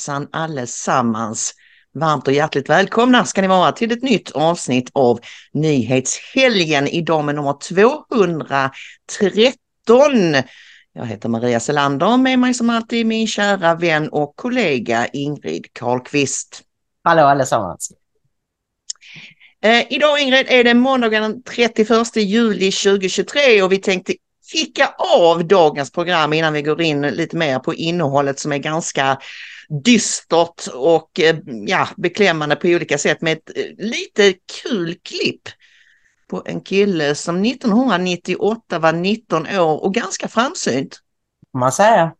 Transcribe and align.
Hejsan 0.00 0.28
allesammans! 0.32 1.54
Varmt 1.94 2.28
och 2.28 2.34
hjärtligt 2.34 2.68
välkomna 2.68 3.24
ska 3.24 3.40
ni 3.40 3.48
vara 3.48 3.72
till 3.72 3.92
ett 3.92 4.02
nytt 4.02 4.30
avsnitt 4.30 4.90
av 4.92 5.20
Nyhetshelgen 5.52 6.88
idag 6.88 7.24
med 7.24 7.34
nummer 7.34 7.56
213. 7.68 10.34
Jag 10.92 11.06
heter 11.06 11.28
Maria 11.28 11.60
Selander 11.60 12.16
med 12.16 12.38
mig 12.38 12.54
som 12.54 12.70
alltid 12.70 13.06
min 13.06 13.26
kära 13.26 13.74
vän 13.74 14.08
och 14.08 14.36
kollega 14.36 15.06
Ingrid 15.06 15.66
Karlqvist. 15.72 16.62
Hallå 17.04 17.22
allesammans! 17.22 17.92
Eh, 19.62 19.92
idag 19.92 20.20
Ingrid 20.20 20.46
är 20.48 20.64
det 20.64 20.74
måndagen 20.74 21.22
den 21.22 21.42
31 21.42 22.16
juli 22.16 22.72
2023 22.72 23.62
och 23.62 23.72
vi 23.72 23.78
tänkte 23.78 24.14
kicka 24.52 24.94
av 24.98 25.44
dagens 25.44 25.92
program 25.92 26.32
innan 26.32 26.52
vi 26.52 26.62
går 26.62 26.80
in 26.80 27.02
lite 27.02 27.36
mer 27.36 27.58
på 27.58 27.74
innehållet 27.74 28.38
som 28.38 28.52
är 28.52 28.58
ganska 28.58 29.18
dystert 29.84 30.66
och 30.74 31.20
eh, 31.20 31.36
ja, 31.66 31.88
beklämmande 31.96 32.56
på 32.56 32.68
olika 32.68 32.98
sätt 32.98 33.20
med 33.20 33.32
ett 33.32 33.50
eh, 33.56 33.86
lite 33.86 34.34
kul 34.62 34.96
klipp 35.02 35.42
på 36.30 36.42
en 36.46 36.60
kille 36.60 37.14
som 37.14 37.44
1998 37.44 38.78
var 38.78 38.92
19 38.92 39.46
år 39.46 39.84
och 39.84 39.94
ganska 39.94 40.28
framsynt. 40.28 40.98
man 41.58 41.72
säga. 41.72 42.12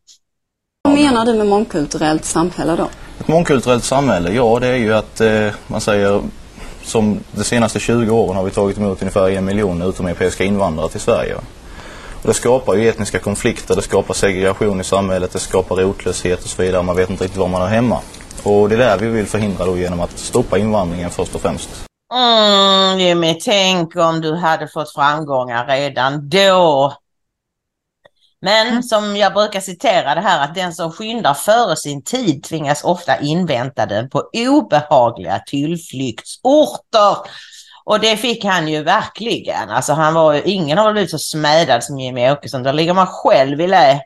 Vad 0.82 0.94
menar 0.94 1.26
du 1.26 1.34
med 1.34 1.46
mångkulturellt 1.46 2.24
samhälle 2.24 2.76
då? 2.76 2.88
Ett 3.20 3.28
mångkulturellt 3.28 3.84
samhälle, 3.84 4.32
ja 4.32 4.58
det 4.58 4.66
är 4.66 4.76
ju 4.76 4.94
att 4.94 5.20
eh, 5.20 5.52
man 5.66 5.80
säger 5.80 6.22
som 6.82 7.20
de 7.32 7.44
senaste 7.44 7.80
20 7.80 8.10
åren 8.10 8.36
har 8.36 8.44
vi 8.44 8.50
tagit 8.50 8.78
emot 8.78 9.02
ungefär 9.02 9.30
en 9.30 9.44
miljon 9.44 9.82
utomeuropeiska 9.82 10.44
invandrare 10.44 10.88
till 10.88 11.00
Sverige. 11.00 11.36
Och 12.22 12.28
det 12.28 12.34
skapar 12.34 12.74
ju 12.74 12.88
etniska 12.88 13.18
konflikter, 13.18 13.76
det 13.76 13.82
skapar 13.82 14.14
segregation 14.14 14.80
i 14.80 14.84
samhället, 14.84 15.32
det 15.32 15.38
skapar 15.38 15.76
rotlöshet 15.76 16.42
och 16.44 16.48
så 16.50 16.62
vidare. 16.62 16.82
Man 16.82 16.96
vet 16.96 17.10
inte 17.10 17.24
riktigt 17.24 17.40
var 17.40 17.48
man 17.48 17.60
har 17.60 17.68
hemma. 17.68 18.00
Och 18.42 18.68
det 18.68 18.74
är 18.74 18.78
där 18.78 18.98
vi 18.98 19.06
vill 19.06 19.26
förhindra 19.26 19.64
då 19.64 19.76
genom 19.76 20.00
att 20.00 20.18
stoppa 20.18 20.58
invandringen 20.58 21.10
först 21.10 21.34
och 21.34 21.40
främst. 21.40 21.68
Mm, 22.14 22.98
Jimmy, 22.98 23.38
tänk 23.40 23.96
om 23.96 24.20
du 24.20 24.34
hade 24.34 24.68
fått 24.68 24.94
framgångar 24.94 25.66
redan 25.66 26.28
då. 26.28 26.94
Men 28.42 28.82
som 28.82 29.16
jag 29.16 29.34
brukar 29.34 29.60
citera 29.60 30.14
det 30.14 30.20
här 30.20 30.44
att 30.44 30.54
den 30.54 30.74
som 30.74 30.92
skyndar 30.92 31.34
före 31.34 31.76
sin 31.76 32.02
tid 32.02 32.42
tvingas 32.44 32.84
ofta 32.84 33.20
invänta 33.20 33.86
den 33.86 34.10
på 34.10 34.30
obehagliga 34.32 35.38
tillflyktsorter. 35.46 37.16
Och 37.90 38.00
det 38.00 38.16
fick 38.16 38.44
han 38.44 38.68
ju 38.68 38.82
verkligen. 38.82 39.70
Alltså 39.70 39.92
han 39.92 40.14
var 40.14 40.34
ju, 40.34 40.42
ingen 40.42 40.78
har 40.78 40.92
blivit 40.92 41.10
så 41.10 41.18
smädad 41.18 41.84
som 41.84 41.98
Jimmy 41.98 42.30
Åkesson. 42.30 42.62
Där 42.62 42.72
ligger 42.72 42.94
man 42.94 43.06
själv 43.06 43.60
i 43.60 43.66
lä. 43.66 44.00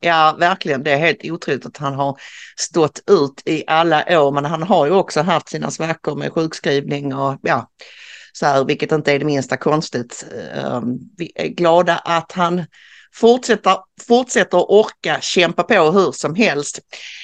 Ja, 0.00 0.36
verkligen. 0.38 0.82
Det 0.82 0.92
är 0.92 0.96
helt 0.96 1.24
otroligt 1.24 1.66
att 1.66 1.76
han 1.76 1.94
har 1.94 2.20
stått 2.56 3.02
ut 3.10 3.42
i 3.44 3.64
alla 3.66 4.20
år, 4.20 4.32
men 4.32 4.44
han 4.44 4.62
har 4.62 4.86
ju 4.86 4.92
också 4.92 5.22
haft 5.22 5.48
sina 5.48 5.70
svackor 5.70 6.16
med 6.16 6.32
sjukskrivning 6.32 7.14
och 7.14 7.38
ja, 7.42 7.70
så 8.32 8.46
här, 8.46 8.64
vilket 8.64 8.92
inte 8.92 9.12
är 9.12 9.18
det 9.18 9.24
minsta 9.24 9.56
konstigt. 9.56 10.26
Ehm, 10.54 10.98
vi 11.16 11.32
är 11.34 11.48
glada 11.48 11.96
att 11.96 12.32
han 12.32 12.64
fortsätter, 13.14 13.76
fortsätter 14.08 14.70
orka 14.72 15.18
kämpa 15.20 15.62
på 15.62 15.74
hur 15.90 16.12
som 16.12 16.34
helst. 16.34 16.78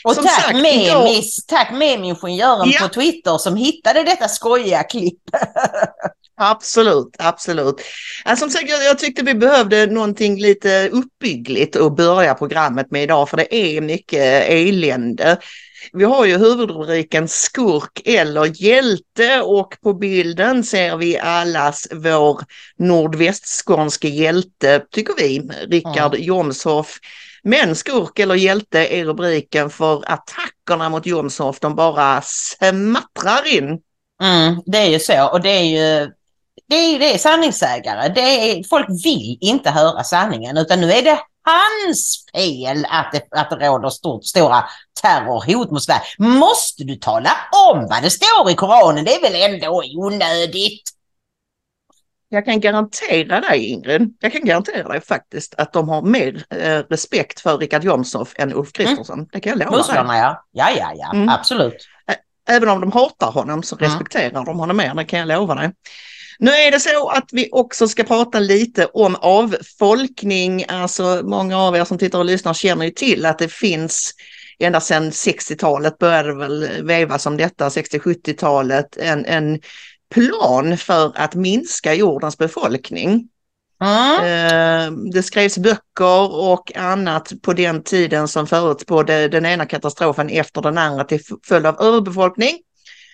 Och 0.05 0.15
Som 0.15 0.25
tack 0.25 0.43
sagt, 0.43 0.59
idag- 0.75 1.05
miss, 1.05 1.47
tack 1.47 1.73
med 1.73 1.93
ingenjören 2.05 2.71
Ja. 2.71 2.81
på 2.81 2.89
Twitter 2.89 3.39
som 3.39 3.57
hittade 3.57 4.03
detta 4.03 4.29
skojiga 4.29 4.83
klipp. 4.83 5.21
Absolut, 6.39 7.15
absolut. 7.19 7.75
Ja, 8.25 8.37
som 8.37 8.51
sagt, 8.51 8.69
jag, 8.71 8.85
jag 8.85 8.99
tyckte 8.99 9.23
vi 9.25 9.35
behövde 9.35 9.87
någonting 9.87 10.41
lite 10.41 10.89
uppbyggligt 10.89 11.77
att 11.77 11.97
börja 11.97 12.35
programmet 12.35 12.91
med 12.91 13.03
idag, 13.03 13.29
för 13.29 13.37
det 13.37 13.55
är 13.55 13.81
mycket 13.81 14.45
elände. 14.49 15.37
Vi 15.93 16.05
har 16.05 16.25
ju 16.25 16.39
huvudrubriken 16.39 17.29
skurk 17.29 18.03
eller 18.05 18.63
hjälte 18.63 19.41
och 19.41 19.77
på 19.83 19.95
bilden 19.95 20.65
ser 20.65 20.97
vi 20.97 21.19
allas 21.19 21.89
vår 21.93 22.41
nordvästskånske 22.79 24.09
hjälte, 24.09 24.83
tycker 24.91 25.15
vi, 25.19 25.39
Rickard 25.71 26.15
Jomshoff. 26.66 26.99
Men 27.43 27.77
skurk 27.77 28.19
eller 28.19 28.34
hjälte 28.34 28.97
är 28.97 29.04
rubriken 29.04 29.71
för 29.71 30.04
attackerna 30.06 30.88
mot 30.88 31.06
Jomshof. 31.06 31.60
de 31.60 31.75
bara 31.75 32.22
smattrar 32.22 33.56
in. 33.56 33.81
Mm, 34.22 34.62
det 34.66 34.78
är 34.78 34.88
ju 34.88 34.99
så 34.99 35.28
och 35.32 35.41
det 35.41 35.50
är 35.50 35.65
ju 35.65 36.12
det 36.69 36.77
är, 36.77 36.99
det 36.99 37.15
är 37.15 37.19
sanningssägare. 37.19 38.09
Det 38.09 38.21
är, 38.21 38.65
folk 38.69 38.87
vill 39.04 39.38
inte 39.41 39.71
höra 39.71 40.04
sanningen 40.04 40.56
utan 40.56 40.81
nu 40.81 40.93
är 40.93 41.03
det 41.03 41.19
hans 41.43 42.25
fel 42.34 42.87
att 42.91 43.12
det, 43.12 43.38
att 43.38 43.50
det 43.50 43.66
råder 43.66 43.91
stort, 43.91 44.25
stora 44.25 44.65
terrorhot 45.03 45.71
mot 45.71 45.83
Sverige. 45.83 46.00
Måste 46.19 46.84
du 46.84 46.97
tala 46.97 47.31
om 47.71 47.87
vad 47.91 48.03
det 48.03 48.10
står 48.10 48.50
i 48.50 48.54
Koranen? 48.54 49.04
Det 49.04 49.15
är 49.15 49.22
väl 49.22 49.54
ändå 49.54 49.83
onödigt? 49.97 50.96
Jag 52.37 52.45
kan 52.45 52.61
garantera 52.61 53.41
dig 53.41 53.65
Ingrid, 53.67 54.15
jag 54.21 54.33
kan 54.33 54.45
garantera 54.45 54.89
dig 54.89 55.01
faktiskt 55.01 55.55
att 55.59 55.73
de 55.73 55.89
har 55.89 56.03
mer 56.03 56.45
eh, 56.51 56.79
respekt 56.91 57.41
för 57.41 57.59
Richard 57.59 57.85
Jomshof 57.85 58.33
än 58.37 58.55
Ulf 58.55 58.73
Kristersson. 58.73 59.27
Det 59.33 59.41
kan 59.41 59.51
jag 59.51 59.59
lova 59.59 59.71
dig. 59.71 59.79
Musklerna 59.79 60.19
ja. 60.19 60.45
Ja, 60.53 60.71
ja, 60.79 60.93
ja. 60.97 61.11
Mm. 61.15 61.29
Absolut. 61.29 61.89
Även 62.49 62.69
om 62.69 62.81
de 62.81 62.93
hatar 62.93 63.31
honom 63.31 63.63
så 63.63 63.77
Mm. 63.77 63.89
respekterar 63.91 64.45
de 64.45 64.59
honom 64.59 64.77
mer, 64.77 64.95
det 64.95 65.05
kan 65.05 65.19
jag 65.19 65.29
lova 65.29 65.55
dig. 65.55 65.73
Nu 66.39 66.51
är 66.51 66.71
det 66.71 66.81
så 66.81 67.09
att 67.09 67.29
vi 67.33 67.49
också 67.53 67.89
ska 67.89 68.05
prata 68.05 68.39
lite 68.39 68.87
om 68.87 69.17
avfolkning. 69.21 70.65
Alltså 70.69 71.21
många 71.25 71.59
av 71.59 71.77
er 71.77 71.85
som 71.85 71.99
tittar 71.99 72.19
och 72.19 72.25
lyssnar 72.25 72.55
känner 72.55 72.85
ju 72.85 72.91
till 72.91 73.27
att 73.27 73.39
det 73.39 73.53
finns 73.53 74.15
ända 74.59 74.81
sedan 74.81 75.11
60-talet 75.11 75.99
började 75.99 76.35
väl 76.35 76.83
vevas 76.83 77.27
om 77.27 77.37
detta, 77.37 77.69
60-70-talet, 77.69 78.97
en, 78.97 79.25
en 79.25 79.61
plan 80.15 80.77
för 80.77 81.12
att 81.15 81.34
minska 81.34 81.94
jordens 81.94 82.39
befolkning. 82.39 83.28
Mm. 83.81 85.11
Det 85.11 85.22
skrevs 85.22 85.59
böcker 85.59 86.34
och 86.34 86.77
annat 86.77 87.33
på 87.43 87.53
den 87.53 87.83
tiden 87.83 88.28
som 88.28 88.47
förutspådde 88.47 89.28
den 89.28 89.47
ena 89.47 89.66
katastrofen 89.66 90.28
efter 90.28 90.62
den 90.62 90.78
andra 90.78 91.05
till 91.05 91.21
följd 91.49 91.66
av 91.66 91.81
överbefolkning. 91.81 92.59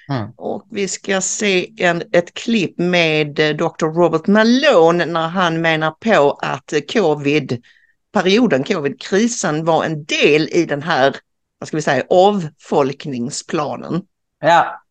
Mm. 0.08 0.31
Och 0.36 0.66
vi 0.70 0.88
ska 0.88 1.20
se 1.20 1.72
en, 1.78 2.02
ett 2.12 2.34
klipp 2.34 2.78
med 2.78 3.38
eh, 3.38 3.56
Dr. 3.56 3.87
Robert 3.87 4.26
Malone 4.26 5.06
när 5.06 5.28
han 5.28 5.61
menar 5.61 5.90
på 5.90 6.38
att 6.43 6.72
eh, 6.72 6.81
covid-perioden, 6.81 8.64
covid-krisen 8.64 9.64
var 9.64 9.84
en 9.84 10.05
del 10.05 10.49
i 10.52 10.64
den 10.64 10.82
här, 10.82 11.17
vad 11.58 11.69
ska 11.69 11.76
vi 11.76 11.82
säga, 11.82 12.05
avfolkningsplanen. 12.11 14.02
Ja. 14.40 14.82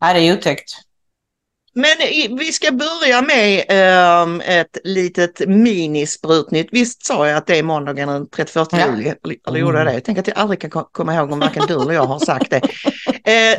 ja, 0.00 0.12
det 0.12 0.20
är 0.20 0.38
otäckt. 0.38 0.87
Men 1.78 2.00
i- 2.08 2.36
vi 2.38 2.52
ska 2.52 2.72
börja 2.72 3.22
med 3.22 3.64
ehm, 3.68 4.40
ett 4.40 4.76
litet 4.84 5.48
minisprutnytt. 5.48 6.68
Visst 6.72 7.06
sa 7.06 7.28
jag 7.28 7.36
att 7.36 7.46
det 7.46 7.58
är 7.58 7.62
måndagen 7.62 8.08
den 8.08 8.28
31 8.30 8.68
Ja. 8.72 8.86
juli? 8.96 9.12
Eller, 9.48 9.58
gjorde 9.60 9.78
jag 9.78 9.86
det? 9.86 9.92
Jag 9.92 10.04
tänker 10.04 10.22
att 10.22 10.28
jag 10.28 10.38
aldrig 10.38 10.60
kan 10.60 10.70
ko- 10.70 10.88
komma 10.92 11.14
ihåg 11.14 11.32
om 11.32 11.38
varken 11.38 11.62
du 11.68 11.74
eller 11.82 11.92
jag 11.92 12.04
har 12.04 12.18
sagt 12.18 12.50
det. 12.50 12.60
Eh, 13.24 13.52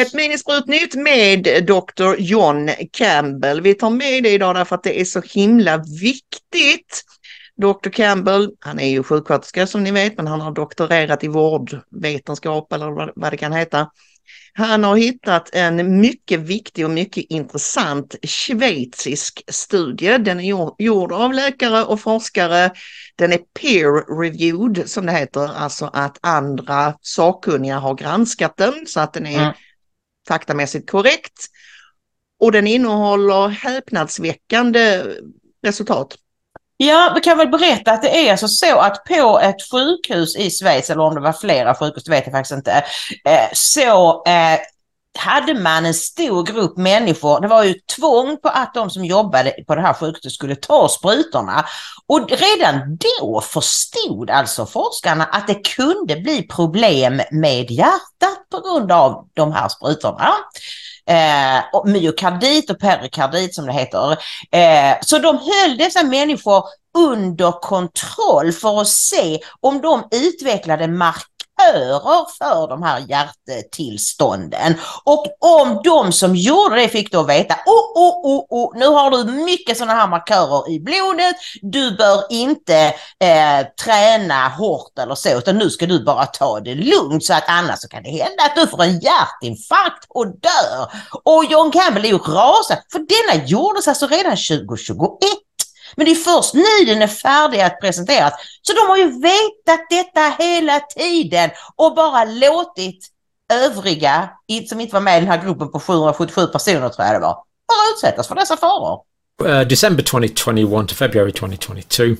ett 0.00 0.14
minisprutnytt 0.14 0.94
med 0.94 1.64
Dr. 1.66 2.14
John 2.18 2.70
Campbell. 2.92 3.60
Vi 3.60 3.74
tar 3.74 3.90
med 3.90 4.22
det 4.22 4.30
idag 4.30 4.54
därför 4.54 4.74
att 4.76 4.82
det 4.82 5.00
är 5.00 5.04
så 5.04 5.20
himla 5.20 5.76
viktigt. 5.76 7.02
Dr. 7.62 7.90
Campbell, 7.90 8.50
han 8.60 8.80
är 8.80 8.88
ju 8.88 9.02
sjuksköterska 9.02 9.66
som 9.66 9.84
ni 9.84 9.90
vet, 9.90 10.16
men 10.16 10.26
han 10.26 10.40
har 10.40 10.52
doktorerat 10.52 11.24
i 11.24 11.28
vårdvetenskap 11.28 12.72
eller 12.72 13.12
vad 13.20 13.32
det 13.32 13.36
kan 13.36 13.52
heta. 13.52 13.86
Han 14.54 14.84
har 14.84 14.96
hittat 14.96 15.50
en 15.52 16.00
mycket 16.00 16.40
viktig 16.40 16.84
och 16.84 16.90
mycket 16.90 17.24
intressant 17.28 18.14
schweizisk 18.22 19.42
studie. 19.48 20.18
Den 20.18 20.40
är 20.40 20.72
gjord 20.78 21.12
av 21.12 21.32
läkare 21.32 21.84
och 21.84 22.00
forskare. 22.00 22.72
Den 23.16 23.32
är 23.32 23.40
peer-reviewed 23.60 24.86
som 24.86 25.06
det 25.06 25.12
heter, 25.12 25.54
alltså 25.56 25.90
att 25.92 26.18
andra 26.20 26.94
sakkunniga 27.00 27.78
har 27.78 27.94
granskat 27.94 28.56
den 28.56 28.86
så 28.86 29.00
att 29.00 29.12
den 29.12 29.26
är 29.26 29.42
mm. 29.42 29.52
faktamässigt 30.28 30.90
korrekt. 30.90 31.46
Och 32.40 32.52
den 32.52 32.66
innehåller 32.66 33.48
häpnadsväckande 33.48 35.02
resultat. 35.62 36.16
Ja, 36.76 37.12
vi 37.14 37.20
kan 37.20 37.38
väl 37.38 37.48
berätta 37.48 37.92
att 37.92 38.02
det 38.02 38.28
är 38.28 38.30
alltså 38.30 38.48
så 38.48 38.78
att 38.78 39.04
på 39.04 39.40
ett 39.42 39.70
sjukhus 39.70 40.36
i 40.36 40.50
Schweiz, 40.50 40.90
eller 40.90 41.02
om 41.02 41.14
det 41.14 41.20
var 41.20 41.32
flera 41.32 41.74
sjukhus, 41.74 42.04
det 42.04 42.10
vet 42.10 42.26
jag 42.26 42.32
faktiskt 42.32 42.56
inte, 42.56 42.84
eh, 43.24 43.48
så 43.52 44.22
eh, 44.26 44.58
hade 45.18 45.54
man 45.54 45.86
en 45.86 45.94
stor 45.94 46.42
grupp 46.46 46.76
människor, 46.76 47.40
det 47.40 47.48
var 47.48 47.64
ju 47.64 47.74
tvång 47.96 48.36
på 48.42 48.48
att 48.48 48.74
de 48.74 48.90
som 48.90 49.04
jobbade 49.04 49.54
på 49.66 49.74
det 49.74 49.80
här 49.80 49.92
sjukhuset 49.92 50.32
skulle 50.32 50.56
ta 50.56 50.88
sprutorna. 50.88 51.64
Och 52.06 52.30
redan 52.30 52.96
då 52.96 53.40
förstod 53.40 54.30
alltså 54.30 54.66
forskarna 54.66 55.24
att 55.24 55.46
det 55.46 55.68
kunde 55.74 56.16
bli 56.16 56.42
problem 56.42 57.20
med 57.30 57.70
hjärtat 57.70 58.48
på 58.50 58.60
grund 58.60 58.92
av 58.92 59.28
de 59.34 59.52
här 59.52 59.68
sprutorna 59.68 60.32
eh, 61.10 61.64
och 61.72 61.88
myokardit 61.88 62.70
och 62.70 62.78
perikardit 62.78 63.54
som 63.54 63.66
det 63.66 63.72
heter. 63.72 64.10
Eh, 64.52 64.96
så 65.00 65.18
de 65.18 65.38
höll 65.38 65.76
dessa 65.76 66.02
människor 66.02 66.64
under 66.98 67.52
kontroll 67.60 68.52
för 68.52 68.80
att 68.80 68.88
se 68.88 69.38
om 69.60 69.80
de 69.80 70.08
utvecklade 70.10 70.88
mark 70.88 71.31
markörer 71.58 72.26
för 72.38 72.68
de 72.68 72.82
här 72.82 73.04
hjärttillstånden. 73.08 74.74
Och 75.04 75.26
om 75.38 75.80
de 75.84 76.12
som 76.12 76.36
gjorde 76.36 76.76
det 76.76 76.88
fick 76.88 77.12
då 77.12 77.22
veta, 77.22 77.54
oh, 77.66 78.02
oh, 78.02 78.26
oh, 78.26 78.46
oh, 78.50 78.78
nu 78.78 78.86
har 78.86 79.10
du 79.10 79.24
mycket 79.24 79.78
sådana 79.78 79.94
här 79.94 80.08
markörer 80.08 80.70
i 80.70 80.80
blodet, 80.80 81.36
du 81.62 81.96
bör 81.96 82.24
inte 82.30 82.94
eh, 83.24 83.66
träna 83.84 84.48
hårt 84.48 84.98
eller 84.98 85.14
så, 85.14 85.38
utan 85.38 85.58
nu 85.58 85.70
ska 85.70 85.86
du 85.86 86.04
bara 86.04 86.26
ta 86.26 86.60
det 86.60 86.74
lugnt 86.74 87.24
så 87.24 87.34
att 87.34 87.44
annars 87.48 87.78
så 87.80 87.88
kan 87.88 88.02
det 88.02 88.10
hända 88.10 88.42
att 88.42 88.56
du 88.56 88.66
får 88.66 88.82
en 88.82 89.00
hjärtinfarkt 89.00 90.06
och 90.08 90.26
dör. 90.26 90.92
Och 91.24 91.44
John 91.44 91.70
Campbell 91.70 92.04
är 92.04 92.08
ju 92.08 92.18
rasad, 92.18 92.78
för 92.92 92.98
denna 92.98 93.44
gjordes 93.46 93.88
alltså 93.88 94.06
redan 94.06 94.36
2021. 94.36 95.18
Men 95.96 96.06
det 96.06 96.12
är 96.12 96.14
först 96.14 96.54
nu 96.54 96.84
den 96.86 97.02
är 97.02 97.06
färdig 97.06 97.60
att 97.60 97.80
presenteras. 97.80 98.32
Så 98.62 98.72
de 98.72 98.88
har 98.88 98.96
ju 98.96 99.20
vetat 99.20 99.86
detta 99.90 100.34
hela 100.38 100.80
tiden 100.80 101.50
och 101.76 101.94
bara 101.94 102.24
låtit 102.24 103.08
övriga, 103.52 104.30
som 104.68 104.80
inte 104.80 104.94
var 104.94 105.00
med 105.00 105.16
i 105.16 105.20
den 105.20 105.28
här 105.28 105.44
gruppen 105.44 105.70
på 105.70 105.80
777 105.80 106.46
personer 106.46 106.88
tror 106.88 107.06
jag 107.06 107.14
det 107.14 107.18
var, 107.18 107.34
bara 107.68 107.94
utsättas 107.94 108.28
för 108.28 108.34
dessa 108.34 108.56
faror. 108.56 109.00
Uh, 109.44 109.60
December 109.60 110.02
2021 110.02 110.88
to 110.88 110.94
February 110.94 111.32
2022. 111.32 112.16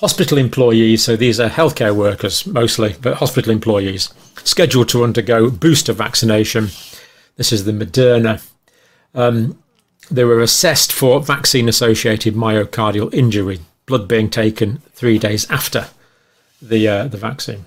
Hospital 0.00 0.38
employees, 0.38 1.04
so 1.04 1.16
these 1.16 1.40
are 1.40 1.48
healthcare 1.48 1.90
workers 1.90 2.46
mostly, 2.46 2.94
but 3.00 3.14
hospital 3.14 3.52
employees, 3.52 4.14
scheduled 4.44 4.88
to 4.88 5.04
undergo 5.04 5.50
booster 5.50 5.92
vaccination. 5.94 6.68
This 7.36 7.52
is 7.52 7.64
the 7.64 7.72
Moderna. 7.72 8.40
Um, 9.14 9.56
they 10.10 10.24
were 10.24 10.40
assessed 10.40 10.92
for 10.92 11.20
vaccine 11.20 11.68
associated 11.68 12.34
myocardial 12.34 13.12
injury, 13.12 13.60
blood 13.86 14.06
being 14.08 14.30
taken 14.30 14.78
three 14.92 15.18
days 15.18 15.50
after 15.50 15.88
the, 16.62 16.88
uh, 16.88 17.08
the 17.08 17.16
vaccine. 17.16 17.66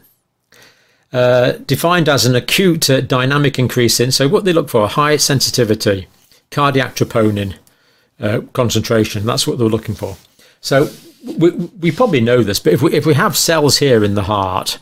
Uh, 1.12 1.53
defined 1.65 2.07
as 2.07 2.25
an 2.25 2.36
acute 2.36 2.89
uh, 2.89 3.01
dynamic 3.01 3.57
increase 3.57 4.00
in, 4.00 4.12
so 4.12 4.27
what 4.27 4.45
they 4.45 4.53
look 4.53 4.69
for, 4.69 4.88
high 4.88 5.18
sensitivity, 5.18 6.07
cardiac 6.51 6.95
troponin 6.95 7.56
uh, 8.19 8.41
concentration, 8.53 9.25
that's 9.25 9.47
what 9.47 9.57
they 9.57 9.63
were 9.63 9.69
looking 9.69 9.95
for. 9.95 10.18
So 10.62 10.89
we, 11.25 11.50
we 11.50 11.91
probably 11.91 12.21
know 12.21 12.44
this, 12.44 12.59
but 12.59 12.74
if 12.74 12.81
we, 12.81 12.94
if 12.94 13.06
we 13.06 13.15
have 13.15 13.36
cells 13.36 13.80
here 13.80 14.03
in 14.03 14.15
the 14.15 14.24
heart, 14.24 14.80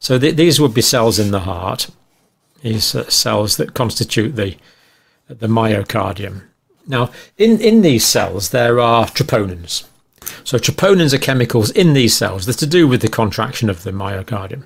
so 0.00 0.18
th 0.18 0.36
these 0.36 0.60
would 0.60 0.74
be 0.74 0.82
cells 0.82 1.18
in 1.18 1.30
the 1.30 1.40
heart, 1.40 1.90
these 2.62 2.84
cells 3.12 3.56
that 3.56 3.74
constitute 3.74 4.36
the, 4.36 4.56
the 5.28 5.46
myocardium. 5.46 6.42
Now, 6.88 7.10
in, 7.36 7.60
in 7.60 7.82
these 7.82 8.04
cells, 8.04 8.50
there 8.50 8.80
are 8.80 9.06
troponins. 9.06 9.84
So 10.42 10.58
troponins 10.58 11.12
are 11.12 11.18
chemicals 11.18 11.70
in 11.70 11.92
these 11.92 12.16
cells 12.16 12.46
that 12.46 12.56
are 12.56 12.60
to 12.60 12.66
do 12.66 12.88
with 12.88 13.02
the 13.02 13.08
contraction 13.08 13.68
of 13.68 13.82
the 13.82 13.92
myocardium. 13.92 14.64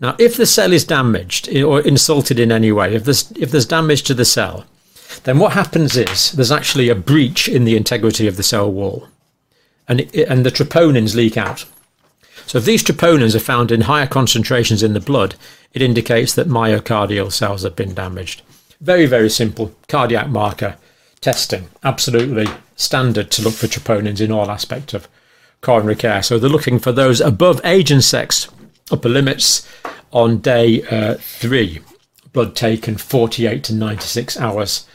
Now, 0.00 0.16
if 0.18 0.36
the 0.36 0.46
cell 0.46 0.72
is 0.72 0.84
damaged 0.84 1.54
or 1.54 1.80
insulted 1.80 2.40
in 2.40 2.50
any 2.50 2.72
way, 2.72 2.94
if 2.94 3.04
there's, 3.04 3.30
if 3.32 3.50
there's 3.50 3.66
damage 3.66 4.02
to 4.04 4.14
the 4.14 4.24
cell, 4.24 4.64
then 5.24 5.38
what 5.38 5.52
happens 5.52 5.96
is 5.96 6.32
there's 6.32 6.50
actually 6.50 6.88
a 6.88 6.94
breach 6.94 7.48
in 7.48 7.64
the 7.64 7.76
integrity 7.76 8.26
of 8.26 8.38
the 8.38 8.42
cell 8.42 8.72
wall 8.72 9.08
and, 9.86 10.00
it, 10.00 10.28
and 10.28 10.46
the 10.46 10.50
troponins 10.50 11.14
leak 11.14 11.36
out. 11.36 11.66
So 12.46 12.58
if 12.58 12.64
these 12.64 12.82
troponins 12.82 13.34
are 13.34 13.40
found 13.40 13.70
in 13.70 13.82
higher 13.82 14.06
concentrations 14.06 14.82
in 14.82 14.94
the 14.94 15.00
blood, 15.00 15.34
it 15.74 15.82
indicates 15.82 16.34
that 16.34 16.48
myocardial 16.48 17.30
cells 17.30 17.62
have 17.62 17.76
been 17.76 17.92
damaged. 17.92 18.40
Very, 18.80 19.04
very 19.04 19.28
simple 19.28 19.74
cardiac 19.88 20.28
marker 20.28 20.76
testing. 21.20 21.68
Absolutely 21.82 22.46
standard 22.76 23.30
to 23.32 23.42
look 23.42 23.54
for 23.54 23.66
troponins 23.66 24.20
in 24.20 24.32
all 24.32 24.50
aspects 24.50 24.94
of 24.94 25.08
coronary 25.60 25.96
care. 25.96 26.22
So 26.22 26.38
they're 26.38 26.48
looking 26.48 26.78
for 26.78 26.92
those 26.92 27.20
above 27.20 27.60
age 27.64 27.90
and 27.90 28.02
sex 28.02 28.48
upper 28.90 29.08
limits 29.08 29.68
on 30.12 30.38
day 30.38 30.82
uh, 30.84 31.14
three. 31.18 31.80
Blood 32.32 32.56
taken 32.56 32.96
48 32.96 33.64
to 33.64 33.74
96 33.74 34.38
hours 34.38 34.86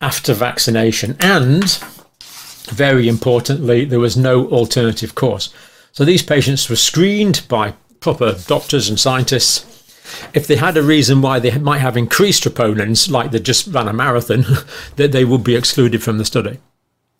after 0.00 0.32
vaccination. 0.34 1.16
And 1.20 1.64
very 2.66 3.08
importantly, 3.08 3.84
there 3.84 4.00
was 4.00 4.16
no 4.16 4.46
alternative 4.48 5.14
course. 5.14 5.52
So 5.92 6.04
these 6.04 6.22
patients 6.22 6.68
were 6.68 6.76
screened 6.76 7.42
by 7.48 7.74
proper 8.00 8.36
doctors 8.46 8.88
and 8.88 8.98
scientists 8.98 9.79
if 10.34 10.46
they 10.46 10.56
had 10.56 10.76
a 10.76 10.82
reason 10.82 11.22
why 11.22 11.38
they 11.38 11.56
might 11.58 11.78
have 11.78 11.96
increased 11.96 12.44
troponins, 12.44 13.10
like 13.10 13.30
they 13.30 13.40
just 13.40 13.66
ran 13.66 13.88
a 13.88 13.92
marathon, 13.92 14.44
that 14.96 15.12
they 15.12 15.24
would 15.24 15.44
be 15.44 15.56
excluded 15.56 16.02
from 16.02 16.18
the 16.18 16.24
study. 16.24 16.58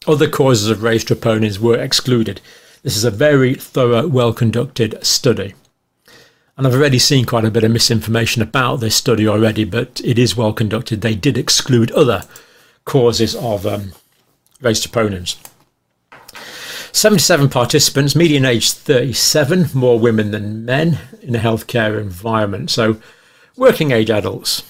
Other 0.06 0.28
causes 0.28 0.68
of 0.68 0.82
raised 0.82 1.08
troponins 1.08 1.58
were 1.58 1.78
excluded. 1.78 2.40
This 2.82 2.96
is 2.96 3.04
a 3.04 3.10
very 3.10 3.54
thorough, 3.54 4.06
well 4.06 4.32
conducted 4.32 5.04
study. 5.04 5.54
And 6.56 6.66
I've 6.66 6.74
already 6.74 6.98
seen 6.98 7.24
quite 7.24 7.44
a 7.44 7.50
bit 7.50 7.64
of 7.64 7.70
misinformation 7.70 8.42
about 8.42 8.76
this 8.76 8.94
study 8.94 9.26
already, 9.26 9.64
but 9.64 10.00
it 10.04 10.18
is 10.18 10.36
well 10.36 10.52
conducted. 10.52 11.00
They 11.00 11.14
did 11.14 11.38
exclude 11.38 11.90
other 11.92 12.24
causes 12.84 13.34
of 13.34 13.66
um, 13.66 13.92
raised 14.60 14.90
troponins. 14.90 15.36
77 16.92 17.48
participants, 17.48 18.16
median 18.16 18.44
age 18.44 18.72
37, 18.72 19.66
more 19.74 19.98
women 19.98 20.30
than 20.30 20.64
men 20.64 20.98
in 21.22 21.34
a 21.34 21.38
healthcare 21.38 22.00
environment. 22.00 22.70
So, 22.70 23.00
working 23.56 23.90
age 23.92 24.10
adults, 24.10 24.62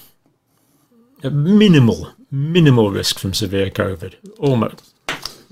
minimal, 1.23 2.13
minimal 2.29 2.91
risk 2.91 3.19
from 3.19 3.33
severe 3.33 3.69
COVID, 3.69 4.15
almost. 4.39 4.93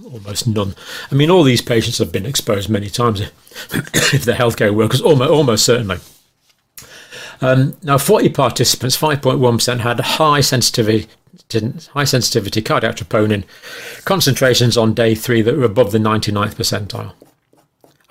Almost 0.03 0.47
none. 0.47 0.75
I 1.11 1.15
mean, 1.15 1.29
all 1.29 1.43
these 1.43 1.61
patients 1.61 1.99
have 1.99 2.11
been 2.11 2.25
exposed 2.25 2.67
many 2.67 2.89
times 2.89 3.21
if 3.71 4.23
they're 4.23 4.35
healthcare 4.35 4.73
workers, 4.73 5.01
almost, 5.01 5.29
almost 5.29 5.65
certainly. 5.65 5.97
Um, 7.41 7.77
now, 7.83 7.97
40 7.97 8.29
participants, 8.29 8.97
5.1% 8.97 9.79
had 9.79 9.99
high 9.99 10.41
sensitivity 10.41 11.07
high 11.51 12.03
sensitivity 12.03 12.61
cardiac 12.61 12.95
troponin 12.95 13.43
concentrations 14.05 14.77
on 14.77 14.93
day 14.93 15.15
three 15.15 15.41
that 15.41 15.57
were 15.57 15.63
above 15.63 15.91
the 15.91 15.97
99th 15.97 16.53
percentile. 16.53 17.13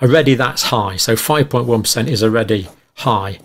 Already 0.01 0.35
that's 0.35 0.63
high, 0.63 0.97
so 0.97 1.13
5.1% 1.15 2.07
is 2.07 2.21
already 2.21 2.67
high, 2.95 3.39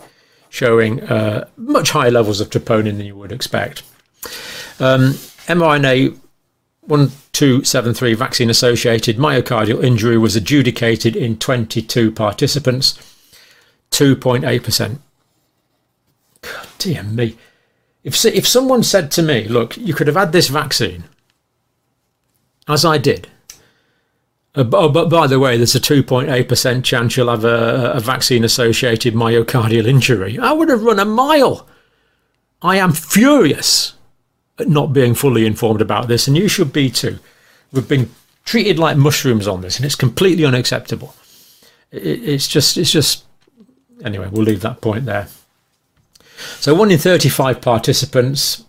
showing 0.49 1.01
uh, 1.05 1.49
much 1.57 1.91
higher 1.91 2.11
levels 2.11 2.41
of 2.41 2.51
troponin 2.51 2.97
than 2.97 3.07
you 3.07 3.15
would 3.15 3.31
expect. 3.31 3.85
Um, 4.81 5.13
mRNA 5.47 6.19
1273 6.81 8.15
vaccine 8.15 8.51
associated 8.51 9.17
myocardial 9.17 9.85
injury 9.85 10.19
was 10.19 10.35
adjudicated 10.35 11.15
in 11.15 11.39
22 11.39 12.11
participants, 12.11 12.99
2.8%. 13.93 14.99
God 16.43 16.67
dear 16.79 17.05
me. 17.05 17.37
If, 18.05 18.23
if 18.27 18.47
someone 18.47 18.83
said 18.83 19.11
to 19.13 19.23
me, 19.23 19.49
look, 19.49 19.77
you 19.77 19.95
could 19.95 20.07
have 20.07 20.17
had 20.17 20.33
this 20.33 20.49
vaccine, 20.49 21.05
as 22.69 22.85
I 22.85 22.99
did, 22.99 23.29
uh, 24.55 24.65
oh, 24.73 24.89
but 24.89 25.09
by 25.09 25.27
the 25.27 25.41
way, 25.41 25.57
there's 25.57 25.75
a 25.75 25.81
2.8% 25.81 26.85
chance 26.85 27.17
you'll 27.17 27.31
have 27.31 27.45
a, 27.45 27.93
a 27.95 28.01
vaccine 28.01 28.45
associated 28.45 29.15
myocardial 29.15 29.87
injury, 29.87 30.39
I 30.39 30.53
would 30.53 30.69
have 30.69 30.83
run 30.83 31.01
a 31.01 31.05
mile. 31.05 31.67
I 32.63 32.77
am 32.77 32.93
furious 32.93 33.95
at 34.59 34.69
not 34.69 34.93
being 34.93 35.15
fully 35.15 35.45
informed 35.45 35.81
about 35.81 36.09
this, 36.09 36.29
and 36.29 36.37
you 36.37 36.49
should 36.49 36.73
be 36.73 36.91
too. 36.91 37.19
We've 37.73 37.89
been 37.89 38.11
treated 38.45 38.79
like 38.79 38.97
mushrooms 38.97 39.49
on 39.49 39.61
this, 39.61 39.77
and 39.77 39.85
it's 39.85 39.97
completely 39.97 40.45
unacceptable. 40.45 41.15
It, 41.91 42.29
it's 42.29 42.47
just, 42.47 42.77
it's 42.77 42.93
just. 42.93 43.25
Anyway, 44.05 44.29
we'll 44.31 44.45
leave 44.45 44.61
that 44.61 44.81
point 44.81 45.05
there. 45.07 45.29
So 46.61 46.75
one 46.75 46.91
in 46.91 46.99
35 46.99 47.61
participants, 47.61 48.65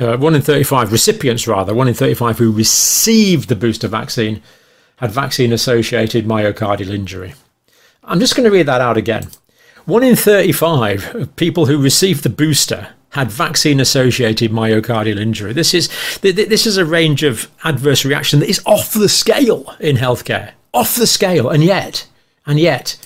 uh, 0.00 0.16
one 0.16 0.34
in 0.34 0.42
35 0.42 0.92
recipients 0.92 1.46
rather, 1.46 1.74
one 1.74 1.88
in 1.88 1.94
35 1.94 2.38
who 2.38 2.52
received 2.52 3.48
the 3.48 3.56
booster 3.56 3.88
vaccine 3.88 4.42
had 4.96 5.10
vaccine 5.10 5.52
associated 5.52 6.26
myocardial 6.26 6.90
injury. 6.90 7.34
I'm 8.04 8.20
just 8.20 8.36
going 8.36 8.44
to 8.44 8.50
read 8.50 8.66
that 8.66 8.80
out 8.80 8.96
again. 8.96 9.28
One 9.84 10.02
in 10.04 10.16
35 10.16 11.14
of 11.14 11.36
people 11.36 11.66
who 11.66 11.82
received 11.82 12.22
the 12.22 12.30
booster 12.30 12.90
had 13.10 13.30
vaccine 13.30 13.80
associated 13.80 14.50
myocardial 14.50 15.18
injury. 15.18 15.52
This 15.52 15.74
is 15.74 15.88
this 16.20 16.66
is 16.66 16.76
a 16.76 16.84
range 16.84 17.22
of 17.22 17.50
adverse 17.64 18.04
reaction 18.04 18.40
that 18.40 18.48
is 18.48 18.62
off 18.64 18.92
the 18.92 19.08
scale 19.08 19.74
in 19.80 19.96
healthcare. 19.96 20.52
Off 20.72 20.94
the 20.94 21.06
scale 21.06 21.50
and 21.50 21.62
yet 21.62 22.06
and 22.46 22.58
yet 22.58 22.96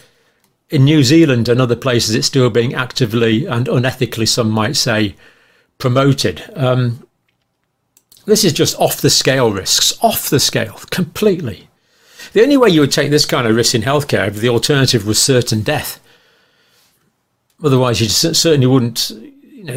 in 0.71 0.85
New 0.85 1.05
Zealand 1.05 1.49
and 1.49 1.61
other 1.61 1.77
places 1.77 2.15
it's 2.15 2.27
still 2.27 2.51
being 2.51 2.75
actively 2.75 3.47
and 3.47 3.67
unethically 3.67 4.29
some 4.29 4.51
might 4.51 4.77
say 4.77 5.15
promoted. 5.79 6.43
Um, 6.55 7.07
this 8.25 8.45
is 8.45 8.53
just 8.53 8.79
off 8.81 9.01
the 9.01 9.11
scale 9.11 9.53
risks, 9.53 9.97
off 10.03 10.29
the 10.29 10.41
scale 10.41 10.81
completely. 10.91 11.69
The 12.33 12.43
only 12.43 12.57
way 12.57 12.71
you 12.71 12.81
would 12.81 12.93
take 12.93 13.11
this 13.11 13.25
kind 13.25 13.47
of 13.47 13.55
risk 13.55 13.75
in 13.75 13.83
healthcare 13.83 14.33
the 14.33 14.49
alternative 14.49 15.07
was 15.07 15.23
certain 15.23 15.63
death. 15.63 16.01
Otherwise, 17.63 18.01
you 18.01 18.09
certainly 18.09 18.67
wouldn't. 18.67 19.11
You 19.11 19.65
know, 19.65 19.75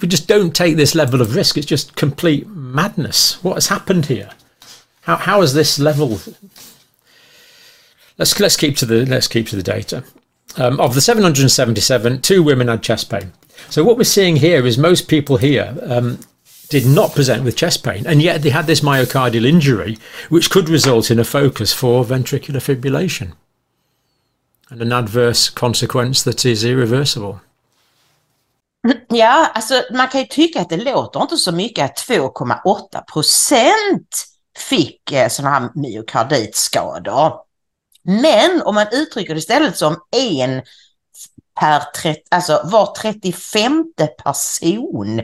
we 0.00 0.08
just 0.08 0.28
don't 0.28 0.54
take 0.54 0.76
this 0.76 0.94
level 0.94 1.22
of 1.22 1.34
risk. 1.34 1.56
It's 1.56 1.66
just 1.66 1.96
complete 1.96 2.46
madness. 2.48 3.42
What 3.42 3.54
has 3.54 3.68
happened 3.68 4.06
here? 4.06 4.30
How 5.02 5.16
how 5.16 5.40
is 5.40 5.54
this 5.54 5.78
level? 5.78 6.20
Let's 8.18 8.38
let's 8.38 8.56
keep 8.56 8.76
to 8.78 8.86
the 8.86 9.06
let's 9.06 9.28
keep 9.28 9.46
to 9.48 9.56
the 9.56 9.62
data. 9.62 10.04
Um, 10.56 10.80
of 10.80 10.94
the 10.94 11.00
777, 11.00 12.20
two 12.20 12.42
women 12.42 12.68
had 12.68 12.82
chest 12.82 13.08
pain. 13.08 13.32
So 13.70 13.82
what 13.84 13.96
we're 13.96 14.04
seeing 14.04 14.36
here 14.36 14.66
is 14.66 14.76
most 14.76 15.08
people 15.08 15.38
here 15.38 15.78
um, 15.82 16.18
did 16.68 16.86
not 16.86 17.14
present 17.14 17.44
with 17.44 17.56
chest 17.56 17.82
pain, 17.82 18.06
and 18.06 18.20
yet 18.20 18.42
they 18.42 18.50
had 18.50 18.66
this 18.66 18.80
myocardial 18.80 19.46
injury, 19.46 19.96
which 20.28 20.50
could 20.50 20.68
result 20.68 21.10
in 21.10 21.18
a 21.18 21.24
focus 21.24 21.72
for 21.72 22.04
ventricular 22.04 22.60
fibrillation 22.60 23.32
and 24.72 24.80
an 24.80 24.92
adverse 24.92 25.50
consequence 25.50 26.22
that 26.22 26.44
is 26.44 26.64
irreversible. 26.64 27.40
Ja, 29.08 29.50
alltså 29.54 29.82
man 29.90 30.08
kan 30.08 30.20
ju 30.20 30.26
tycka 30.26 30.60
att 30.60 30.68
det 30.68 30.76
låter 30.76 31.22
inte 31.22 31.36
så 31.36 31.52
mycket 31.52 31.84
att 31.84 32.08
2,8 32.08 33.12
procent 33.12 34.26
fick 34.58 35.12
eh, 35.12 35.28
sådana 35.28 35.58
här 35.58 35.70
myokarditskador. 35.74 37.32
Men 38.04 38.62
om 38.62 38.74
man 38.74 38.86
uttrycker 38.92 39.34
det 39.34 39.38
istället 39.38 39.76
som 39.76 39.96
en 40.16 40.62
per 41.60 41.82
30, 41.96 42.20
alltså 42.30 42.60
var 42.64 42.94
35 42.94 43.84
person 44.24 45.22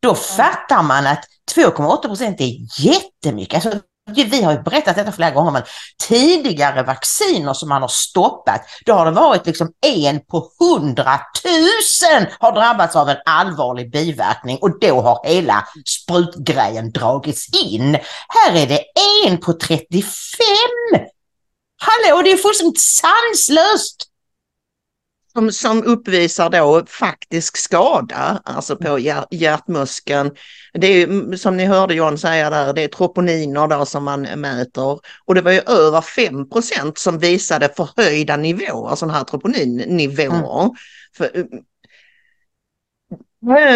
då 0.00 0.14
fattar 0.14 0.82
man 0.82 1.06
att 1.06 1.24
2,8 1.56 2.02
procent 2.02 2.40
är 2.40 2.52
jättemycket. 2.78 3.66
Alltså, 3.66 3.80
vi 4.14 4.42
har 4.42 4.52
ju 4.52 4.62
berättat 4.62 4.96
detta 4.96 5.12
flera 5.12 5.30
gånger, 5.30 5.50
men 5.50 5.62
tidigare 6.08 6.82
vacciner 6.82 7.54
som 7.54 7.68
man 7.68 7.82
har 7.82 7.88
stoppat, 7.88 8.60
då 8.86 8.92
har 8.92 9.04
det 9.04 9.10
varit 9.10 9.46
liksom 9.46 9.72
en 9.86 10.20
på 10.20 10.50
hundratusen 10.58 12.26
har 12.38 12.52
drabbats 12.52 12.96
av 12.96 13.08
en 13.08 13.16
allvarlig 13.24 13.92
biverkning 13.92 14.58
och 14.60 14.80
då 14.80 15.00
har 15.00 15.20
hela 15.24 15.64
sprutgrejen 15.84 16.92
dragits 16.92 17.46
in. 17.64 17.98
Här 18.28 18.56
är 18.56 18.66
det 18.66 18.84
en 19.26 19.38
på 19.38 19.52
35! 19.52 20.04
Hallå, 21.78 22.22
det 22.22 22.32
är 22.32 22.36
fullständigt 22.36 22.80
sanslöst! 22.80 24.08
som, 25.38 25.52
som 25.52 25.84
uppvisar 25.84 26.50
då 26.50 26.84
faktisk 26.86 27.56
skada, 27.56 28.42
alltså 28.44 28.76
på 28.76 28.98
hjärt, 28.98 29.26
hjärtmuskeln. 29.30 30.30
Det 30.74 30.86
är 30.86 31.36
som 31.36 31.56
ni 31.56 31.64
hörde 31.64 31.94
John 31.94 32.18
säga 32.18 32.50
där, 32.50 32.72
det 32.72 32.82
är 32.82 32.88
troponiner 32.88 33.66
då 33.66 33.86
som 33.86 34.04
man 34.04 34.22
mäter 34.22 34.98
och 35.24 35.34
det 35.34 35.40
var 35.40 35.52
ju 35.52 35.60
över 35.60 36.00
5% 36.00 36.92
som 36.96 37.18
visade 37.18 37.68
förhöjda 37.76 38.36
nivåer, 38.36 38.94
sådana 38.94 39.18
här 39.18 39.24
troponinnivåer. 39.24 40.62
Mm. 40.62 40.70
För, 41.16 41.46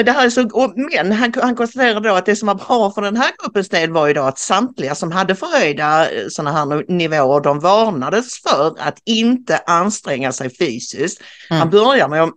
det 0.05 0.13
här 0.13 0.27
är 0.27 0.31
så, 0.31 0.73
men 0.77 1.13
han, 1.13 1.33
han 1.43 1.57
konstaterade 1.57 2.09
då 2.09 2.15
att 2.15 2.27
det 2.27 2.37
som 2.37 2.47
var 2.47 2.55
bra 2.55 2.91
för 2.91 3.03
den 3.03 3.17
här 3.17 3.31
gruppens 3.43 3.69
del 3.69 3.91
var 3.91 4.07
ju 4.07 4.15
då 4.15 4.23
att 4.23 4.39
samtliga 4.39 4.95
som 4.95 5.13
hade 5.13 5.35
förhöjda 5.35 6.11
eh, 6.11 6.29
sådana 6.29 6.53
här 6.53 6.93
nivåer, 6.93 7.41
de 7.41 7.61
varnades 7.61 8.43
för 8.43 8.75
att 8.79 8.99
inte 9.05 9.59
anstränga 9.67 10.33
sig 10.33 10.57
fysiskt. 10.57 11.23
Mm. 11.51 11.61
Han 11.61 11.71
börjar 11.71 12.09
med 12.09 12.23
att 12.23 12.31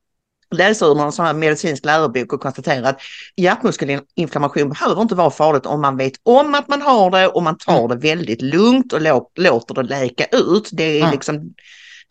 läsa 0.54 0.86
ur 0.86 0.94
någon 0.94 1.12
sån 1.12 1.26
här 1.26 1.34
medicinsk 1.34 1.84
lärobok 1.84 2.32
och 2.32 2.40
konstatera 2.40 2.88
att 2.88 3.00
hjärtmuskelinflammation 3.36 4.68
behöver 4.68 5.02
inte 5.02 5.14
vara 5.14 5.30
farligt 5.30 5.66
om 5.66 5.80
man 5.80 5.96
vet 5.96 6.12
om 6.22 6.54
att 6.54 6.68
man 6.68 6.82
har 6.82 7.10
det 7.10 7.28
och 7.28 7.42
man 7.42 7.58
tar 7.58 7.84
mm. 7.84 7.88
det 7.88 8.08
väldigt 8.08 8.42
lugnt 8.42 8.92
och 8.92 9.00
låter 9.36 9.74
det 9.74 9.82
läka 9.82 10.24
ut. 10.24 10.68
Det 10.72 10.84
är 10.84 11.00
mm. 11.00 11.12
liksom 11.12 11.54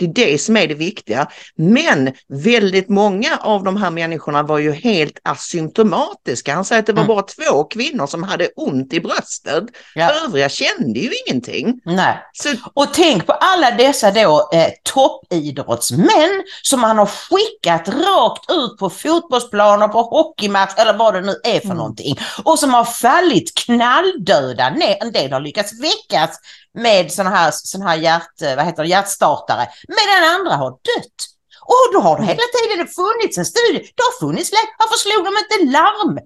det 0.02 0.24
är 0.24 0.32
det 0.32 0.38
som 0.38 0.58
är 0.58 0.68
det 0.68 0.74
viktiga. 0.74 1.28
Men 1.56 2.14
väldigt 2.28 2.90
många 2.90 3.38
av 3.42 3.64
de 3.64 3.78
här 3.78 3.92
människorna 3.92 4.44
var 4.44 4.58
ju 4.60 4.72
helt 4.72 5.20
asymptomatiska. 5.24 6.56
Han 6.56 6.66
säger 6.66 6.80
att 6.80 6.86
det 6.86 6.94
var 6.94 7.04
mm. 7.04 7.16
bara 7.16 7.22
två 7.22 7.64
kvinnor 7.64 8.08
som 8.08 8.24
hade 8.24 8.48
ont 8.56 8.94
i 8.94 9.00
bröstet. 9.00 9.64
Ja. 9.96 10.12
Övriga 10.26 10.50
kände 10.50 11.00
ju 11.00 11.12
ingenting. 11.28 11.82
Nej. 11.86 12.18
Så... 12.34 12.50
Och 12.74 12.94
tänk 12.94 13.26
på 13.26 13.34
alla 13.34 13.72
dessa 13.72 14.12
då 14.12 14.50
eh, 14.54 14.68
toppidrottsmän 14.84 16.44
som 16.62 16.80
man 16.80 16.98
har 16.98 17.06
skickat 17.06 17.88
rakt 17.88 18.52
ut 18.52 18.78
på 18.78 18.90
fotbollsplaner, 18.90 19.88
på 19.88 20.02
hockeymatch 20.02 20.74
eller 20.78 20.94
vad 20.98 21.14
det 21.14 21.22
nu 21.22 21.36
är 21.44 21.60
för 21.60 21.66
mm. 21.66 21.78
någonting. 21.78 22.16
Och 22.44 22.60
som 22.60 22.74
har 22.74 22.84
fallit 22.84 23.56
knalldöda 23.66 24.70
ner. 24.70 24.98
En 25.02 25.12
del 25.12 25.34
har 25.34 25.40
lyckats 25.40 25.74
väckas 25.82 26.40
med 26.74 27.12
sådana 27.12 27.36
här, 27.36 27.52
sån 27.54 27.82
här 27.82 27.98
hjärt, 27.98 28.42
eh, 28.42 28.56
vad 28.56 28.66
heter 28.66 28.84
det, 28.84 28.90
hjärtstartare, 28.90 29.68
medan 29.88 30.36
andra 30.36 30.56
har 30.56 30.72
dött. 30.72 31.20
Och 31.62 31.94
då 31.94 32.00
har 32.00 32.18
det 32.18 32.26
hela 32.26 32.42
tiden 32.58 32.88
funnits 32.88 33.38
en 33.38 33.46
studie. 33.46 33.80
Det 33.96 34.04
har 34.04 34.28
funnits 34.28 34.52
Varför 34.80 34.98
slog 34.98 35.26
de 35.26 35.34
inte 35.38 35.72
larm? 35.72 36.20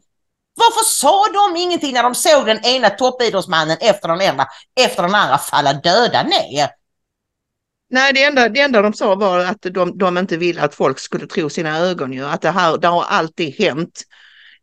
Varför 0.55 0.83
sa 0.83 1.25
de 1.33 1.59
ingenting 1.61 1.93
när 1.93 2.03
de 2.03 2.15
såg 2.15 2.45
den 2.45 2.65
ena 2.65 2.89
toppidrottsmannen 2.89 3.77
efter 3.81 4.07
den 4.07 4.29
andra, 4.29 4.47
efter 4.79 5.03
den 5.03 5.15
andra 5.15 5.37
falla 5.37 5.73
döda 5.73 6.23
ner? 6.23 6.69
Nej, 7.89 8.13
det 8.13 8.23
enda, 8.23 8.49
det 8.49 8.59
enda 8.59 8.81
de 8.81 8.93
sa 8.93 9.15
var 9.15 9.39
att 9.39 9.61
de, 9.61 9.97
de 9.97 10.17
inte 10.17 10.37
ville 10.37 10.61
att 10.61 10.75
folk 10.75 10.99
skulle 10.99 11.27
tro 11.27 11.49
sina 11.49 11.77
ögon. 11.79 12.13
Ju. 12.13 12.25
Att 12.25 12.41
det 12.41 12.51
här 12.51 12.77
det 12.77 12.87
har 12.87 13.03
alltid 13.03 13.55
hänt. 13.59 14.03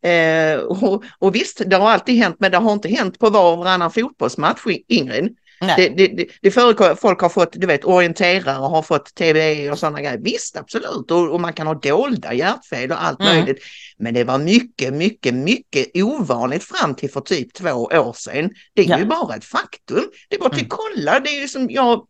Eh, 0.02 0.58
och, 0.58 1.04
och 1.18 1.34
visst, 1.34 1.62
det 1.66 1.76
har 1.76 1.90
alltid 1.90 2.22
hänt, 2.22 2.36
men 2.38 2.50
det 2.50 2.58
har 2.58 2.72
inte 2.72 2.88
hänt 2.88 3.18
på 3.18 3.30
var 3.30 3.52
och 3.52 3.58
varannan 3.58 3.90
fotbollsmatch, 3.90 4.60
Ingrid. 4.88 5.36
Det, 5.66 5.88
det, 5.88 6.26
det 6.42 6.50
förekommer, 6.50 6.94
folk 6.94 7.20
har 7.20 7.28
fått, 7.28 7.52
du 7.52 7.66
vet, 7.66 7.84
orienterare 7.84 8.66
har 8.66 8.82
fått 8.82 9.14
TBE 9.14 9.70
och 9.70 9.78
sådana 9.78 10.00
grejer. 10.00 10.18
Visst, 10.18 10.56
absolut. 10.56 11.10
Och, 11.10 11.30
och, 11.30 11.40
man 11.40 11.52
kan 11.52 11.66
ha 11.66 11.74
dolda 11.74 12.34
hjärtfel 12.34 12.90
och 12.90 13.04
allt 13.04 13.20
mm. 13.20 13.36
möjligt. 13.36 13.62
Men 13.98 14.14
det 14.14 14.24
var 14.24 14.38
mycket, 14.38 14.94
mycket, 14.94 15.34
mycket 15.34 15.86
ovanligt 15.94 16.64
fram 16.64 16.94
till 16.94 17.10
för 17.10 17.20
typ 17.20 17.54
två 17.54 17.70
år 17.72 18.12
sedan. 18.12 18.50
Det 18.74 18.82
är 18.82 18.88
ja. 18.88 18.98
ju 18.98 19.04
bara 19.04 19.36
ett 19.36 19.44
faktum. 19.44 20.04
Det 20.28 20.36
är 20.36 20.40
bara 20.40 20.50
att 20.50 20.58
mm. 20.58 20.68
kolla. 20.68 21.20
Det 21.20 21.30
är 21.30 21.40
ju 21.40 21.48
som 21.48 21.70
jag 21.70 22.06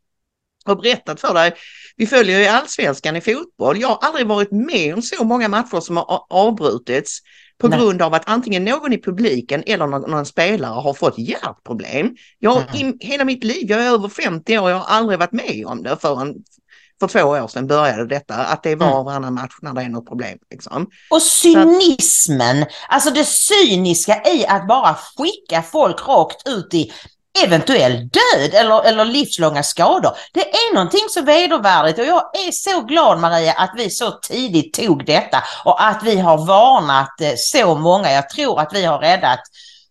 har 0.64 0.76
berättat 0.76 1.21
för 1.21 1.35
dig. 1.35 1.54
Vi 1.97 2.06
följer 2.06 2.40
ju 2.40 2.47
allsvenskan 2.47 3.16
i 3.16 3.21
fotboll. 3.21 3.80
Jag 3.80 3.88
har 3.88 3.99
aldrig 4.02 4.26
varit 4.26 4.50
med 4.50 4.94
om 4.94 5.02
så 5.02 5.25
många 5.25 5.49
matcher 5.49 5.80
som 5.80 5.97
har 5.97 6.26
avbrutits 6.30 7.18
på 7.62 7.69
Nej. 7.69 7.78
grund 7.78 8.02
av 8.02 8.14
att 8.14 8.23
antingen 8.26 8.64
någon 8.64 8.92
i 8.92 9.02
publiken 9.02 9.62
eller 9.66 9.87
någon, 9.87 10.11
någon 10.11 10.26
spelare 10.26 10.81
har 10.81 10.95
fått 10.95 11.19
hjärtproblem. 11.19 12.16
Jag, 12.38 12.76
mm. 12.76 12.99
i, 13.00 13.07
hela 13.07 13.25
mitt 13.25 13.45
liv, 13.45 13.71
jag 13.71 13.87
är 13.87 13.90
över 13.90 14.09
50 14.09 14.59
år, 14.59 14.71
jag 14.71 14.78
har 14.78 14.97
aldrig 14.97 15.19
varit 15.19 15.33
med 15.33 15.66
om 15.66 15.83
det 15.83 15.97
förrän 16.00 16.35
för 17.00 17.09
två 17.09 17.28
år 17.28 17.49
sedan 17.49 17.66
började 17.66 18.07
detta, 18.07 18.35
att 18.35 18.62
det 18.62 18.75
var 18.75 18.92
mm. 18.92 19.04
varannan 19.04 19.35
match 19.35 19.54
när 19.62 19.73
det 19.73 19.83
är 19.83 19.88
något 19.88 20.09
problem. 20.09 20.38
Liksom. 20.50 20.87
Och 21.11 21.23
cynismen, 21.23 22.62
att, 22.62 22.69
alltså 22.88 23.11
det 23.11 23.25
cyniska 23.25 24.23
i 24.25 24.47
att 24.47 24.69
bara 24.69 24.95
skicka 24.95 25.62
folk 25.62 26.09
rakt 26.09 26.49
ut 26.49 26.75
i 26.75 26.92
eventuell 27.45 27.93
död 27.93 28.55
eller, 28.55 28.85
eller 28.85 29.05
livslånga 29.05 29.62
skador. 29.62 30.17
Det 30.33 30.51
är 30.51 30.75
någonting 30.75 31.07
så 31.11 31.23
vedervärdigt 31.23 31.99
och 31.99 32.05
jag 32.05 32.37
är 32.47 32.53
så 32.53 32.81
glad 32.81 33.21
Maria 33.21 33.53
att 33.53 33.73
vi 33.77 33.91
så 33.91 34.11
tidigt 34.11 34.75
tog 34.75 35.07
detta 35.07 35.43
och 35.65 35.85
att 35.85 36.03
vi 36.03 36.19
har 36.19 36.47
varnat 36.47 37.21
eh, 37.21 37.33
så 37.37 37.75
många. 37.75 38.12
Jag 38.12 38.29
tror 38.29 38.61
att 38.61 38.75
vi 38.75 38.85
har 38.85 38.99
räddat 38.99 39.41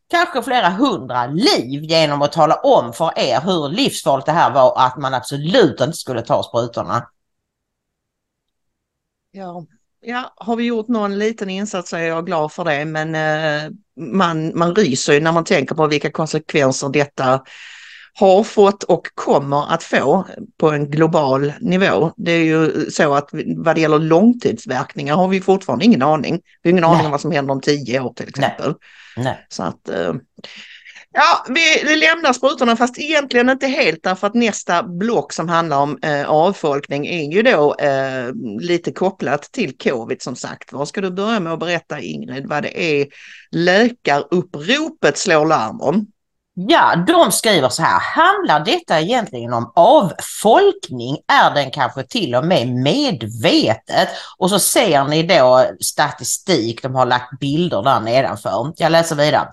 kanske 0.10 0.44
flera 0.44 0.70
hundra 0.70 1.26
liv 1.26 1.84
genom 1.84 2.22
att 2.22 2.32
tala 2.32 2.56
om 2.56 2.94
för 2.94 3.20
er 3.20 3.42
hur 3.42 3.70
livsfarligt 3.70 4.26
det 4.26 4.32
här 4.32 4.52
var 4.52 4.72
och 4.72 4.84
att 4.84 4.98
man 4.98 5.14
absolut 5.14 5.82
inte 5.82 5.98
skulle 5.98 6.22
ta 6.22 6.44
sprutorna. 6.44 7.08
Ja, 9.32 9.66
ja, 10.02 10.34
har 10.36 10.56
vi 10.56 10.64
gjort 10.64 10.88
någon 10.88 11.20
liten 11.20 11.50
insats 11.50 11.90
så 11.90 11.98
är 11.98 12.02
jag 12.02 12.26
glad 12.26 12.52
för 12.52 12.64
det 12.64 12.86
men 12.86 13.16
eh, 13.16 13.72
man, 14.00 14.58
man 14.58 14.76
ryser 14.76 15.14
ju 15.14 15.20
när 15.20 15.32
man 15.32 15.44
tänker 15.44 15.76
på 15.76 15.88
vilka 15.88 16.12
konsekvenser 16.12 16.90
detta 16.90 17.42
har 18.14 18.44
fått 18.44 18.84
och 18.84 19.08
kommer 19.16 19.74
att 19.74 19.84
få 19.84 20.26
på 20.60 20.72
en 20.72 20.90
global 20.90 21.54
nivå. 21.62 22.12
Det 22.18 22.32
är 22.32 22.44
ju 22.44 22.92
så 22.92 23.14
att 23.14 23.30
vad 23.58 23.76
det 23.76 23.82
gäller 23.82 24.00
långtidsverkningar 24.00 25.16
har 25.16 25.28
vi 25.28 25.42
fortfarande 25.42 25.86
ingen 25.86 26.02
aning. 26.02 26.42
Vi 26.62 26.70
har 26.70 26.72
ingen 26.72 26.84
aning 26.84 27.06
om 27.06 27.12
vad 27.12 27.22
som 27.22 27.32
händer 27.32 27.54
om 27.54 27.62
tio 27.62 28.00
år 28.00 28.14
till 28.14 28.28
exempel. 28.28 28.68
Nej. 28.68 29.24
Nej. 29.24 29.46
Så 29.50 29.64
att, 29.64 29.90
eh, 29.90 30.14
ja, 31.14 31.46
vi 31.86 31.96
lämnar 31.96 32.34
sprutorna 32.34 32.76
fast 32.76 33.00
egentligen 33.00 33.50
inte 33.50 33.68
helt 33.68 34.04
därför 34.04 34.28
att 34.28 34.34
nästa 34.34 34.84
block 34.84 35.34
som 35.34 35.50
handlar 35.50 35.78
om 35.80 36.00
eh, 36.02 36.30
avfolkning 36.30 37.08
är 37.08 37.34
ju 37.34 37.42
då 37.42 37.76
eh, 37.76 38.34
lite 38.60 38.92
kopplat 38.92 39.42
till 39.42 39.78
covid 39.78 40.22
som 40.22 40.36
sagt. 40.36 40.74
Vad 40.74 40.88
ska 40.88 41.02
du 41.02 41.12
börja 41.12 41.40
med 41.40 41.54
att 41.54 41.60
berätta 41.60 42.00
Ingrid 42.00 42.48
vad 42.48 42.64
det 42.64 43.02
är 43.02 43.08
läkaruppropet 43.52 45.18
slår 45.18 45.46
larm 45.46 45.82
om? 45.82 46.08
Ja, 46.54 46.96
de 47.08 47.32
skriver 47.32 47.70
så 47.70 47.84
här. 47.84 48.00
Handlar 48.00 48.66
detta 48.66 49.02
egentligen 49.02 49.54
om 49.54 49.72
avfolkning? 49.76 51.18
Är 51.28 51.56
den 51.56 51.72
kanske 51.72 52.04
till 52.04 52.36
och 52.36 52.46
med 52.46 52.68
medvetet? 52.68 54.10
Och 54.38 54.50
så 54.50 54.60
ser 54.60 55.04
ni 55.04 55.24
då 55.24 55.66
statistik, 55.80 56.84
de 56.84 56.96
har 56.96 57.06
lagt 57.06 57.40
bilder 57.40 57.82
där 57.84 58.00
nedanför. 58.00 58.74
Jag 58.78 58.92
läser 58.92 59.16
vidare. 59.16 59.48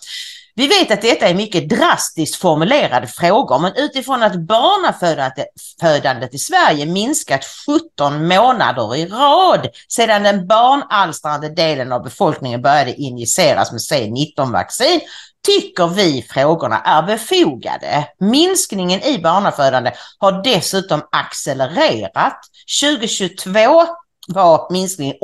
Vi 0.58 0.66
vet 0.66 0.90
att 0.90 1.02
detta 1.02 1.28
är 1.28 1.34
mycket 1.34 1.68
drastiskt 1.68 2.36
formulerade 2.36 3.06
frågor, 3.06 3.58
men 3.58 3.72
utifrån 3.76 4.22
att 4.22 4.34
barnafödandet 4.34 6.34
i 6.34 6.38
Sverige 6.38 6.86
minskat 6.86 7.44
17 7.66 8.28
månader 8.28 8.96
i 8.96 9.06
rad 9.06 9.68
sedan 9.88 10.22
den 10.22 10.46
barnalstrande 10.46 11.48
delen 11.48 11.92
av 11.92 12.02
befolkningen 12.02 12.62
började 12.62 12.94
injiceras 12.94 13.72
med 13.72 13.78
C19-vaccin 13.78 15.00
tycker 15.46 15.86
vi 15.86 16.26
frågorna 16.30 16.80
är 16.80 17.02
befogade. 17.02 18.08
Minskningen 18.20 19.02
i 19.02 19.18
barnafödande 19.18 19.92
har 20.18 20.44
dessutom 20.44 21.02
accelererat. 21.12 22.40
2022 22.82 23.86
var 24.28 24.72
minskningen 24.72 25.16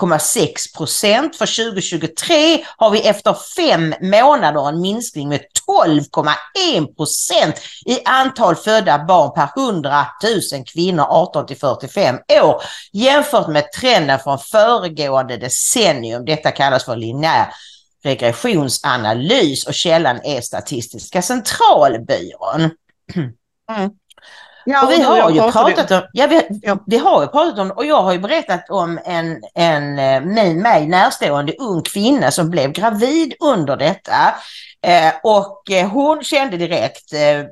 8,6 0.00 0.76
procent. 0.76 1.36
För 1.36 1.72
2023 1.72 2.64
har 2.76 2.90
vi 2.90 3.08
efter 3.08 3.36
fem 3.56 3.94
månader 4.00 4.68
en 4.68 4.80
minskning 4.80 5.28
med 5.28 5.40
12,1 5.68 6.96
procent 6.96 7.54
i 7.86 8.04
antal 8.04 8.56
födda 8.56 9.04
barn 9.04 9.34
per 9.34 9.48
100 9.62 10.06
000 10.52 10.64
kvinnor 10.64 11.06
18 11.08 11.46
till 11.46 11.58
45 11.58 12.18
år 12.42 12.62
jämfört 12.92 13.48
med 13.48 13.72
trenden 13.72 14.18
från 14.18 14.38
föregående 14.38 15.36
decennium. 15.36 16.24
Detta 16.24 16.50
kallas 16.50 16.84
för 16.84 16.96
linjär 16.96 17.52
regressionsanalys 18.04 19.66
och 19.66 19.74
källan 19.74 20.20
är 20.24 20.40
Statistiska 20.40 21.22
centralbyrån. 21.22 22.70
Mm. 23.70 23.90
Ja, 24.64 24.84
och 24.86 24.92
vi 24.92 25.02
har 25.02 25.30
ju 25.30 25.40
pratat 25.52 25.90
om, 25.90 26.02
ja, 26.12 26.26
vi, 26.26 26.42
Ja. 26.62 26.78
vi 26.86 26.96
har 26.98 27.22
ju 27.22 27.28
pratat 27.28 27.58
om, 27.58 27.70
och 27.70 27.86
jag 27.86 28.02
har 28.02 28.12
ju 28.12 28.18
berättat 28.18 28.70
om 28.70 28.98
en, 29.04 29.40
en 29.54 29.98
eh, 29.98 30.22
mig, 30.22 30.54
mig 30.54 30.86
närstående 30.86 31.52
ung 31.58 31.82
kvinna 31.82 32.30
som 32.30 32.50
blev 32.50 32.72
gravid 32.72 33.34
under 33.40 33.76
detta. 33.76 34.34
Eh, 34.86 35.12
och 35.22 35.70
eh, 35.70 35.88
hon 35.88 36.24
kände 36.24 36.56
direkt, 36.56 37.12
eh, 37.12 37.38
eh, 37.38 37.44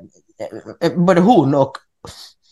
både 0.95 1.21
hon 1.21 1.55
och 1.55 1.77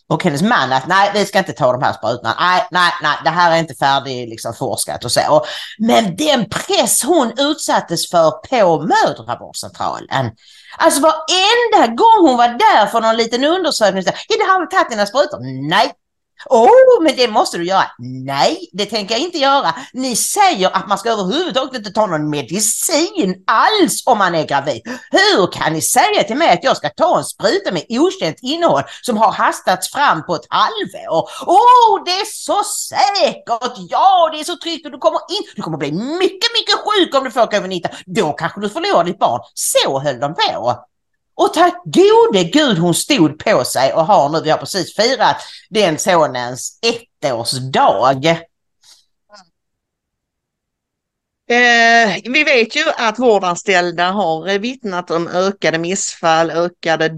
och 0.10 0.24
hennes 0.24 0.42
man 0.42 0.74
att 0.74 0.88
nej, 0.88 1.12
vi 1.14 1.26
ska 1.26 1.40
inte 1.40 1.54
ta 1.54 1.72
de 1.72 1.84
här 1.84 1.94
sprutorna. 1.94 2.36
Nej, 2.40 2.68
nej, 2.72 2.92
nej, 3.02 3.18
det 3.24 3.30
här 3.30 3.52
är 3.52 3.58
inte 3.58 3.76
färdig 3.76 4.30
liksom, 4.30 4.54
forskat 4.54 5.06
och 5.06 5.12
så. 5.12 5.46
Men 5.78 6.16
den 6.16 6.50
press 6.50 7.04
hon 7.04 7.34
utsattes 7.38 8.10
för 8.10 8.32
på 8.32 8.88
mödravårdscentralen. 8.88 10.32
Alltså 10.78 11.02
varenda 11.02 11.88
gång 11.96 12.28
hon 12.28 12.38
var 12.38 12.48
där 12.48 12.86
för 12.86 13.02
någon 13.02 13.18
liten 13.18 13.44
undersökning. 13.44 14.04
Så, 14.04 14.10
ja, 14.28 14.36
det 14.40 14.52
har 14.52 14.60
vi 14.60 14.68
tagit 14.68 14.90
dina 14.90 15.06
sprutor. 15.06 15.70
Nej. 15.70 15.92
Åh, 16.46 16.66
oh, 16.66 17.04
men 17.04 17.16
det 17.16 17.28
måste 17.28 17.58
du 17.58 17.66
göra. 17.66 17.86
Nej, 18.26 18.70
det 18.74 18.86
tänker 18.86 19.16
jag 19.16 19.24
inte 19.24 19.38
göra. 19.38 19.76
Ni 19.94 20.16
säger 20.16 20.76
att 20.76 20.88
man 20.88 20.98
ska 20.98 21.10
överhuvudtaget 21.10 21.76
inte 21.76 21.92
ta 21.92 22.06
någon 22.06 22.30
medicin 22.30 23.44
alls 23.48 24.04
om 24.06 24.18
man 24.18 24.36
är 24.36 24.48
gravid. 24.48 24.82
Hur 25.12 25.52
kan 25.52 25.74
ni 25.74 25.82
säga 25.82 26.24
till 26.24 26.38
mig 26.38 26.50
att 26.50 26.64
jag 26.64 26.78
ska 26.78 26.90
ta 26.90 27.18
en 27.18 27.24
spruta 27.24 27.72
med 27.72 27.86
okänt 27.90 28.38
innehåll 28.42 28.84
som 29.02 29.18
har 29.18 29.32
hastats 29.32 29.92
fram 29.92 30.26
på 30.26 30.36
ett 30.36 30.48
halvår? 30.50 31.30
Åh, 31.46 31.56
oh, 31.56 32.04
det 32.06 32.12
är 32.12 32.26
så 32.26 32.64
säkert! 32.64 33.74
Ja, 33.90 34.30
det 34.34 34.40
är 34.40 34.44
så 34.44 34.58
tryggt 34.58 34.86
och 34.86 34.92
du 34.92 34.98
kommer 34.98 35.20
in. 35.30 35.44
Du 35.56 35.62
kommer 35.62 35.78
bli 35.78 35.92
mycket, 35.92 36.50
mycket 36.60 36.76
sjuk 36.76 37.16
om 37.16 37.24
du 37.24 37.32
får 37.32 37.42
covid-19. 37.42 37.88
Då 38.06 38.34
kanske 38.34 38.62
du 38.62 38.70
förlorar 38.70 39.04
ditt 39.04 39.20
barn. 39.20 39.42
Så 39.54 40.00
höll 40.00 40.20
de 40.20 40.36
på. 40.36 40.86
Och 41.40 41.54
tack 41.54 41.82
gode 41.84 42.44
gud 42.44 42.78
hon 42.78 42.94
stod 42.94 43.40
på 43.40 43.64
sig 43.64 43.94
och 43.94 44.06
har 44.06 44.30
nu, 44.30 44.42
vi 44.42 44.50
har 44.50 44.58
precis 44.58 44.96
firat 44.96 45.38
den 45.70 45.98
sonens 45.98 46.80
ettårsdag. 46.82 48.28
Eh, 51.50 52.16
vi 52.24 52.44
vet 52.44 52.76
ju 52.76 52.84
att 52.98 53.20
vårdanställda 53.20 54.12
har 54.12 54.60
vittnat 54.60 55.12
om 55.12 55.28
ökade 55.28 55.78
missfall, 55.78 56.52
ökade 56.52 57.10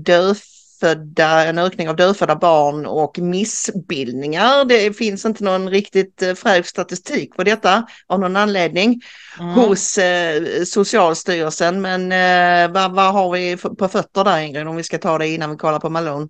dödfödda, 0.82 1.46
en 1.46 1.58
ökning 1.58 1.90
av 1.90 1.96
dödfödda 1.96 2.36
barn 2.36 2.86
och 2.86 3.20
missbildningar. 3.20 4.66
Det 4.66 4.98
finns 4.98 5.26
inte 5.26 5.44
någon 5.44 5.70
riktigt 5.70 6.22
eh, 6.22 6.34
fräsch 6.34 6.66
statistik 6.66 7.36
på 7.36 7.44
detta 7.44 7.84
av 8.08 8.20
någon 8.20 8.36
anledning 8.36 9.02
Mm. 9.40 9.54
hos 9.54 9.98
eh, 9.98 10.64
Socialstyrelsen. 10.66 11.82
Men 11.82 12.12
eh, 12.12 12.74
vad, 12.74 12.92
vad 12.92 13.14
har 13.14 13.32
vi 13.32 13.58
på 13.58 13.88
fötter 13.88 14.24
där 14.24 14.40
Ingrid 14.40 14.68
om 14.68 14.76
vi 14.76 14.84
ska 14.84 14.98
ta 14.98 15.18
det 15.18 15.28
innan 15.28 15.50
vi 15.50 15.58
kollar 15.58 15.80
på 15.80 15.90
Malone? 15.90 16.28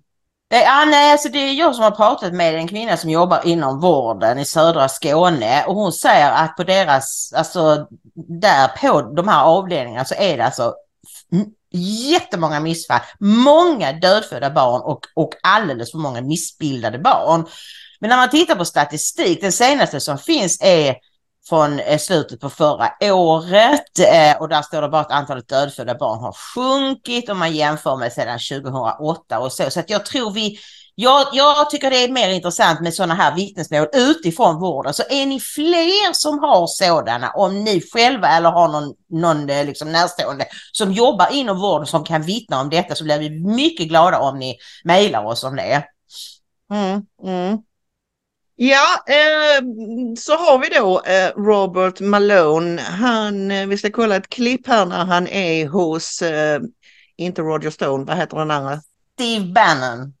Ja, 0.48 0.84
nej, 0.84 1.12
alltså 1.12 1.28
det 1.28 1.38
är 1.38 1.52
jag 1.52 1.74
som 1.74 1.84
har 1.84 1.90
pratat 1.90 2.32
med 2.34 2.54
en 2.54 2.68
kvinna 2.68 2.96
som 2.96 3.10
jobbar 3.10 3.40
inom 3.44 3.80
vården 3.80 4.38
i 4.38 4.44
södra 4.44 4.88
Skåne 4.88 5.64
och 5.66 5.74
hon 5.74 5.92
säger 5.92 6.32
att 6.32 6.56
på 6.56 6.64
deras, 6.64 7.32
alltså 7.36 7.86
där 8.40 8.68
på 8.68 9.02
de 9.02 9.28
här 9.28 9.44
avdelningarna 9.44 10.04
så 10.04 10.14
är 10.14 10.36
det 10.36 10.44
alltså 10.44 10.74
jättemånga 11.72 12.60
missfall, 12.60 13.00
många 13.18 13.92
dödfödda 13.92 14.50
barn 14.50 14.80
och, 14.82 15.06
och 15.14 15.30
alldeles 15.42 15.90
för 15.90 15.98
många 15.98 16.20
missbildade 16.20 16.98
barn. 16.98 17.46
Men 18.00 18.10
när 18.10 18.16
man 18.16 18.30
tittar 18.30 18.54
på 18.54 18.64
statistik, 18.64 19.40
den 19.40 19.52
senaste 19.52 20.00
som 20.00 20.18
finns 20.18 20.58
är 20.62 20.96
från 21.48 21.78
eh, 21.78 21.98
slutet 21.98 22.40
på 22.40 22.50
förra 22.50 22.90
året 23.00 23.98
eh, 23.98 24.40
och 24.40 24.48
där 24.48 24.62
står 24.62 24.82
det 24.82 24.88
bara 24.88 25.00
att 25.00 25.12
antalet 25.12 25.48
dödfödda 25.48 25.94
barn 25.94 26.20
har 26.20 26.32
sjunkit 26.32 27.28
om 27.28 27.38
man 27.38 27.52
jämför 27.52 27.96
med 27.96 28.12
sedan 28.12 28.38
2008 28.62 29.38
och 29.38 29.52
så. 29.52 29.70
Så 29.70 29.80
att 29.80 29.90
jag 29.90 30.06
tror 30.06 30.30
vi, 30.30 30.58
jag, 30.94 31.26
jag 31.32 31.70
tycker 31.70 31.90
det 31.90 32.04
är 32.04 32.12
mer 32.12 32.28
intressant 32.28 32.80
med 32.80 32.94
sådana 32.94 33.14
här 33.14 33.36
vittnesmål 33.36 33.86
utifrån 33.92 34.60
vården. 34.60 34.94
Så 34.94 35.02
är 35.10 35.26
ni 35.26 35.40
fler 35.40 36.12
som 36.12 36.38
har 36.38 36.66
sådana, 36.66 37.30
om 37.30 37.64
ni 37.64 37.82
själva 37.92 38.28
eller 38.28 38.50
har 38.50 38.68
någon, 38.68 38.94
någon 39.10 39.50
eh, 39.50 39.66
liksom 39.66 39.92
närstående 39.92 40.44
som 40.72 40.92
jobbar 40.92 41.28
inom 41.32 41.60
vården 41.60 41.86
som 41.86 42.04
kan 42.04 42.22
vittna 42.22 42.60
om 42.60 42.70
detta 42.70 42.94
så 42.94 43.04
blir 43.04 43.18
vi 43.18 43.30
mycket 43.30 43.88
glada 43.88 44.18
om 44.18 44.38
ni 44.38 44.56
mejlar 44.84 45.24
oss 45.24 45.44
om 45.44 45.56
det. 45.56 45.84
Mm, 46.72 47.02
mm. 47.24 47.58
Ja, 48.56 49.04
eh, 49.06 49.64
så 50.18 50.32
har 50.32 50.58
vi 50.58 50.68
då 50.68 51.00
eh, 51.00 51.42
Robert 51.42 52.00
Malone. 52.00 52.82
Han, 52.82 53.50
eh, 53.50 53.66
vi 53.66 53.78
ska 53.78 53.90
kolla 53.90 54.16
ett 54.16 54.28
klipp 54.28 54.66
här 54.66 54.86
när 54.86 55.04
han 55.04 55.28
är 55.28 55.68
hos, 55.68 56.22
eh, 56.22 56.60
inte 57.16 57.42
Roger 57.42 57.70
Stone, 57.70 58.04
vad 58.04 58.16
heter 58.16 58.36
den 58.36 58.50
andra? 58.50 58.80
Steve 59.14 59.52
Bannon. 59.52 60.12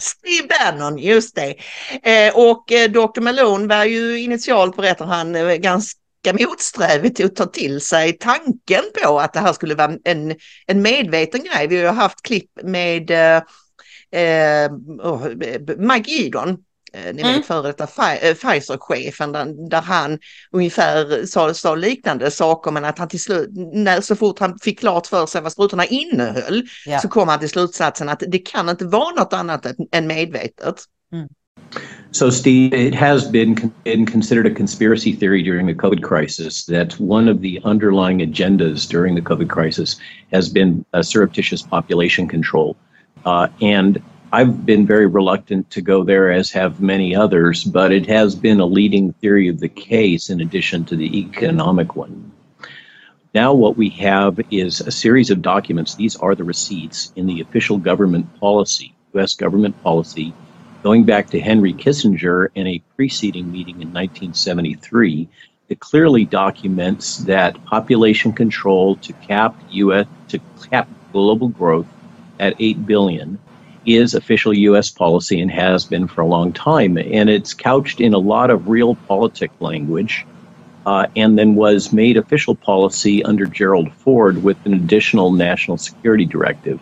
Steve 0.00 0.48
Bannon, 0.48 0.98
just 0.98 1.34
det. 1.34 1.54
Eh, 2.02 2.36
och 2.36 2.72
eh, 2.72 2.90
Dr. 2.90 3.20
Malone 3.20 3.66
var 3.66 3.84
ju 3.84 4.20
initialt, 4.20 4.76
berättar 4.76 5.06
han, 5.06 5.34
eh, 5.34 5.54
ganska 5.54 5.98
motsträvigt 6.40 7.16
till 7.16 7.26
att 7.26 7.36
ta 7.36 7.46
till 7.46 7.80
sig 7.80 8.12
tanken 8.12 8.84
på 9.02 9.20
att 9.20 9.32
det 9.32 9.40
här 9.40 9.52
skulle 9.52 9.74
vara 9.74 9.96
en, 10.04 10.34
en 10.66 10.82
medveten 10.82 11.40
grej. 11.44 11.66
Vi 11.66 11.76
har 11.76 11.82
ju 11.82 11.88
haft 11.88 12.22
klipp 12.22 12.50
med 12.62 13.10
eh, 13.10 13.42
eh, 14.22 14.72
oh, 15.02 15.26
eh, 15.26 15.60
Mike 15.78 16.10
Edon, 16.10 16.58
ni 16.92 17.22
Mm. 17.22 17.32
vet 17.34 17.46
före 17.46 17.66
detta 17.66 17.84
eh, 18.14 18.34
Pfizer-chefen, 18.34 19.32
där, 19.32 19.70
där 19.70 19.80
han 19.82 20.18
ungefär 20.50 21.26
sa, 21.26 21.54
sa 21.54 21.74
liknande 21.74 22.30
saker 22.30 22.70
men 22.70 22.84
att 22.84 22.98
han 22.98 23.08
till 23.08 23.20
slut, 23.20 23.48
när, 23.72 24.00
så 24.00 24.16
fort 24.16 24.38
han 24.38 24.58
fick 24.58 24.78
klart 24.80 25.06
för 25.06 25.26
sig 25.26 25.42
vad 25.42 25.52
sprutorna 25.52 25.84
innehöll 25.84 26.62
Ja. 26.86 26.98
så 26.98 27.08
kom 27.08 27.28
han 27.28 27.38
till 27.38 27.48
slutsatsen 27.48 28.08
att 28.08 28.22
det 28.28 28.38
kan 28.38 28.68
inte 28.68 28.84
vara 28.84 29.14
något 29.14 29.32
annat 29.32 29.66
än, 29.92 30.06
medvetet. 30.06 30.84
So, 32.12 32.30
Steve, 32.30 32.74
it 32.88 32.94
has 32.94 33.30
been, 33.30 33.54
been 33.84 34.06
considered 34.06 34.46
a 34.52 34.54
conspiracy 34.54 35.12
theory 35.16 35.42
during 35.42 35.66
the 35.66 35.74
COVID 35.74 36.02
crisis 36.02 36.66
that 36.66 36.98
one 37.00 37.28
of 37.28 37.40
the 37.40 37.60
underlying 37.64 38.20
agendas 38.22 38.88
during 38.88 39.14
the 39.14 39.22
COVID 39.22 39.48
crisis 39.48 39.96
has 40.32 40.52
been 40.52 40.84
surreptitious 41.02 41.62
population 41.62 42.28
control. 42.28 42.74
Uh, 43.24 43.46
and 43.60 44.02
I've 44.32 44.64
been 44.64 44.86
very 44.86 45.08
reluctant 45.08 45.70
to 45.70 45.82
go 45.82 46.04
there, 46.04 46.30
as 46.30 46.52
have 46.52 46.80
many 46.80 47.16
others, 47.16 47.64
but 47.64 47.90
it 47.90 48.06
has 48.06 48.36
been 48.36 48.60
a 48.60 48.66
leading 48.66 49.12
theory 49.14 49.48
of 49.48 49.58
the 49.58 49.68
case 49.68 50.30
in 50.30 50.40
addition 50.40 50.84
to 50.84 50.94
the 50.94 51.18
economic 51.18 51.96
one. 51.96 52.30
Now, 53.34 53.52
what 53.52 53.76
we 53.76 53.88
have 53.90 54.38
is 54.52 54.80
a 54.80 54.92
series 54.92 55.30
of 55.30 55.42
documents. 55.42 55.96
These 55.96 56.14
are 56.14 56.36
the 56.36 56.44
receipts 56.44 57.12
in 57.16 57.26
the 57.26 57.40
official 57.40 57.76
government 57.76 58.32
policy, 58.38 58.94
U.S. 59.14 59.34
government 59.34 59.82
policy, 59.82 60.32
going 60.84 61.02
back 61.02 61.28
to 61.30 61.40
Henry 61.40 61.74
Kissinger 61.74 62.50
in 62.54 62.68
a 62.68 62.82
preceding 62.94 63.50
meeting 63.50 63.82
in 63.82 63.92
1973 63.92 65.28
that 65.66 65.80
clearly 65.80 66.24
documents 66.24 67.16
that 67.18 67.64
population 67.64 68.32
control 68.32 68.94
to 68.96 69.12
cap 69.12 69.56
U.S. 69.70 70.06
to 70.28 70.38
cap 70.70 70.88
global 71.10 71.48
growth 71.48 71.88
at 72.38 72.54
8 72.60 72.86
billion 72.86 73.36
is 73.86 74.14
official 74.14 74.52
U.S. 74.52 74.90
policy 74.90 75.40
and 75.40 75.50
has 75.50 75.84
been 75.84 76.06
for 76.06 76.20
a 76.20 76.26
long 76.26 76.52
time. 76.52 76.98
And 76.98 77.30
it's 77.30 77.54
couched 77.54 78.00
in 78.00 78.14
a 78.14 78.18
lot 78.18 78.50
of 78.50 78.68
real 78.68 78.94
politic 78.94 79.50
language 79.60 80.26
uh, 80.86 81.06
and 81.16 81.38
then 81.38 81.54
was 81.54 81.92
made 81.92 82.16
official 82.16 82.54
policy 82.54 83.22
under 83.24 83.46
Gerald 83.46 83.92
Ford 83.92 84.42
with 84.42 84.58
an 84.64 84.74
additional 84.74 85.32
national 85.32 85.78
security 85.78 86.24
directive. 86.24 86.80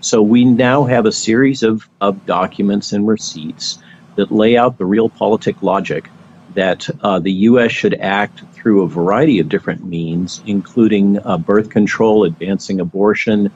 So 0.00 0.22
we 0.22 0.44
now 0.44 0.84
have 0.84 1.04
a 1.04 1.12
series 1.12 1.62
of, 1.62 1.88
of 2.00 2.24
documents 2.26 2.92
and 2.92 3.06
receipts 3.06 3.78
that 4.16 4.32
lay 4.32 4.56
out 4.56 4.78
the 4.78 4.86
real 4.86 5.08
politic 5.08 5.62
logic 5.62 6.08
that 6.54 6.88
uh, 7.02 7.18
the 7.18 7.32
U.S. 7.32 7.70
should 7.70 7.94
act 7.94 8.42
through 8.52 8.82
a 8.82 8.88
variety 8.88 9.38
of 9.38 9.48
different 9.48 9.84
means, 9.84 10.42
including 10.46 11.24
uh, 11.24 11.38
birth 11.38 11.70
control, 11.70 12.24
advancing 12.24 12.80
abortion, 12.80 13.50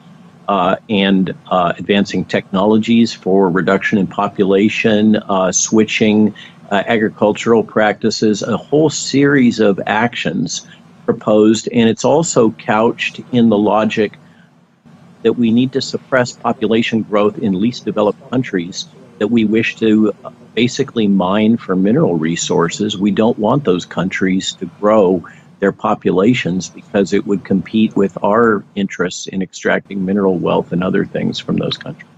uh, 0.47 0.75
and 0.89 1.35
uh, 1.49 1.73
advancing 1.77 2.25
technologies 2.25 3.13
for 3.13 3.49
reduction 3.49 3.97
in 3.97 4.07
population, 4.07 5.15
uh, 5.15 5.51
switching 5.51 6.33
uh, 6.71 6.83
agricultural 6.87 7.63
practices, 7.63 8.41
a 8.41 8.57
whole 8.57 8.89
series 8.89 9.59
of 9.59 9.79
actions 9.85 10.67
proposed. 11.05 11.69
And 11.71 11.89
it's 11.89 12.05
also 12.05 12.51
couched 12.51 13.21
in 13.31 13.49
the 13.49 13.57
logic 13.57 14.17
that 15.23 15.33
we 15.33 15.51
need 15.51 15.71
to 15.73 15.81
suppress 15.81 16.33
population 16.33 17.01
growth 17.01 17.37
in 17.39 17.59
least 17.59 17.85
developed 17.85 18.29
countries 18.29 18.87
that 19.19 19.27
we 19.27 19.45
wish 19.45 19.75
to 19.77 20.13
basically 20.53 21.07
mine 21.07 21.57
for 21.57 21.75
mineral 21.75 22.15
resources. 22.15 22.97
We 22.97 23.11
don't 23.11 23.37
want 23.39 23.63
those 23.63 23.85
countries 23.85 24.53
to 24.53 24.65
grow 24.79 25.25
their 25.59 25.71
populations 25.71 26.69
because 26.69 27.13
it 27.13 27.25
would 27.25 27.43
compete 27.43 27.95
with 27.95 28.17
our 28.23 28.63
interests 28.75 29.27
in 29.27 29.41
extracting 29.41 30.05
mineral 30.05 30.37
wealth 30.37 30.71
and 30.71 30.83
other 30.83 31.05
things 31.05 31.39
from 31.39 31.57
those 31.57 31.77
countries. 31.77 32.09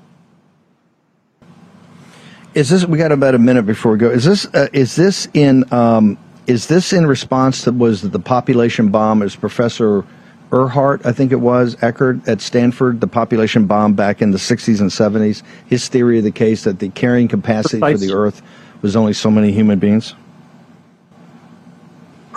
Is 2.53 2.69
this? 2.69 2.85
We 2.85 2.97
got 2.97 3.11
about 3.11 3.35
a 3.35 3.39
minute 3.39 3.65
before 3.65 3.91
we 3.91 3.97
go. 3.99 4.09
Is 4.09 4.25
this? 4.25 4.45
Uh, 4.45 4.67
is 4.73 4.95
this 4.95 5.27
in? 5.33 5.71
Um, 5.71 6.17
is 6.47 6.67
this 6.67 6.93
in 6.93 7.05
response 7.05 7.63
to 7.63 7.71
was 7.71 8.01
the 8.01 8.19
population 8.19 8.89
bomb? 8.89 9.21
Is 9.21 9.35
Professor 9.35 10.05
Erhart, 10.51 11.05
I 11.05 11.11
think 11.11 11.31
it 11.31 11.41
was 11.41 11.75
Eckert 11.81 12.25
at 12.27 12.39
Stanford, 12.39 13.01
the 13.01 13.07
population 13.07 13.65
bomb 13.65 13.95
back 13.95 14.21
in 14.21 14.31
the 14.31 14.37
60s 14.37 14.79
and 14.79 14.89
70s. 14.89 15.43
His 15.65 15.87
theory 15.89 16.19
of 16.19 16.23
the 16.23 16.31
case 16.31 16.63
that 16.63 16.79
the 16.79 16.89
carrying 16.89 17.27
capacity 17.27 17.79
for 17.79 17.97
the 17.97 18.13
Earth 18.13 18.41
was 18.81 18.95
only 18.95 19.13
so 19.13 19.29
many 19.29 19.51
human 19.51 19.77
beings. 19.79 20.15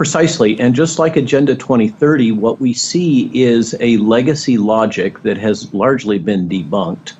Precisely. 0.01 0.59
And 0.59 0.75
just 0.75 0.99
like 0.99 1.19
Agenda 1.19 1.55
2030, 1.55 2.33
what 2.33 2.59
we 2.59 2.73
see 2.73 3.31
is 3.35 3.77
a 3.81 3.99
legacy 3.99 4.57
logic 4.57 5.23
that 5.25 5.37
has 5.37 5.75
largely 5.75 6.19
been 6.19 6.49
debunked, 6.49 7.13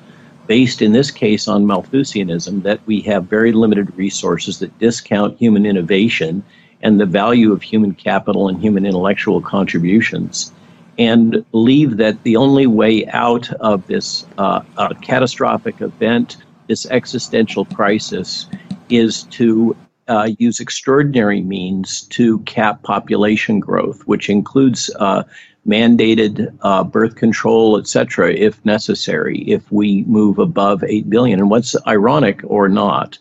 based 0.47 0.81
in 0.81 0.91
this 0.91 1.11
case 1.11 1.47
on 1.47 1.67
Malthusianism, 1.67 2.63
that 2.63 2.79
we 2.87 2.99
have 3.01 3.25
very 3.25 3.51
limited 3.51 3.95
resources 3.95 4.57
that 4.57 4.79
discount 4.79 5.37
human 5.37 5.63
innovation 5.63 6.43
and 6.81 6.99
the 6.99 7.05
value 7.05 7.53
of 7.53 7.61
human 7.61 7.93
capital 7.93 8.49
and 8.49 8.59
human 8.59 8.83
intellectual 8.87 9.41
contributions, 9.41 10.51
and 10.97 11.45
believe 11.51 11.97
that 11.97 12.23
the 12.23 12.35
only 12.35 12.65
way 12.65 13.05
out 13.09 13.53
of 13.59 13.85
this 13.85 14.25
uh, 14.39 14.63
uh, 14.77 14.91
catastrophic 15.03 15.81
event, 15.81 16.37
this 16.65 16.87
existential 16.87 17.63
crisis, 17.65 18.47
is 18.89 19.21
to 19.25 19.77
uh, 20.11 20.27
use 20.39 20.59
extraordinary 20.59 21.41
means 21.41 22.01
to 22.01 22.39
cap 22.39 22.83
population 22.83 23.61
growth, 23.61 24.01
which 24.07 24.29
includes 24.29 24.91
uh, 24.99 25.23
mandated 25.65 26.53
uh, 26.63 26.83
birth 26.83 27.15
control, 27.15 27.77
etc., 27.77 28.33
if 28.33 28.63
necessary, 28.65 29.39
if 29.43 29.71
we 29.71 30.03
move 30.03 30.37
above 30.37 30.83
8 30.83 31.09
billion. 31.09 31.39
And 31.39 31.49
what's 31.49 31.77
ironic 31.87 32.41
or 32.43 32.67
not, 32.67 33.17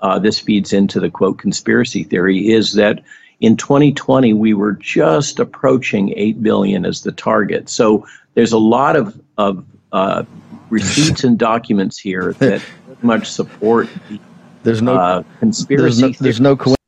uh, 0.00 0.18
this 0.18 0.40
feeds 0.40 0.72
into 0.72 0.98
the 0.98 1.08
quote 1.08 1.38
conspiracy 1.38 2.02
theory, 2.02 2.50
is 2.50 2.72
that 2.72 3.00
in 3.38 3.56
2020 3.56 4.32
we 4.32 4.54
were 4.54 4.72
just 4.72 5.38
approaching 5.38 6.12
8 6.16 6.42
billion 6.42 6.84
as 6.84 7.02
the 7.02 7.12
target. 7.12 7.68
So 7.68 8.04
there's 8.34 8.52
a 8.52 8.58
lot 8.58 8.96
of, 8.96 9.20
of 9.38 9.64
uh, 9.92 10.24
receipts 10.68 11.22
and 11.22 11.38
documents 11.38 11.96
here 11.96 12.32
that 12.40 12.60
much 13.02 13.30
support 13.30 13.88
the 14.08 14.18
There's 14.64 14.82
no. 14.82 14.92
uh, 14.92 15.22
conspiracy 15.40 16.00
there's 16.00 16.00
no. 16.00 16.26
There's 16.26 16.40
no 16.40 16.56
coincidence. 16.56 16.78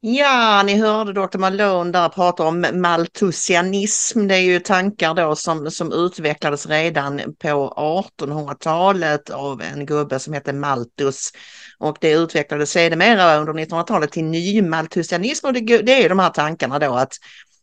Ja, 0.00 0.62
ni 0.66 0.80
hörde 0.80 1.12
Dr. 1.12 1.38
Malone 1.38 1.92
där 1.92 2.08
prata 2.08 2.44
om 2.44 2.66
malthusianism. 2.72 4.26
Det 4.26 4.34
är 4.34 4.40
ju 4.40 4.60
tankar 4.60 5.14
då 5.14 5.36
som, 5.36 5.70
som 5.70 5.92
utvecklades 5.92 6.66
redan 6.66 7.20
på 7.38 7.74
1800-talet 8.20 9.30
av 9.30 9.62
en 9.62 9.86
gubbe 9.86 10.18
som 10.18 10.32
hette 10.32 10.52
Malthus. 10.52 11.32
Och 11.78 11.96
det 12.00 12.10
utvecklades 12.12 12.70
sedermera 12.70 13.36
under 13.36 13.52
1900-talet 13.52 14.12
till 14.12 14.24
ny 14.24 14.62
malthusianism 14.62 15.46
och 15.46 15.52
det, 15.52 15.60
det 15.60 16.04
är 16.04 16.08
de 16.08 16.18
här 16.18 16.30
tankarna 16.30 16.78
då 16.78 16.94
att 16.94 17.12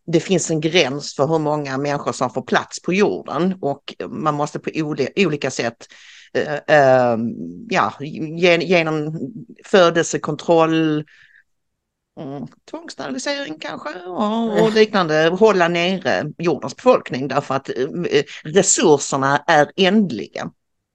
det 0.08 0.20
finns 0.20 0.52
en 0.52 0.62
gräns 0.62 1.16
för 1.16 1.28
hur 1.28 1.40
många 1.40 1.78
människor 1.78 2.12
som 2.12 2.30
får 2.30 2.42
plats 2.42 2.82
på 2.82 2.94
jorden 2.94 3.56
och 3.62 3.94
man 4.10 4.34
måste 4.36 4.60
på 4.60 4.70
oli- 4.70 5.26
olika 5.26 5.52
sätt 5.52 5.88
eh, 6.34 6.54
eh, 6.78 7.17
ja, 7.69 7.93
gen- 8.00 8.62
genom 8.62 9.19
födelsekontroll, 9.65 11.06
mm, 12.19 12.48
tvångssterilisering 12.72 13.60
kanske 13.60 13.89
och, 13.89 14.62
och 14.62 14.74
liknande 14.74 15.30
hålla 15.39 15.67
nere 15.67 16.24
jordens 16.38 16.76
befolkning 16.76 17.28
därför 17.28 17.56
att 17.56 17.69
eh, 17.69 18.24
resurserna 18.43 19.38
är 19.48 19.72
ändliga. 19.76 20.52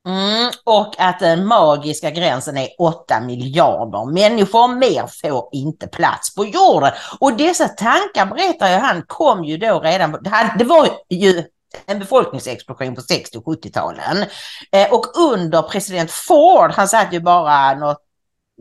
Mm, 0.07 0.51
och 0.65 0.95
att 0.99 1.21
den 1.21 1.47
magiska 1.47 2.11
gränsen 2.11 2.57
är 2.57 2.69
8 2.79 3.21
miljarder 3.21 4.13
människor. 4.13 4.75
Mer 4.79 5.07
får 5.07 5.49
inte 5.53 5.87
plats 5.87 6.35
på 6.35 6.45
jorden. 6.45 6.93
Och 7.21 7.37
dessa 7.37 7.69
tankar, 7.69 8.27
berättar 8.27 8.69
jag 8.69 8.81
han, 8.81 9.03
kom 9.07 9.45
ju 9.45 9.57
då 9.57 9.81
redan... 9.81 10.13
Det 10.59 10.65
var 10.65 10.89
ju 11.11 11.43
en 11.87 11.99
befolkningsexplosion 11.99 12.95
på 12.95 13.01
60 13.01 13.39
och 13.39 13.45
70-talen. 13.45 14.25
Eh, 14.73 14.93
och 14.93 15.19
under 15.19 15.63
president 15.63 16.11
Ford, 16.11 16.71
han 16.71 16.89
satt 16.89 17.13
ju 17.13 17.21
bara 17.21 17.75
något, 17.75 18.03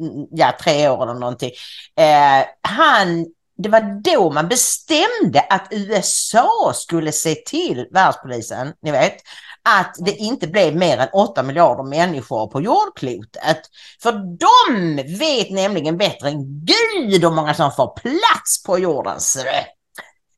mm, 0.01 0.27
ja, 0.31 0.53
tre 0.63 0.89
år 0.89 1.03
eller 1.03 1.19
någonting. 1.19 1.51
Eh, 1.95 2.45
han, 2.61 3.25
det 3.57 3.69
var 3.69 4.01
då 4.01 4.29
man 4.29 4.47
bestämde 4.47 5.41
att 5.49 5.67
USA 5.71 6.71
skulle 6.75 7.11
se 7.11 7.35
till, 7.35 7.87
världspolisen, 7.91 8.73
ni 8.81 8.91
vet, 8.91 9.17
att 9.69 9.95
det 9.99 10.11
inte 10.11 10.47
blev 10.47 10.75
mer 10.75 10.97
än 10.97 11.07
8 11.13 11.43
miljarder 11.43 11.83
människor 11.83 12.47
på 12.47 12.61
jordklotet. 12.61 13.61
För 14.01 14.11
de 14.11 14.95
vet 15.17 15.51
nämligen 15.51 15.97
bättre 15.97 16.29
än 16.29 16.65
Gud 16.65 17.23
hur 17.23 17.29
många 17.29 17.53
som 17.53 17.71
får 17.71 17.95
plats 17.95 18.63
på 18.65 18.79
jordens. 18.79 19.37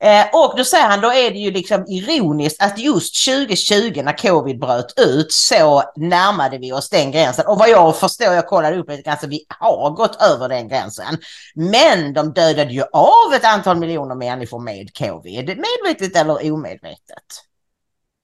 Eh, 0.04 0.26
och 0.34 0.54
då 0.58 0.64
säger 0.64 0.88
han, 0.88 1.02
då 1.02 1.14
är 1.14 1.32
det 1.32 1.40
ju 1.40 1.52
liksom 1.52 1.86
ironiskt 1.88 2.62
att 2.62 2.80
just 2.80 3.26
2020 3.26 4.02
när 4.04 4.18
covid 4.18 4.60
bröt 4.60 5.00
ut 5.00 5.32
så 5.32 5.84
närmade 5.96 6.58
vi 6.58 6.72
oss 6.72 6.90
den 6.90 7.12
gränsen. 7.12 7.46
Och 7.48 7.60
vad 7.60 7.70
jag 7.70 8.00
förstår, 8.00 8.34
jag 8.34 8.48
kollade 8.48 8.78
upp 8.78 8.90
lite 8.90 9.02
grann, 9.02 9.18
så 9.22 9.28
vi 9.28 9.46
har 9.48 9.90
gått 9.90 10.22
över 10.22 10.50
den 10.50 10.68
gränsen. 10.68 11.18
Men 11.56 12.14
de 12.14 12.34
dödade 12.34 12.74
ju 12.74 12.84
av 12.94 13.34
ett 13.34 13.46
antal 13.46 13.78
miljoner 13.78 14.16
människor 14.16 14.60
med 14.60 14.98
covid, 14.98 15.46
medvetet 15.48 16.16
eller 16.16 16.52
omedvetet. 16.52 17.46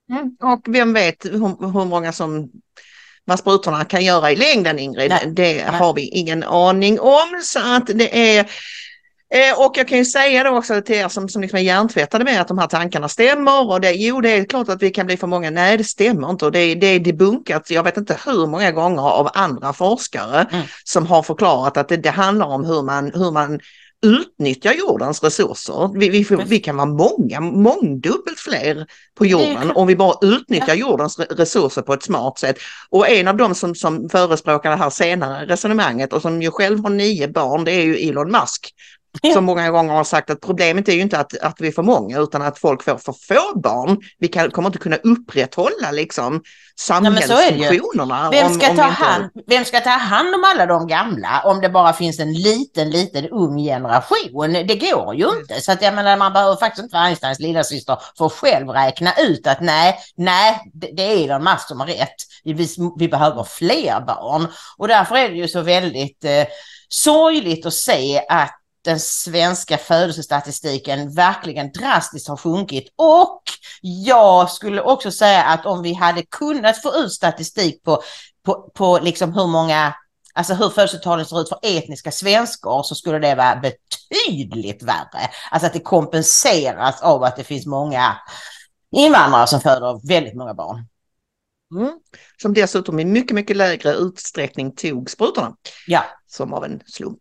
Mm. 0.10 0.38
Och 0.44 0.62
vem 0.68 0.94
vet 0.94 1.26
hur, 1.26 1.72
hur 1.74 1.86
många 1.86 2.14
som 2.14 2.52
vad 3.26 3.40
sprutorna 3.40 3.86
kan 3.86 4.06
göra 4.06 4.32
i 4.32 4.36
längden 4.36 4.80
Ingrid. 4.80 5.10
Nej. 5.10 5.24
Det 5.28 5.62
har 5.62 5.94
vi 5.94 6.08
ingen 6.08 6.44
aning 6.44 7.00
om 7.00 7.42
så 7.44 7.60
att 7.60 7.88
det 7.88 8.38
är 8.38 8.52
eh, 9.36 9.66
och 9.66 9.78
jag 9.78 9.88
kan 9.88 9.98
ju 9.98 10.06
säga 10.06 10.44
då 10.44 10.58
också 10.58 10.82
till 10.82 10.96
er 10.96 11.08
som, 11.08 11.30
som 11.30 11.42
liksom 11.42 11.60
är 11.60 11.64
hjärntvättade 11.64 12.24
med 12.24 12.42
att 12.42 12.48
de 12.48 12.58
här 12.58 12.68
tankarna 12.68 13.10
stämmer 13.10 13.70
och 13.72 13.82
det, 13.82 13.92
jo 13.92 14.22
det 14.22 14.30
är 14.30 14.46
klart 14.46 14.70
att 14.70 14.82
vi 14.84 14.90
kan 14.90 15.06
bli 15.06 15.18
för 15.18 15.28
många. 15.28 15.50
Nej 15.50 15.78
det 15.78 15.84
stämmer 15.84 16.30
inte 16.30 16.46
och 16.46 16.52
det, 16.52 16.76
det 16.76 16.88
är 16.88 17.00
debunkat, 17.00 17.72
jag 17.72 17.84
vet 17.84 17.98
inte 17.98 18.18
hur 18.26 18.48
många 18.48 18.72
gånger 18.72 19.02
av 19.02 19.30
andra 19.34 19.74
forskare 19.74 20.48
Mm. 20.52 20.66
som 20.84 21.06
har 21.08 21.24
förklarat 21.24 21.78
att 21.78 21.90
det, 21.90 21.98
det 21.98 22.10
handlar 22.10 22.46
om 22.46 22.66
hur 22.66 22.82
man, 22.84 23.12
hur 23.14 23.32
man 23.32 23.60
utnyttjar 24.06 24.74
jordens 24.74 25.24
resurser. 25.24 26.00
Vi, 26.00 26.10
vi, 26.10 26.26
vi 26.48 26.60
kan 26.60 26.78
vara 26.78 26.86
många, 26.86 27.40
mångdubbelt 27.42 28.40
fler 28.40 28.86
på 29.18 29.26
jorden 29.26 29.72
om 29.76 29.88
vi 29.88 29.96
bara 29.96 30.16
utnyttjar 30.22 30.76
jordens 30.76 31.20
re- 31.20 31.36
resurser 31.36 31.82
på 31.82 31.94
ett 31.94 32.04
smart 32.04 32.40
sätt. 32.40 32.58
Och 32.90 33.10
en 33.10 33.28
av 33.28 33.38
dem 33.38 33.56
som, 33.56 33.76
som 33.76 34.10
förespråkar 34.10 34.70
det 34.70 34.76
här 34.76 34.90
senare 34.90 35.46
resonemanget 35.46 36.14
och 36.14 36.22
som 36.22 36.42
ju 36.42 36.52
själv 36.52 36.84
har 36.84 36.90
nio 36.90 37.28
barn, 37.28 37.64
det 37.64 37.72
är 37.72 37.84
ju 37.84 37.96
Elon 38.10 38.32
Musk. 38.32 38.74
Som 39.34 39.46
många 39.46 39.72
gånger 39.72 39.94
har 39.94 40.04
sagt 40.04 40.30
att 40.30 40.42
problemet 40.42 40.88
är 40.88 40.94
ju 40.94 41.02
inte 41.02 41.20
att, 41.20 41.38
att 41.38 41.56
vi 41.62 41.68
är 41.68 41.72
för 41.72 41.84
många 41.84 42.20
utan 42.20 42.42
att 42.42 42.60
folk 42.60 42.84
får 42.84 42.98
för 42.98 43.14
få 43.28 43.60
barn. 43.60 43.98
Vi 44.20 44.28
kan, 44.28 44.52
kommer 44.52 44.70
inte 44.70 44.80
kunna 44.80 44.96
upprätthålla 44.96 45.92
liksom 45.92 46.42
samhällsfunktionerna. 46.80 48.30
Vem 48.32 48.48
om- 48.48 48.54
ska, 48.54 48.70
om 48.70 48.76
ta 48.76 48.84
vi 48.84 48.90
inte- 48.90 49.04
hand, 49.04 49.30
vem 49.48 49.66
ska 49.66 49.80
ta 49.80 49.90
hand 49.90 50.36
om 50.36 50.44
alla 50.44 50.66
de 50.66 50.88
gamla 50.88 51.42
om 51.46 51.62
det 51.62 51.70
bara 51.70 51.94
finns 51.94 52.20
en 52.20 52.34
liten, 52.34 52.90
liten 52.90 53.30
ung 53.30 53.58
generation? 53.58 54.54
Det 54.54 54.76
går 54.92 55.16
ju 55.16 55.30
inte. 55.40 55.62
Så 55.62 55.72
att 55.72 55.82
jag 55.82 55.94
menar, 55.96 56.18
man 56.18 56.34
behöver 56.34 56.56
faktiskt 56.56 56.84
inte 56.84 56.94
vara 56.96 57.04
Einsteins 57.06 57.40
lillasyster 57.40 57.98
för 58.18 58.26
att 58.26 58.34
själv 58.34 58.70
räkna 58.70 59.14
ut 59.20 59.48
att 59.48 59.62
nej, 59.62 59.96
nej, 60.18 60.62
det, 60.74 60.90
det 60.94 61.04
är 61.04 61.24
Elon 61.26 61.44
Musk 61.44 61.68
som 61.68 61.80
har 61.80 61.88
rätt. 61.88 62.16
Vi, 62.44 62.68
vi 62.98 63.08
behöver 63.08 63.44
fler 63.44 64.00
barn. 64.08 64.48
Och 64.78 64.88
därför 64.88 65.16
är 65.16 65.30
det 65.30 65.36
ju 65.36 65.48
så 65.48 65.62
väldigt 65.62 66.26
eh, 66.26 66.44
sorgligt 66.90 67.66
att 67.66 67.74
se 67.74 68.22
att 68.30 68.62
den 68.86 69.00
svenska 69.00 69.78
födelsestatistiken 69.78 71.14
verkligen 71.14 71.72
drastiskt 71.72 72.28
har 72.28 72.38
sjunkit. 72.38 72.94
Och 72.96 73.42
jag 73.82 74.52
skulle 74.52 74.82
också 74.82 75.12
säga 75.12 75.44
att 75.44 75.66
om 75.66 75.82
vi 75.82 75.94
hade 75.94 76.22
kunnat 76.22 76.82
få 76.82 76.96
ut 76.96 77.12
statistik 77.12 77.84
på, 77.84 78.02
på, 78.46 78.72
på 78.76 79.00
liksom 79.00 79.34
hur 79.34 79.48
många, 79.48 79.94
alltså 80.34 80.54
hur 80.54 80.70
födelsetalen 80.70 81.26
ser 81.26 81.42
ut 81.42 81.50
för 81.50 81.60
etniska 81.64 82.12
svenskar 82.12 82.84
så 82.84 82.96
skulle 82.96 83.20
det 83.20 83.36
vara 83.36 83.56
betydligt 83.56 84.84
värre. 84.84 85.30
Alltså 85.52 85.68
att 85.68 85.74
det 85.74 85.80
kompenseras 85.80 87.02
av 87.02 87.24
att 87.24 87.36
det 87.36 87.44
finns 87.44 87.66
många 87.66 88.18
invandrare 88.92 89.48
som 89.48 89.62
föder 89.62 90.08
väldigt 90.08 90.36
många 90.36 90.54
barn. 90.54 90.88
Mm. 91.76 92.00
Som 92.42 92.54
dessutom 92.54 93.00
i 93.00 93.06
mycket, 93.06 93.36
mycket 93.36 93.58
lägre 93.58 93.94
utsträckning 93.94 94.76
tog 94.76 95.10
sprutorna. 95.10 95.56
Ja. 95.88 96.04
Som 96.36 96.54
av 96.54 96.66
en 96.66 96.82
slump. 96.86 97.20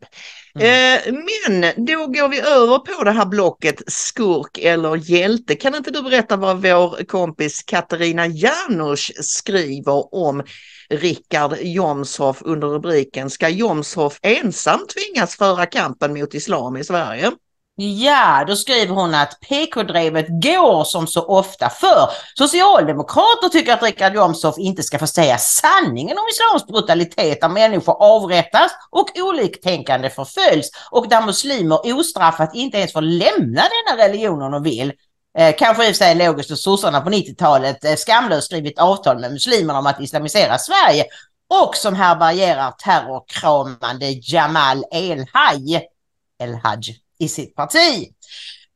Mm. 0.58 0.66
Eh, 0.66 1.12
men 1.12 1.86
då 1.86 2.06
går 2.06 2.28
vi 2.28 2.40
över 2.40 2.78
på 2.78 3.04
det 3.04 3.10
här 3.10 3.26
blocket 3.26 3.82
skurk 3.86 4.58
eller 4.58 5.10
hjälte. 5.10 5.54
Kan 5.54 5.74
inte 5.74 5.90
du 5.90 6.02
berätta 6.02 6.36
vad 6.36 6.62
vår 6.62 7.04
kompis 7.04 7.62
Katarina 7.62 8.26
Janouch 8.26 9.12
skriver 9.20 10.14
om 10.14 10.42
Richard 10.88 11.56
Jomshof 11.60 12.42
under 12.42 12.68
rubriken 12.68 13.30
Ska 13.30 13.48
Jomshof 13.48 14.18
ensam 14.22 14.80
tvingas 14.86 15.36
föra 15.36 15.66
kampen 15.66 16.14
mot 16.14 16.34
islam 16.34 16.76
i 16.76 16.84
Sverige? 16.84 17.32
Ja, 17.76 18.44
då 18.46 18.56
skriver 18.56 18.94
hon 18.94 19.14
att 19.14 19.40
PK-drevet 19.40 20.26
går 20.28 20.84
som 20.84 21.06
så 21.06 21.22
ofta 21.22 21.70
för 21.70 22.10
Socialdemokrater 22.34 23.48
tycker 23.48 23.72
att 23.72 23.82
Richard 23.82 24.14
Jomshof 24.14 24.58
inte 24.58 24.82
ska 24.82 24.98
få 24.98 25.06
säga 25.06 25.38
sanningen 25.38 26.18
om 26.18 26.24
islams 26.32 26.66
brutalitet 26.66 27.40
där 27.40 27.48
människor 27.48 28.02
avrättas 28.02 28.72
och 28.90 29.08
oliktänkande 29.16 30.10
förföljs 30.10 30.70
och 30.90 31.08
där 31.08 31.26
muslimer 31.26 31.94
ostraffat 31.94 32.54
inte 32.54 32.78
ens 32.78 32.92
får 32.92 33.02
lämna 33.02 33.62
denna 33.62 34.04
religion 34.04 34.42
om 34.42 34.52
de 34.52 34.62
vill. 34.62 34.92
Eh, 35.38 35.54
kanske 35.58 35.82
i 35.82 35.92
och 35.92 35.96
för 35.96 36.04
sig 36.04 36.14
logiskt 36.14 36.50
att 36.50 36.58
sossarna 36.58 37.00
på 37.00 37.10
90-talet 37.10 37.84
eh, 37.84 37.96
skamlöst 37.96 38.46
skrivit 38.46 38.78
avtal 38.78 39.20
med 39.20 39.32
muslimerna 39.32 39.78
om 39.78 39.86
att 39.86 40.00
islamisera 40.00 40.58
Sverige 40.58 41.04
och 41.64 41.76
som 41.76 41.94
härbärgerar 41.94 42.70
terrorkramande 42.70 44.06
Jamal 44.10 44.84
El-Haj. 44.90 45.88
El-Haj 46.42 47.03
i 47.18 47.28
sitt 47.28 47.54
parti. 47.54 48.08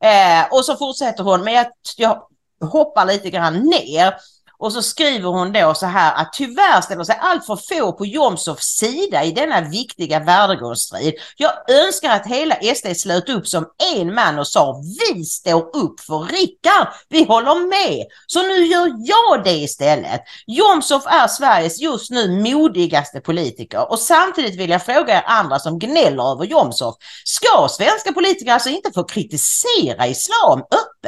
Eh, 0.03 0.47
och 0.51 0.65
så 0.65 0.77
fortsätter 0.77 1.23
hon, 1.23 1.43
men 1.43 1.53
jag, 1.53 1.67
jag 1.97 2.23
hoppar 2.61 3.05
lite 3.05 3.29
grann 3.29 3.59
ner. 3.59 4.13
Och 4.59 4.73
så 4.73 4.81
skriver 4.81 5.29
hon 5.29 5.51
då 5.51 5.73
så 5.73 5.85
här 5.85 6.13
att 6.15 6.33
tyvärr 6.33 6.81
ställer 6.81 7.03
sig 7.03 7.17
allt 7.21 7.45
för 7.45 7.55
få 7.55 7.91
på 7.91 8.05
Jomshofs 8.05 8.65
sida 8.65 9.23
i 9.23 9.31
denna 9.31 9.61
viktiga 9.61 10.19
värdegrundsstrid. 10.19 11.13
Jag 11.37 11.51
önskar 11.69 12.09
att 12.09 12.27
hela 12.27 12.55
SD 12.75 12.87
slöt 12.95 13.29
upp 13.29 13.47
som 13.47 13.65
en 13.95 14.13
man 14.13 14.39
och 14.39 14.47
sa 14.47 14.81
vi 15.13 15.25
står 15.25 15.75
upp 15.75 15.99
för 15.99 16.19
Rickard. 16.19 16.87
Vi 17.09 17.23
håller 17.23 17.67
med. 17.67 18.05
Så 18.27 18.41
nu 18.41 18.65
gör 18.65 18.91
jag 19.05 19.43
det 19.43 19.57
istället. 19.57 20.21
Jomshof 20.47 21.05
är 21.05 21.27
Sveriges 21.27 21.79
just 21.79 22.11
nu 22.11 22.41
modigaste 22.41 23.19
politiker 23.19 23.91
och 23.91 23.99
samtidigt 23.99 24.59
vill 24.59 24.69
jag 24.69 24.85
fråga 24.85 25.17
er 25.17 25.23
andra 25.25 25.59
som 25.59 25.79
gnäller 25.79 26.31
över 26.31 26.45
Jomshof. 26.45 26.95
Ska 27.25 27.67
svenska 27.69 28.13
politiker 28.13 28.53
alltså 28.53 28.69
inte 28.69 28.91
få 28.93 29.03
kritisera 29.03 30.07
islam 30.07 30.59
öppet? 30.59 30.98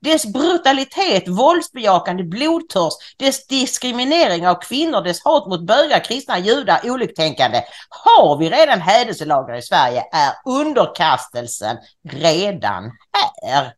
Dess 0.00 0.26
brutalitet, 0.32 1.28
våldsbejakande 1.28 2.22
blodtörst, 2.22 2.98
dess 3.16 3.46
diskriminering 3.46 4.48
av 4.48 4.54
kvinnor, 4.54 5.02
dess 5.02 5.24
hat 5.24 5.46
mot 5.46 5.66
bögar, 5.66 6.04
kristna, 6.04 6.38
judar, 6.38 6.80
oliktänkande. 6.84 7.62
Har 7.88 8.38
vi 8.38 8.50
redan 8.50 8.80
hädelselagar 8.80 9.56
i 9.56 9.62
Sverige 9.62 10.04
är 10.12 10.32
underkastelsen 10.44 11.76
redan 12.10 12.90
här. 13.12 13.72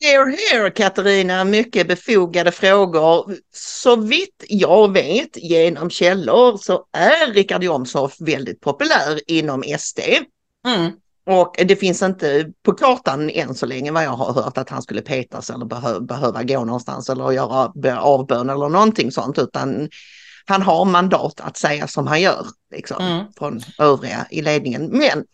Here, 0.00 0.36
here 0.50 0.70
Katarina, 0.70 1.44
mycket 1.44 1.88
befogade 1.88 2.52
frågor. 2.52 3.36
Så 3.52 3.96
vitt 3.96 4.44
jag 4.48 4.92
vet 4.92 5.36
genom 5.36 5.90
källor 5.90 6.56
så 6.56 6.86
är 6.92 7.32
Richard 7.32 7.64
Jomshof 7.64 8.16
väldigt 8.20 8.60
populär 8.60 9.30
inom 9.30 9.64
SD. 9.78 10.00
Mm. 10.66 10.92
Och 11.28 11.54
det 11.58 11.76
finns 11.76 12.02
inte 12.02 12.46
på 12.64 12.72
kartan 12.72 13.30
än 13.30 13.54
så 13.54 13.66
länge 13.66 13.92
vad 13.92 14.04
jag 14.04 14.10
har 14.10 14.32
hört 14.32 14.58
att 14.58 14.70
han 14.70 14.82
skulle 14.82 15.00
petas 15.02 15.50
eller 15.50 15.64
behö 15.64 16.00
behöva 16.00 16.42
gå 16.42 16.64
någonstans 16.64 17.10
eller 17.10 17.32
göra 17.32 18.00
avbön 18.00 18.50
eller 18.50 18.68
någonting 18.68 19.12
sånt 19.12 19.38
utan 19.38 19.88
han 20.46 20.62
har 20.62 20.84
mandat 20.84 21.40
att 21.40 21.56
säga 21.56 21.86
som 21.86 22.06
han 22.06 22.20
gör 22.20 22.46
liksom, 22.74 23.04
Mm. 23.04 23.24
från 23.38 23.60
övriga 23.78 24.26
i 24.30 24.42
ledningen. 24.42 24.88
Men 24.98 25.24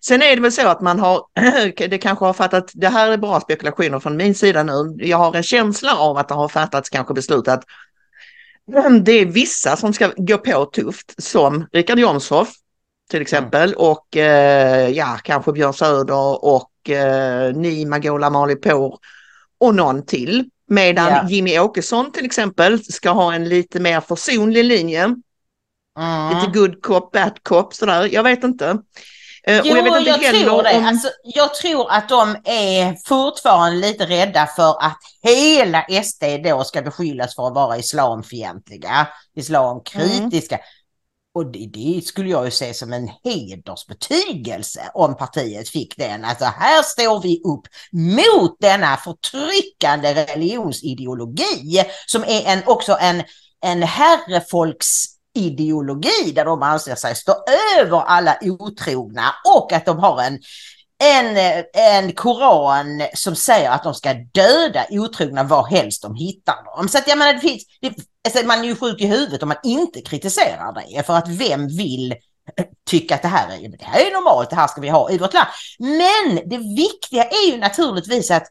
sen 0.00 0.22
är 0.22 0.36
det 0.36 0.42
väl 0.42 0.52
så 0.52 0.68
att 0.68 0.80
man 0.80 0.98
har, 0.98 1.22
det 1.88 1.98
kanske 1.98 2.24
har 2.24 2.32
fattat, 2.32 2.70
det 2.74 2.88
här 2.88 3.12
är 3.12 3.16
bara 3.16 3.40
spekulationer 3.40 4.00
från 4.00 4.16
min 4.16 4.34
sida 4.34 4.62
nu, 4.62 4.96
jag 4.98 5.18
har 5.18 5.36
en 5.36 5.42
känsla 5.42 5.96
av 5.96 6.16
att 6.16 6.28
det 6.28 6.34
har 6.34 6.48
fattats 6.48 6.90
kanske 6.90 7.14
beslut 7.14 7.48
att 7.48 7.64
det 9.04 9.12
är 9.12 9.26
vissa 9.26 9.76
som 9.76 9.92
ska 9.92 10.12
gå 10.16 10.38
på 10.38 10.64
tufft 10.64 11.22
som 11.22 11.66
Richard 11.72 11.98
Jomshof 11.98 12.48
till 13.10 13.22
exempel 13.22 13.74
och 13.74 14.16
eh, 14.16 14.88
ja, 14.88 15.18
kanske 15.22 15.52
Björn 15.52 15.74
Söder 15.74 16.44
och 16.44 16.90
eh, 16.90 17.54
Nima 17.54 17.98
Gholam 17.98 18.36
Ali 18.36 18.56
Pour 18.56 18.98
och 19.60 19.74
någon 19.74 20.06
till. 20.06 20.50
Medan 20.68 21.08
Ja. 21.08 21.28
Jimmy 21.28 21.58
Åkesson 21.58 22.12
till 22.12 22.24
exempel 22.24 22.84
ska 22.84 23.10
ha 23.10 23.34
en 23.34 23.48
lite 23.48 23.80
mer 23.80 24.00
försonlig 24.00 24.64
linje. 24.64 25.02
Mm. 25.98 26.34
Lite 26.34 26.58
good 26.58 26.82
cop, 26.82 27.12
bad 27.12 27.42
cop 27.42 27.74
sådär. 27.74 28.08
Jag 28.12 28.22
vet 28.22 28.44
inte. 28.44 28.78
Eh, 29.46 29.60
Jo, 29.64 29.72
och 29.72 29.78
jag 29.78 29.84
vet 29.84 29.96
inte 29.98 30.24
jag 30.24 30.44
tror 30.44 30.62
det. 30.62 30.78
om... 30.78 30.84
Alltså, 30.84 31.08
jag 31.24 31.54
tror 31.54 31.90
att 31.92 32.08
de 32.08 32.36
är 32.44 32.96
fortfarande 33.08 33.78
lite 33.78 34.06
rädda 34.06 34.46
för 34.56 34.70
att 34.70 34.98
hela 35.22 35.86
SD 36.04 36.24
då 36.44 36.64
ska 36.64 36.82
beskyllas 36.82 37.34
för 37.34 37.46
att 37.46 37.54
vara 37.54 37.78
islamfientliga, 37.78 39.08
islamkritiska. 39.36 40.58
Och 41.36 41.46
det, 41.46 41.70
det 41.72 42.06
skulle 42.06 42.30
jag 42.30 42.44
ju 42.44 42.50
se 42.50 42.74
som 42.74 42.92
en 42.92 43.10
hedersbetygelse 43.24 44.80
om 44.94 45.16
partiet 45.16 45.68
fick 45.68 45.96
den. 45.96 46.24
Alltså 46.24 46.44
här 46.44 46.82
står 46.82 47.22
vi 47.22 47.42
upp 47.44 47.62
mot 47.92 48.56
denna 48.60 48.96
förtryckande 48.96 50.14
religionsideologi 50.14 51.84
som 52.06 52.24
är 52.24 52.42
en, 52.46 52.62
också 52.66 52.96
en, 53.00 53.22
en 53.64 53.82
herrefolksideologi 53.82 56.32
där 56.34 56.44
de 56.44 56.62
anser 56.62 56.94
sig 56.94 57.16
stå 57.16 57.34
över 57.80 58.00
alla 58.00 58.38
otrogna 58.42 59.34
och 59.56 59.72
att 59.72 59.86
de 59.86 59.98
har 59.98 60.22
en 60.22 60.38
en, 60.98 61.62
en 61.74 62.12
koran 62.12 63.02
som 63.14 63.36
säger 63.36 63.70
att 63.70 63.82
de 63.82 63.94
ska 63.94 64.14
döda 64.14 64.86
otrogna 64.90 65.42
var 65.42 65.66
helst 65.66 66.02
de 66.02 66.14
hittar 66.14 66.64
dem. 66.64 66.88
Så 66.88 66.98
att 66.98 67.08
jag 67.08 67.18
menar, 67.18 67.32
det 67.32 67.40
finns, 67.40 67.64
det, 67.80 67.94
alltså 68.26 68.46
man 68.46 68.58
är 68.58 68.64
ju 68.64 68.76
sjuk 68.76 69.00
i 69.00 69.06
huvudet 69.06 69.42
om 69.42 69.48
man 69.48 69.58
inte 69.64 70.00
kritiserar 70.00 70.72
det. 70.72 71.06
För 71.06 71.14
att 71.14 71.28
vem 71.28 71.68
vill 71.68 72.12
eh, 72.12 72.64
tycka 72.90 73.14
att 73.14 73.22
det 73.22 73.28
här 73.28 73.48
är, 73.48 73.68
det 73.68 73.84
här 73.84 74.00
är 74.00 74.12
normalt, 74.12 74.50
det 74.50 74.56
här 74.56 74.66
ska 74.66 74.80
vi 74.80 74.88
ha 74.88 75.10
i 75.10 75.18
vårt 75.18 75.34
land. 75.34 75.48
Men 75.78 76.48
det 76.50 76.58
viktiga 76.58 77.24
är 77.24 77.52
ju 77.52 77.58
naturligtvis 77.58 78.30
att 78.30 78.46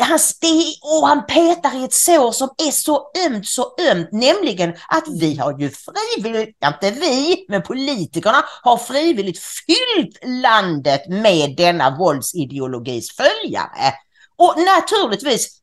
han, 0.00 0.18
det, 0.40 0.76
och 0.82 1.08
han 1.08 1.26
petar 1.26 1.80
i 1.80 1.84
ett 1.84 1.94
sår 1.94 2.32
som 2.32 2.48
är 2.66 2.70
så 2.70 3.10
ömt, 3.26 3.46
så 3.46 3.74
ömt, 3.90 4.08
nämligen 4.12 4.70
att 4.88 5.04
vi 5.20 5.36
har 5.36 5.58
ju 5.58 5.70
frivilligt, 5.70 6.56
inte 6.64 6.90
vi, 6.90 7.46
men 7.48 7.62
politikerna 7.62 8.44
har 8.62 8.76
frivilligt 8.76 9.38
fyllt 9.38 10.42
landet 10.42 11.08
med 11.08 11.56
denna 11.56 11.96
våldsideologis 11.98 13.16
följare. 13.16 13.94
Och 14.36 14.54
naturligtvis 14.56 15.60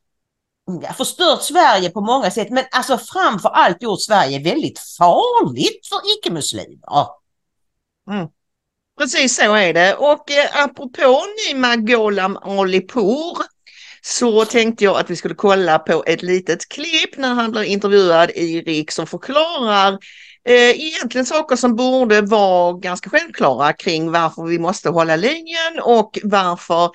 förstört 0.96 1.42
Sverige 1.42 1.90
på 1.90 2.00
många 2.00 2.30
sätt, 2.30 2.50
men 2.50 2.64
alltså 2.70 2.98
framför 2.98 3.48
allt 3.48 3.82
gjort 3.82 4.00
Sverige 4.00 4.38
väldigt 4.38 4.78
farligt 4.98 5.86
för 5.88 6.00
icke-muslimer. 6.18 7.06
Mm. 8.10 8.28
Precis 8.98 9.36
så 9.36 9.54
är 9.54 9.74
det. 9.74 9.94
Och 9.94 10.30
eh, 10.30 10.64
apropå 10.64 11.22
Nima 11.48 11.76
Gholam 11.76 12.36
Ali 12.36 12.80
Pour 12.80 13.38
så 14.02 14.44
tänkte 14.44 14.84
jag 14.84 14.96
att 14.96 15.10
vi 15.10 15.16
skulle 15.16 15.34
kolla 15.34 15.78
på 15.78 16.04
ett 16.06 16.22
litet 16.22 16.68
klipp 16.68 17.16
när 17.16 17.34
han 17.34 17.50
blir 17.50 17.62
intervjuad 17.62 18.30
i 18.30 18.60
RIK 18.60 18.90
som 18.90 19.06
förklarar 19.06 19.98
eh, 20.48 20.70
egentligen 20.70 21.26
saker 21.26 21.56
som 21.56 21.76
borde 21.76 22.20
vara 22.20 22.72
ganska 22.72 23.10
självklara 23.10 23.72
kring 23.72 24.12
varför 24.12 24.42
vi 24.42 24.58
måste 24.58 24.88
hålla 24.88 25.16
linjen 25.16 25.80
och 25.82 26.18
varför 26.22 26.90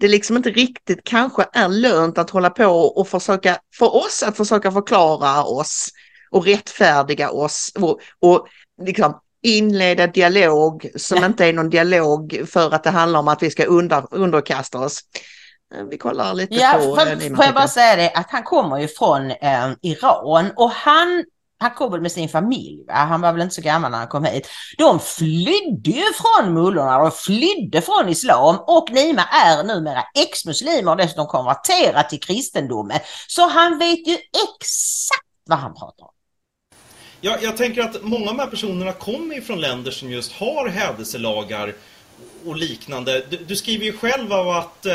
det 0.00 0.08
liksom 0.08 0.36
inte 0.36 0.50
riktigt 0.50 1.04
kanske 1.04 1.46
är 1.52 1.68
lönt 1.68 2.18
att 2.18 2.30
hålla 2.30 2.50
på 2.50 2.66
och 2.66 3.08
försöka, 3.08 3.58
för 3.78 3.96
oss 3.96 4.22
att 4.22 4.36
försöka 4.36 4.72
förklara 4.72 5.44
oss 5.44 5.88
och 6.30 6.44
rättfärdiga 6.44 7.30
oss 7.30 7.72
och, 7.74 8.00
och 8.20 8.46
liksom 8.82 9.20
inleda 9.42 10.06
dialog 10.06 10.90
som 10.96 11.24
inte 11.24 11.46
är 11.46 11.52
någon 11.52 11.70
dialog 11.70 12.42
för 12.46 12.74
att 12.74 12.84
det 12.84 12.90
handlar 12.90 13.20
om 13.20 13.28
att 13.28 13.42
vi 13.42 13.50
ska 13.50 13.64
under, 13.64 14.06
underkasta 14.10 14.78
oss. 14.78 15.00
Eh, 15.74 15.84
vi 15.90 15.98
kollar 15.98 16.34
lite 16.34 16.54
ja, 16.54 16.72
på... 16.72 16.80
Får, 16.80 17.36
får 17.36 17.44
jag 17.44 17.54
bara 17.54 17.68
säga 17.68 17.96
det 17.96 18.12
att 18.14 18.30
han 18.30 18.42
kommer 18.42 18.78
ju 18.78 18.88
från 18.88 19.30
eh, 19.30 19.70
Iran 19.82 20.52
och 20.56 20.70
han 20.70 21.24
han 21.60 21.70
kom 21.70 21.92
väl 21.92 22.00
med 22.00 22.12
sin 22.12 22.28
familj, 22.28 22.84
va? 22.86 22.94
han 22.94 23.20
var 23.20 23.32
väl 23.32 23.42
inte 23.42 23.54
så 23.54 23.62
gammal 23.62 23.90
när 23.90 23.98
han 23.98 24.08
kom 24.08 24.24
hit. 24.24 24.48
De 24.78 25.00
flydde 25.00 25.90
ju 25.90 26.04
från 26.12 26.54
mullorna, 26.54 26.98
de 26.98 27.10
flydde 27.10 27.82
från 27.82 28.08
islam 28.08 28.56
och 28.66 28.90
Nima 28.92 29.22
är 29.22 29.64
numera 29.64 30.04
ex-muslimer 30.14 30.90
och 30.90 30.96
dessutom 30.96 31.26
konverterat 31.26 32.08
till 32.08 32.20
kristendomen. 32.20 32.98
Så 33.28 33.48
han 33.48 33.78
vet 33.78 34.08
ju 34.08 34.14
exakt 34.14 35.26
vad 35.46 35.58
han 35.58 35.74
pratar 35.74 36.04
om. 36.04 36.12
Ja, 37.20 37.38
jag 37.42 37.56
tänker 37.56 37.82
att 37.82 38.02
många 38.02 38.30
av 38.30 38.36
de 38.36 38.42
här 38.42 38.50
personerna 38.50 38.92
kommer 38.92 39.40
från 39.40 39.60
länder 39.60 39.90
som 39.90 40.10
just 40.10 40.32
har 40.32 40.68
hädelselagar 40.68 41.74
och 42.44 42.56
liknande. 42.56 43.24
Du, 43.30 43.36
du, 43.36 43.56
skriver 43.56 43.84
ju 43.84 43.92
själv 43.92 44.32
av 44.32 44.48
att 44.48 44.86
eh, 44.86 44.94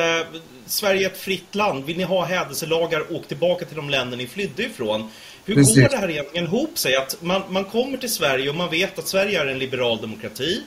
Sverige 0.66 1.08
är 1.08 1.12
ett 1.12 1.18
fritt 1.18 1.56
land. 1.56 1.86
Vill 1.86 1.98
ni 1.98 2.04
ha 2.04 2.26
hädelselagar, 2.26 3.16
åk 3.16 3.28
tillbaka 3.28 3.66
till 3.66 3.76
de 3.76 3.90
länder 3.90 4.18
ni 4.18 4.28
flydde 4.28 4.64
ifrån. 4.64 5.10
Hur 5.46 5.56
Precis. 5.56 5.76
går 5.76 5.90
det 5.90 5.98
här 5.98 6.10
egentligen 6.10 6.46
ihop 6.46 6.78
sig? 6.78 6.96
Att 6.96 7.18
man, 7.22 7.42
man 7.50 7.64
kommer 7.64 7.98
till 7.98 8.12
Sverige 8.12 8.50
och 8.50 8.56
man 8.56 8.70
vet 8.70 9.00
att 9.00 9.08
Sverige 9.08 9.42
är 9.42 9.46
en 9.46 9.60
liberal 9.60 10.02
demokrati. 10.02 10.62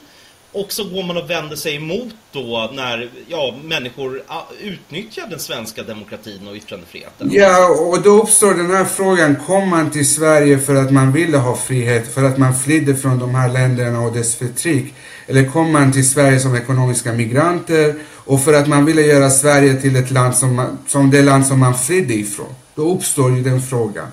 Och 0.51 0.71
så 0.71 0.83
går 0.83 1.03
man 1.03 1.17
och 1.17 1.29
vänder 1.29 1.55
sig 1.55 1.75
emot 1.75 2.15
då 2.31 2.71
när 2.73 3.09
ja, 3.27 3.55
människor 3.63 4.21
utnyttjar 4.61 5.27
den 5.29 5.39
svenska 5.39 5.83
demokratin 5.83 6.47
och 6.47 6.55
yttrandefriheten. 6.55 7.29
Ja, 7.31 7.69
och 7.69 8.01
då 8.01 8.09
uppstår 8.09 8.53
den 8.53 8.71
här 8.71 8.85
frågan. 8.85 9.35
Kom 9.47 9.69
man 9.69 9.91
till 9.91 10.09
Sverige 10.09 10.59
för 10.59 10.75
att 10.75 10.91
man 10.91 11.11
ville 11.11 11.37
ha 11.37 11.55
frihet, 11.55 12.13
för 12.13 12.23
att 12.23 12.37
man 12.37 12.55
flydde 12.55 12.95
från 12.95 13.19
de 13.19 13.35
här 13.35 13.49
länderna 13.49 13.99
och 14.01 14.13
dess 14.13 14.35
förtryck? 14.35 14.93
Eller 15.27 15.45
kom 15.45 15.71
man 15.71 15.91
till 15.91 16.09
Sverige 16.09 16.39
som 16.39 16.55
ekonomiska 16.55 17.13
migranter 17.13 17.95
och 18.15 18.43
för 18.43 18.53
att 18.53 18.67
man 18.67 18.85
ville 18.85 19.01
göra 19.01 19.29
Sverige 19.29 19.81
till 19.81 19.95
ett 19.95 20.11
land 20.11 20.35
som, 20.35 20.55
man, 20.55 20.77
som 20.87 21.11
det 21.11 21.21
land 21.21 21.47
som 21.47 21.59
man 21.59 21.77
flydde 21.77 22.13
ifrån? 22.13 22.55
Då 22.75 22.93
uppstår 22.93 23.35
ju 23.35 23.43
den 23.43 23.61
frågan. 23.61 24.07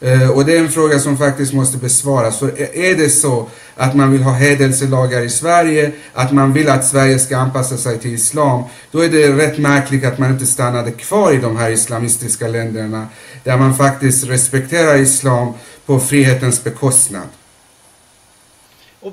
Eh, 0.00 0.30
och 0.30 0.44
det 0.44 0.56
är 0.56 0.60
en 0.60 0.70
fråga 0.70 0.98
som 0.98 1.18
faktiskt 1.18 1.52
måste 1.52 1.78
besvaras. 1.78 2.38
För 2.38 2.60
är 2.76 2.96
det 2.96 3.10
så 3.10 3.48
att 3.76 3.94
man 3.94 4.12
vill 4.12 4.22
ha 4.22 4.32
hädelselagar 4.32 5.22
i 5.22 5.30
Sverige, 5.30 5.92
att 6.12 6.32
man 6.32 6.52
vill 6.52 6.68
att 6.68 6.86
Sverige 6.86 7.18
ska 7.18 7.36
anpassa 7.36 7.76
sig 7.76 7.98
till 7.98 8.14
islam, 8.14 8.64
då 8.90 9.04
är 9.04 9.08
det 9.08 9.32
rätt 9.32 9.58
märkligt 9.58 10.04
att 10.04 10.18
man 10.18 10.30
inte 10.30 10.46
stannade 10.46 10.92
kvar 10.92 11.32
i 11.32 11.36
de 11.36 11.56
här 11.56 11.70
islamistiska 11.70 12.48
länderna, 12.48 13.08
där 13.44 13.56
man 13.56 13.76
faktiskt 13.76 14.26
respekterar 14.26 14.96
islam 14.96 15.52
på 15.86 16.00
frihetens 16.00 16.64
bekostnad. 16.64 17.28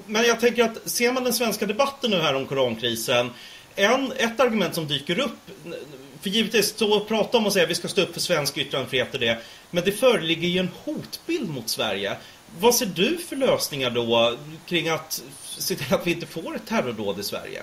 Men 0.06 0.24
jag 0.24 0.39
tänker 0.39 0.63
att 0.63 0.89
ser 0.89 1.12
man 1.12 1.24
den 1.24 1.34
svenska 1.34 1.65
debatten 1.65 2.12
nu 2.12 2.19
här 2.19 2.36
om 2.36 2.46
korankrisen, 2.46 3.30
en, 3.76 4.12
ett 4.12 4.39
argument 4.39 4.76
som 4.76 4.88
dyker 4.88 5.19
upp 5.19 5.38
för 6.23 6.29
givetvis, 6.29 6.65
stå 6.65 6.93
och 6.93 7.07
prata 7.07 7.38
om 7.38 7.45
och 7.45 7.53
säga 7.53 7.63
att 7.63 7.69
vi 7.69 7.75
ska 7.75 7.88
stå 7.88 8.01
upp 8.01 8.13
för 8.13 8.19
svensk 8.19 8.57
yttrandefrihet 8.57 9.13
och 9.13 9.19
det. 9.19 9.38
Men 9.71 9.83
det 9.83 9.91
föreligger 9.91 10.47
ju 10.47 10.59
en 10.59 10.69
hotbild 10.83 11.49
mot 11.49 11.69
Sverige. 11.69 12.17
Vad 12.59 12.75
ser 12.75 12.86
du 12.86 13.17
för 13.29 13.36
lösningar 13.36 13.89
då 13.89 14.38
kring 14.65 14.89
att 14.89 15.21
se 15.57 15.75
till 15.75 15.93
att 15.93 16.07
vi 16.07 16.12
inte 16.12 16.25
får 16.25 16.55
ett 16.55 16.67
terrordåd 16.67 17.19
i 17.19 17.23
Sverige? 17.23 17.62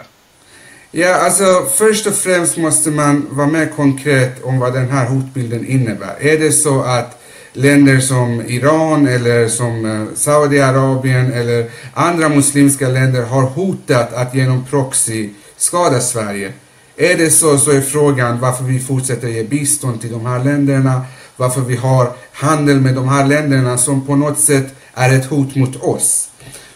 Ja, 0.90 1.14
alltså 1.14 1.66
först 1.74 2.06
och 2.06 2.14
främst 2.14 2.56
måste 2.56 2.90
man 2.90 3.26
vara 3.30 3.46
mer 3.46 3.66
konkret 3.66 4.42
om 4.42 4.58
vad 4.58 4.72
den 4.72 4.88
här 4.88 5.06
hotbilden 5.06 5.66
innebär. 5.66 6.16
Är 6.20 6.38
det 6.38 6.52
så 6.52 6.82
att 6.82 7.22
länder 7.52 8.00
som 8.00 8.42
Iran 8.46 9.08
eller 9.08 9.48
som 9.48 9.84
eh, 9.84 10.14
Saudiarabien 10.14 11.32
eller 11.32 11.70
andra 11.94 12.28
muslimska 12.28 12.88
länder 12.88 13.22
har 13.22 13.42
hotat 13.42 14.12
att 14.12 14.34
genom 14.34 14.66
proxy 14.66 15.30
skada 15.56 16.00
Sverige? 16.00 16.52
Är 17.00 17.16
det 17.16 17.30
så, 17.30 17.58
så 17.58 17.70
är 17.70 17.80
frågan 17.80 18.40
varför 18.40 18.64
vi 18.64 18.80
fortsätter 18.80 19.28
ge 19.28 19.44
bistånd 19.44 20.00
till 20.00 20.12
de 20.12 20.26
här 20.26 20.44
länderna, 20.44 21.00
varför 21.36 21.60
vi 21.60 21.76
har 21.76 22.12
handel 22.32 22.80
med 22.80 22.94
de 22.94 23.08
här 23.08 23.26
länderna 23.26 23.78
som 23.78 24.06
på 24.06 24.16
något 24.16 24.38
sätt 24.38 24.74
är 24.94 25.14
ett 25.16 25.26
hot 25.26 25.54
mot 25.54 25.82
oss. 25.82 26.28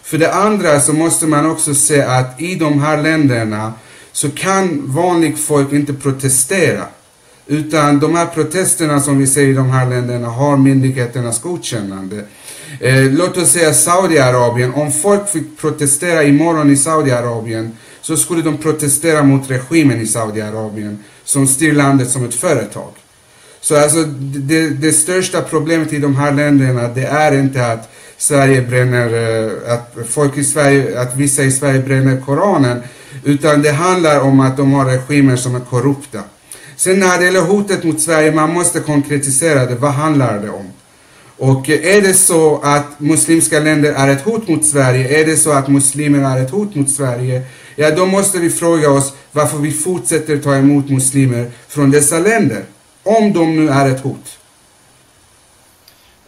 För 0.03 0.19
det 0.19 0.33
andra 0.33 0.81
så 0.81 0.93
måste 0.93 1.27
man 1.27 1.51
också 1.51 1.75
se 1.75 2.03
att 2.03 2.41
i 2.41 2.55
de 2.55 2.81
här 2.81 3.03
länderna 3.03 3.73
så 4.13 4.31
kan 4.31 4.83
vanligt 4.87 5.39
folk 5.39 5.73
inte 5.73 5.93
protestera. 5.95 6.85
Utan 7.47 8.01
de 8.01 8.15
här 8.15 8.27
protesterna 8.27 9.01
som 9.01 9.19
vi 9.19 9.27
ser 9.27 9.47
i 9.47 9.53
de 9.53 9.71
här 9.71 9.91
länderna 9.91 10.29
har 10.29 10.57
myndigheternas 10.57 11.43
godkännande. 11.43 12.25
Eh, 12.81 13.05
låt 13.11 13.37
oss 13.37 13.51
säga 13.53 13.75
Saudiarabien. 13.75 14.75
Om 14.75 14.93
folk 14.93 15.29
fick 15.29 15.59
protestera 15.59 16.25
imorgon 16.25 16.71
i 16.71 16.77
Saudiarabien 16.77 17.77
så 18.05 18.17
skulle 18.17 18.43
de 18.43 18.57
protestera 18.59 19.23
mot 19.23 19.51
regimen 19.51 20.01
i 20.01 20.07
Saudiarabien 20.07 20.99
som 21.25 21.47
styr 21.47 21.73
landet 21.73 22.11
som 22.11 22.25
ett 22.25 22.35
företag. 22.35 22.91
Så 23.61 23.77
alltså 23.77 24.03
det, 24.05 24.69
det, 24.69 24.93
största 24.93 25.43
problemet 25.43 25.93
i 25.93 25.99
de 25.99 26.17
här 26.17 26.33
länderna 26.33 26.89
det 26.89 27.05
är 27.05 27.39
inte 27.39 27.73
att 27.73 27.93
Sverige 28.19 28.63
bränner, 28.63 29.07
eh, 29.07 29.73
att 29.75 29.97
folk 30.09 30.37
i 30.37 30.45
Sverige, 30.45 31.01
att 31.01 31.17
vissa 31.17 31.43
i 31.43 31.53
Sverige 31.53 31.81
bränner 31.81 32.21
Koranen. 32.21 32.83
Utan 33.25 33.63
det 33.63 33.71
handlar 33.71 34.21
om 34.21 34.41
att 34.41 34.57
de 34.57 34.73
har 34.73 34.85
regimer 34.85 35.37
som 35.37 35.55
är 35.55 35.61
korrupta. 35.61 36.21
Sen 36.77 36.99
när 36.99 37.19
det 37.19 37.25
gäller 37.25 37.41
hotet 37.41 37.85
mot 37.85 38.01
Sverige, 38.01 38.33
man 38.33 38.53
måste 38.53 38.81
konkretisera 38.81 39.67
det. 39.67 39.75
Vad 39.75 39.93
handlar 39.93 40.39
det 40.39 40.51
om? 40.51 40.73
Och 41.37 41.71
är 41.71 42.03
det 42.03 42.15
så 42.15 42.61
att 42.63 43.01
muslimska 43.01 43.61
länder 43.61 43.93
är 43.93 44.09
ett 44.09 44.23
hot 44.23 44.49
mot 44.49 44.65
Sverige, 44.65 45.21
är 45.21 45.27
det 45.27 45.37
så 45.37 45.53
att 45.53 45.69
muslimer 45.69 46.37
är 46.37 46.43
ett 46.43 46.51
hot 46.51 46.75
mot 46.75 46.91
Sverige, 46.91 47.43
ja 47.77 47.91
då 47.91 48.07
måste 48.07 48.39
vi 48.39 48.51
fråga 48.51 48.91
oss 48.91 49.13
varför 49.33 49.59
vi 49.59 49.73
fortsätter 49.73 50.39
ta 50.39 50.57
emot 50.57 50.91
muslimer 50.91 51.51
från 51.69 51.91
dessa 51.91 52.19
länder. 52.19 52.65
Om 53.03 53.33
de 53.33 53.57
nu 53.57 53.69
är 53.69 53.91
ett 53.91 54.01
hot. 54.01 54.39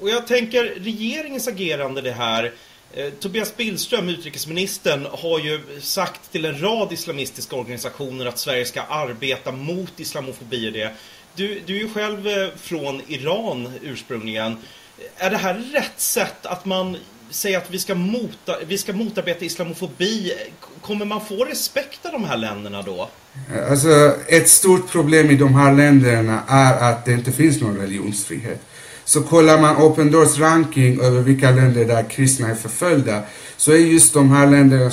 Och 0.00 0.08
jag 0.08 0.26
tänker 0.26 0.64
regeringens 0.64 1.48
agerande 1.48 2.00
det 2.00 2.12
här. 2.12 2.52
Eh, 2.94 3.10
Tobias 3.10 3.56
Billström, 3.56 4.08
utrikesministern, 4.08 5.06
har 5.10 5.38
ju 5.38 5.80
sagt 5.80 6.32
till 6.32 6.44
en 6.44 6.60
rad 6.60 6.92
islamistiska 6.92 7.56
organisationer 7.56 8.26
att 8.26 8.38
Sverige 8.38 8.64
ska 8.64 8.82
arbeta 8.82 9.52
mot 9.52 10.00
islamofobi 10.00 10.68
och 10.68 10.72
det. 10.72 10.92
Du, 11.34 11.60
du 11.66 11.76
är 11.76 11.80
ju 11.80 11.88
själv 11.88 12.28
eh, 12.28 12.48
från 12.56 13.02
Iran 13.08 13.72
ursprungligen. 13.82 14.56
Är 15.16 15.30
det 15.30 15.36
här 15.36 15.54
rätt 15.54 16.00
sätt 16.00 16.46
att 16.46 16.64
man 16.64 16.96
säga 17.30 17.58
att 17.58 17.70
vi 17.70 17.78
ska, 17.78 17.94
mota, 17.94 18.56
vi 18.66 18.78
ska 18.78 18.92
motarbeta 18.92 19.44
islamofobi? 19.44 20.32
Kommer 20.80 21.04
man 21.04 21.20
få 21.24 21.44
respekt 21.44 22.06
av 22.06 22.12
de 22.12 22.24
här 22.24 22.36
länderna 22.36 22.82
då? 22.82 23.08
Alltså, 23.70 24.14
ett 24.28 24.48
stort 24.48 24.90
problem 24.90 25.30
i 25.30 25.36
de 25.36 25.54
här 25.54 25.74
länderna 25.74 26.42
är 26.48 26.90
att 26.90 27.04
det 27.04 27.12
inte 27.12 27.32
finns 27.32 27.60
någon 27.60 27.76
religionsfrihet. 27.76 28.60
Så 29.04 29.22
kollar 29.22 29.60
man 29.60 29.76
Open 29.76 30.10
Doors 30.10 30.38
ranking 30.38 31.00
över 31.00 31.20
vilka 31.20 31.50
länder 31.50 31.84
där 31.84 32.10
kristna 32.10 32.48
är 32.48 32.54
förföljda 32.54 33.22
så 33.56 33.72
är 33.72 33.76
just 33.76 34.14
de 34.14 34.30
här 34.30 34.46
länderna, 34.46 34.90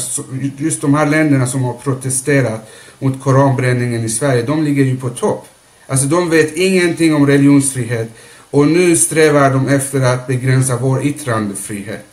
just 0.58 0.82
de 0.82 0.94
här 0.94 1.06
länderna 1.06 1.48
som 1.48 1.64
har 1.64 1.74
protesterat 1.74 2.70
mot 3.00 3.24
koranbränningen 3.24 4.06
i 4.06 4.10
Sverige, 4.10 4.44
de 4.44 4.64
ligger 4.64 4.84
ju 4.84 4.98
på 4.98 5.10
topp. 5.10 5.48
Alltså 5.88 6.06
de 6.06 6.30
vet 6.30 6.58
ingenting 6.58 7.16
om 7.16 7.28
religionsfrihet 7.28 8.10
och 8.52 8.68
nu 8.68 8.98
strävar 8.98 9.50
de 9.50 9.68
efter 9.68 10.02
att 10.02 10.28
begränsa 10.28 10.78
vår 10.78 11.06
yttrandefrihet. 11.06 12.13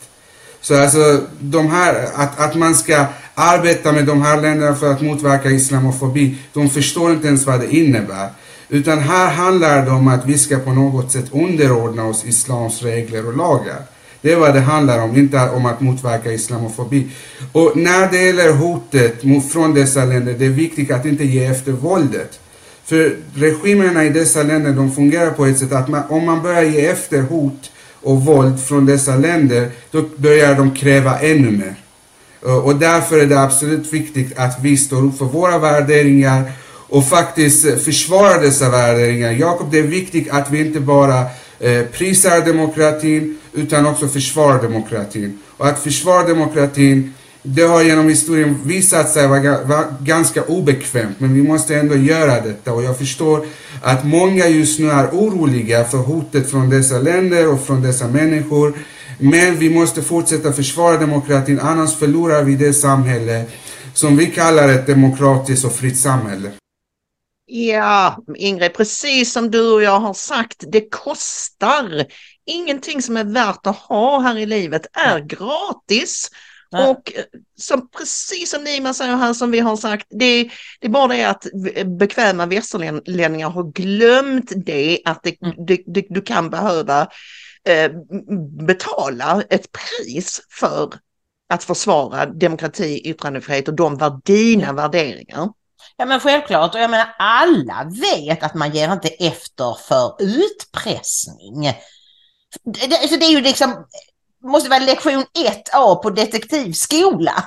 Så 0.61 0.81
alltså 0.81 1.21
de 1.39 1.67
här, 1.69 2.07
att, 2.15 2.39
att 2.39 2.55
man 2.55 2.75
ska 2.75 3.05
arbeta 3.35 3.91
med 3.91 4.05
de 4.05 4.21
här 4.21 4.41
länderna 4.41 4.75
för 4.75 4.91
att 4.91 5.01
motverka 5.01 5.49
islamofobi, 5.49 6.37
de 6.53 6.69
förstår 6.69 7.11
inte 7.11 7.27
ens 7.27 7.45
vad 7.45 7.59
det 7.59 7.75
innebär. 7.75 8.29
Utan 8.69 8.99
här 8.99 9.31
handlar 9.31 9.85
det 9.85 9.91
om 9.91 10.07
att 10.07 10.25
vi 10.25 10.37
ska 10.37 10.57
på 10.57 10.73
något 10.73 11.11
sätt 11.11 11.25
underordna 11.31 12.05
oss 12.05 12.25
islams 12.25 12.81
regler 12.81 13.27
och 13.27 13.37
lagar. 13.37 13.81
Det 14.21 14.31
är 14.31 14.35
vad 14.35 14.53
det 14.53 14.59
handlar 14.59 14.99
om, 14.99 15.17
inte 15.17 15.49
om 15.49 15.65
att 15.65 15.81
motverka 15.81 16.31
islamofobi. 16.31 17.09
Och 17.51 17.77
när 17.77 18.11
det 18.11 18.25
gäller 18.25 18.53
hotet 18.53 19.21
från 19.51 19.73
dessa 19.73 20.05
länder, 20.05 20.35
det 20.39 20.45
är 20.45 20.49
viktigt 20.49 20.91
att 20.91 21.05
inte 21.05 21.23
ge 21.25 21.45
efter 21.45 21.71
våldet. 21.71 22.39
För 22.85 23.15
regimerna 23.35 24.05
i 24.05 24.09
dessa 24.09 24.43
länder, 24.43 24.71
de 24.71 24.91
fungerar 24.91 25.31
på 25.31 25.45
ett 25.45 25.59
sätt 25.59 25.71
att 25.71 25.87
man, 25.87 26.03
om 26.09 26.25
man 26.25 26.41
börjar 26.41 26.63
ge 26.63 26.85
efter 26.85 27.21
hot 27.21 27.71
och 28.03 28.25
våld 28.25 28.59
från 28.59 28.85
dessa 28.85 29.15
länder, 29.15 29.69
då 29.91 30.03
börjar 30.15 30.55
de 30.55 30.71
kräva 30.71 31.19
ännu 31.19 31.51
mer. 31.51 31.75
Eh, 32.45 32.57
och 32.57 32.75
därför 32.75 33.19
är 33.19 33.25
det 33.25 33.39
absolut 33.39 33.93
viktigt 33.93 34.37
att 34.37 34.59
vi 34.61 34.77
står 34.77 35.05
upp 35.05 35.17
för 35.17 35.25
våra 35.25 35.57
värderingar 35.57 36.51
och 36.89 37.07
faktiskt 37.07 37.65
eh, 37.65 37.75
försvarar 37.75 38.41
dessa 38.41 38.69
värderingar. 38.69 39.31
Jakob, 39.31 39.71
det 39.71 39.79
är 39.79 39.83
viktigt 39.83 40.29
att 40.29 40.51
vi 40.51 40.59
inte 40.59 40.79
bara 40.79 41.21
eh, 41.59 41.85
prisar 41.91 42.45
demokratin 42.45 43.37
utan 43.53 43.85
också 43.85 44.07
försvarar 44.07 44.61
demokratin. 44.61 45.39
Och 45.57 45.67
att 45.67 45.79
försvara 45.79 46.27
demokratin 46.27 47.13
det 47.43 47.61
har 47.61 47.83
genom 47.83 48.09
historien 48.09 48.59
visat 48.65 49.09
sig 49.09 49.27
vara, 49.27 49.63
vara 49.63 49.85
ganska 50.01 50.43
obekvämt, 50.43 51.19
men 51.19 51.33
vi 51.33 51.43
måste 51.43 51.75
ändå 51.75 51.95
göra 51.95 52.41
detta. 52.41 52.73
Och 52.73 52.83
jag 52.83 52.97
förstår 52.97 53.45
att 53.83 54.05
många 54.05 54.47
just 54.47 54.79
nu 54.79 54.89
är 54.89 55.07
oroliga 55.07 55.83
för 55.83 55.97
hotet 55.97 56.51
från 56.51 56.69
dessa 56.69 56.99
länder 56.99 57.53
och 57.53 57.65
från 57.65 57.81
dessa 57.81 58.07
människor. 58.07 58.73
Men 59.19 59.59
vi 59.59 59.69
måste 59.69 60.01
fortsätta 60.01 60.53
försvara 60.53 60.97
demokratin, 60.97 61.59
annars 61.59 61.95
förlorar 61.95 62.43
vi 62.43 62.55
det 62.55 62.73
samhälle 62.73 63.45
som 63.93 64.17
vi 64.17 64.25
kallar 64.25 64.69
ett 64.69 64.87
demokratiskt 64.87 65.65
och 65.65 65.73
fritt 65.73 65.99
samhälle. 65.99 66.51
Ja, 67.45 68.23
Ingrid, 68.35 68.73
precis 68.73 69.33
som 69.33 69.51
du 69.51 69.71
och 69.71 69.83
jag 69.83 69.99
har 69.99 70.13
sagt, 70.13 70.63
det 70.71 70.89
kostar. 70.89 72.05
Ingenting 72.45 73.01
som 73.01 73.17
är 73.17 73.23
värt 73.23 73.67
att 73.67 73.75
ha 73.75 74.19
här 74.19 74.37
i 74.37 74.45
livet 74.45 74.87
är 74.93 75.19
gratis. 75.19 76.29
Nej. 76.71 76.89
Och 76.89 77.13
eh, 77.15 77.23
som, 77.57 77.89
precis 77.89 78.51
som 78.51 78.63
Nima 78.63 78.93
säger 78.93 79.15
här, 79.15 79.33
som 79.33 79.51
vi 79.51 79.59
har 79.59 79.75
sagt, 79.75 80.07
det, 80.09 80.43
det 80.79 80.87
är 80.87 80.89
bara 80.89 81.07
det 81.07 81.23
att 81.23 81.45
bekväma 81.85 82.45
västerlänningar 82.45 83.49
har 83.49 83.63
glömt 83.71 84.51
det, 84.65 84.99
att 85.05 85.23
det, 85.23 85.35
Mm. 85.41 85.65
det, 85.65 85.83
det, 85.85 86.05
du 86.09 86.21
kan 86.21 86.49
behöva 86.49 87.07
eh, 87.67 87.91
betala 88.65 89.43
ett 89.49 89.67
pris 89.71 90.41
för 90.59 90.93
att 91.53 91.63
försvara 91.63 92.25
demokrati, 92.25 93.01
yttrandefrihet 93.05 93.67
och 93.67 93.73
de 93.73 93.97
var 93.97 94.21
dina 94.25 94.73
värderingar. 94.73 95.49
Ja 95.97 96.05
men 96.05 96.19
självklart, 96.19 96.75
och 96.75 96.81
jag 96.81 96.91
menar 96.91 97.15
alla 97.19 97.91
vet 98.01 98.43
att 98.43 98.53
man 98.53 98.71
ger 98.71 98.93
inte 98.93 99.07
efter 99.07 99.77
för 99.87 100.15
utpressning. 100.19 101.61
Det, 102.63 102.87
det, 102.87 103.07
så 103.09 103.15
det 103.15 103.25
är 103.25 103.31
ju 103.31 103.41
liksom, 103.41 103.85
måste 104.43 104.69
vara 104.69 104.79
lektion 104.79 105.25
1A 105.37 105.95
på 105.95 106.09
detektivskolan. 106.09 107.41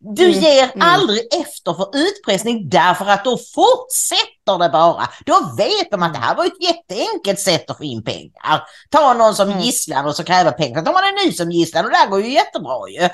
Du 0.00 0.24
Mm, 0.26 0.40
ger 0.40 0.64
mm. 0.74 0.88
aldrig 0.88 1.20
efter 1.34 1.74
för 1.74 1.88
utpressning 1.96 2.68
därför 2.68 3.06
att 3.06 3.24
då 3.24 3.30
fortsätter 3.38 4.58
det 4.58 4.68
bara. 4.68 5.08
Då 5.26 5.54
vet 5.58 5.90
de 5.90 6.02
att 6.02 6.14
det 6.14 6.20
här 6.20 6.34
var 6.34 6.44
ett 6.44 6.62
jätteenkelt 6.62 7.40
sätt 7.40 7.70
att 7.70 7.76
få 7.76 7.84
in 7.84 8.04
pengar. 8.04 8.62
Ta 8.90 9.14
någon 9.14 9.34
som 9.34 9.48
Mm. 9.48 9.60
gisslan 9.60 10.06
och 10.06 10.16
så 10.16 10.24
kräva 10.24 10.52
pengar. 10.52 10.82
Tar 10.82 10.92
man 10.92 11.04
en 11.04 11.26
ny 11.26 11.32
som 11.32 11.50
gisslan 11.50 11.84
och 11.84 11.90
det 11.90 11.96
här 11.96 12.08
går 12.10 12.20
ju 12.22 12.32
jättebra 12.32 12.88
ju. 12.88 13.08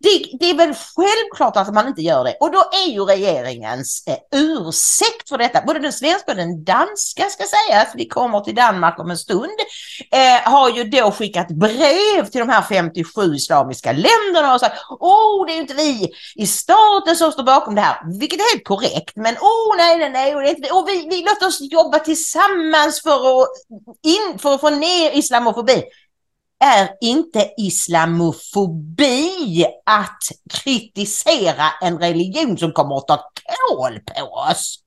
Det, 0.00 0.36
det 0.40 0.50
är 0.50 0.54
väl 0.54 0.74
självklart 0.74 1.56
att 1.56 1.74
man 1.74 1.88
inte 1.88 2.02
gör 2.02 2.24
det. 2.24 2.36
Och 2.40 2.50
då 2.50 2.58
är 2.58 2.90
ju 2.90 3.00
regeringens 3.00 4.04
eh, 4.06 4.40
ursäkt 4.40 5.28
för 5.28 5.38
detta, 5.38 5.62
både 5.66 5.78
den 5.78 5.92
svenska 5.92 6.30
och 6.32 6.36
den 6.36 6.64
danska 6.64 7.24
ska 7.24 7.44
sägas, 7.44 7.88
vi 7.94 8.08
kommer 8.08 8.40
till 8.40 8.54
Danmark 8.54 8.98
om 8.98 9.10
en 9.10 9.18
stund, 9.18 9.58
eh, 10.12 10.52
har 10.52 10.70
ju 10.70 10.84
då 10.84 11.10
skickat 11.10 11.48
brev 11.48 12.26
till 12.30 12.40
de 12.40 12.48
här 12.48 12.62
57 12.62 13.34
islamiska 13.34 13.92
länderna 13.92 14.54
och 14.54 14.60
sagt 14.60 14.78
åh, 15.00 15.46
det 15.46 15.52
är 15.52 15.54
ju 15.54 15.60
inte 15.60 15.74
vi 15.74 16.12
i 16.34 16.46
staten 16.46 17.16
som 17.16 17.32
står 17.32 17.42
bakom 17.42 17.74
det 17.74 17.80
här, 17.80 18.18
vilket 18.18 18.40
är 18.40 18.54
helt 18.54 18.64
korrekt, 18.64 19.16
men 19.16 19.36
åh, 19.40 19.76
nej, 19.76 19.98
nej, 19.98 20.10
nej, 20.10 20.34
och, 20.34 20.42
det 20.42 20.48
är 20.48 20.50
inte, 20.50 20.62
vi. 20.62 20.70
och 20.70 20.88
vi, 20.88 21.08
vi 21.10 21.22
låter 21.22 21.46
oss 21.46 21.58
jobba 21.60 21.98
tillsammans 21.98 23.02
för 23.02 23.42
att, 23.42 23.48
in, 24.02 24.38
för 24.38 24.54
att 24.54 24.60
få 24.60 24.70
ner 24.70 25.16
islamofobi 25.18 25.82
är 26.64 26.88
inte 27.00 27.48
islamofobi 27.58 29.64
att 29.86 30.18
kritisera 30.64 31.64
en 31.82 31.98
religion 31.98 32.58
som 32.58 32.72
kommer 32.72 32.96
att 32.96 33.08
ta 33.08 33.16
kål 33.44 34.00
på 34.00 34.22
oss. 34.50 34.82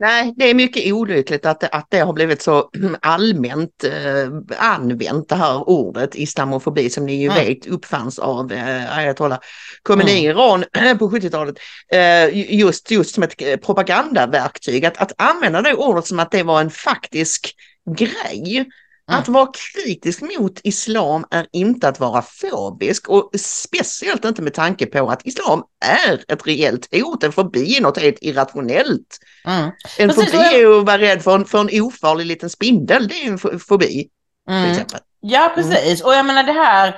Nej, 0.00 0.34
det 0.36 0.50
är 0.50 0.54
mycket 0.54 0.92
olyckligt 0.92 1.46
att 1.46 1.60
det, 1.60 1.68
att 1.68 1.86
det 1.90 1.98
har 1.98 2.12
blivit 2.12 2.42
så 2.42 2.70
allmänt 3.02 3.84
eh, 3.84 4.58
använt 4.58 5.28
det 5.28 5.34
här 5.36 5.68
ordet 5.68 6.14
islamofobi 6.14 6.90
som 6.90 7.06
ni 7.06 7.22
ju 7.22 7.30
Mm. 7.30 7.44
vet 7.46 7.66
uppfanns 7.66 8.18
av 8.18 8.52
eh, 8.52 8.98
ayatollah 8.98 9.38
Khomeini 9.82 10.26
Mm. 10.26 10.30
Iran 10.30 10.64
på 10.98 11.10
70-talet. 11.10 11.56
Eh, 11.92 12.54
just, 12.58 12.90
just 12.90 13.14
som 13.14 13.22
ett 13.22 13.42
eh, 13.42 13.56
propagandaverktyg. 13.56 14.84
Att, 14.86 14.98
att 14.98 15.12
använda 15.18 15.62
det 15.62 15.74
ordet 15.74 16.06
som 16.06 16.18
att 16.18 16.30
det 16.30 16.42
var 16.42 16.60
en 16.60 16.70
faktisk 16.70 17.54
grej. 17.96 18.66
Att 19.10 19.28
vara 19.28 19.48
kritisk 19.74 20.20
mot 20.38 20.60
islam 20.64 21.24
är 21.30 21.46
inte 21.52 21.88
att 21.88 22.00
vara 22.00 22.22
fobisk 22.22 23.08
och 23.08 23.30
speciellt 23.38 24.24
inte 24.24 24.42
med 24.42 24.54
tanke 24.54 24.86
på 24.86 25.10
att 25.10 25.26
islam 25.26 25.62
är 25.84 26.24
ett 26.32 26.46
reellt 26.46 26.88
hot. 26.94 27.24
En 27.24 27.32
fobi 27.32 27.76
är 27.76 27.80
något 27.80 27.98
helt 27.98 28.18
irrationellt. 28.20 29.18
Mm. 29.44 29.70
En 29.98 30.08
Precis, 30.08 30.24
fobi 30.24 30.36
jag- 30.36 30.54
är 30.54 30.58
ju 30.58 30.78
att 30.80 30.86
vara 30.86 30.98
rädd 30.98 31.22
för 31.22 31.34
en, 31.34 31.44
för 31.44 31.60
en 31.60 31.82
ofarlig 31.82 32.26
liten 32.26 32.50
spindel. 32.50 33.08
Det 33.08 33.14
är 33.14 33.26
en 33.28 33.38
fo- 33.38 33.58
fobi. 33.58 34.08
Mm. 34.50 34.76
Ja, 35.20 35.52
precis. 35.54 36.02
Och 36.02 36.14
jag 36.14 36.26
menar 36.26 36.42
det 36.42 36.52
här, 36.52 36.88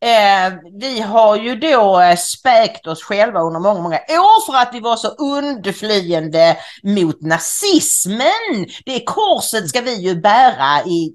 eh, 0.00 0.54
vi 0.80 1.00
har 1.00 1.36
ju 1.36 1.56
då 1.56 2.00
eh, 2.00 2.16
späkt 2.16 2.86
oss 2.86 3.02
själva 3.02 3.40
under 3.40 3.60
många, 3.60 3.80
många 3.80 3.96
år 3.96 4.46
för 4.52 4.58
att 4.58 4.70
vi 4.74 4.80
var 4.80 4.96
så 4.96 5.08
undflyende 5.08 6.56
mot 6.82 7.20
nazismen. 7.22 8.66
Det 8.86 9.00
korset 9.06 9.68
ska 9.68 9.80
vi 9.80 9.94
ju 9.94 10.14
bära 10.20 10.84
i 10.86 11.12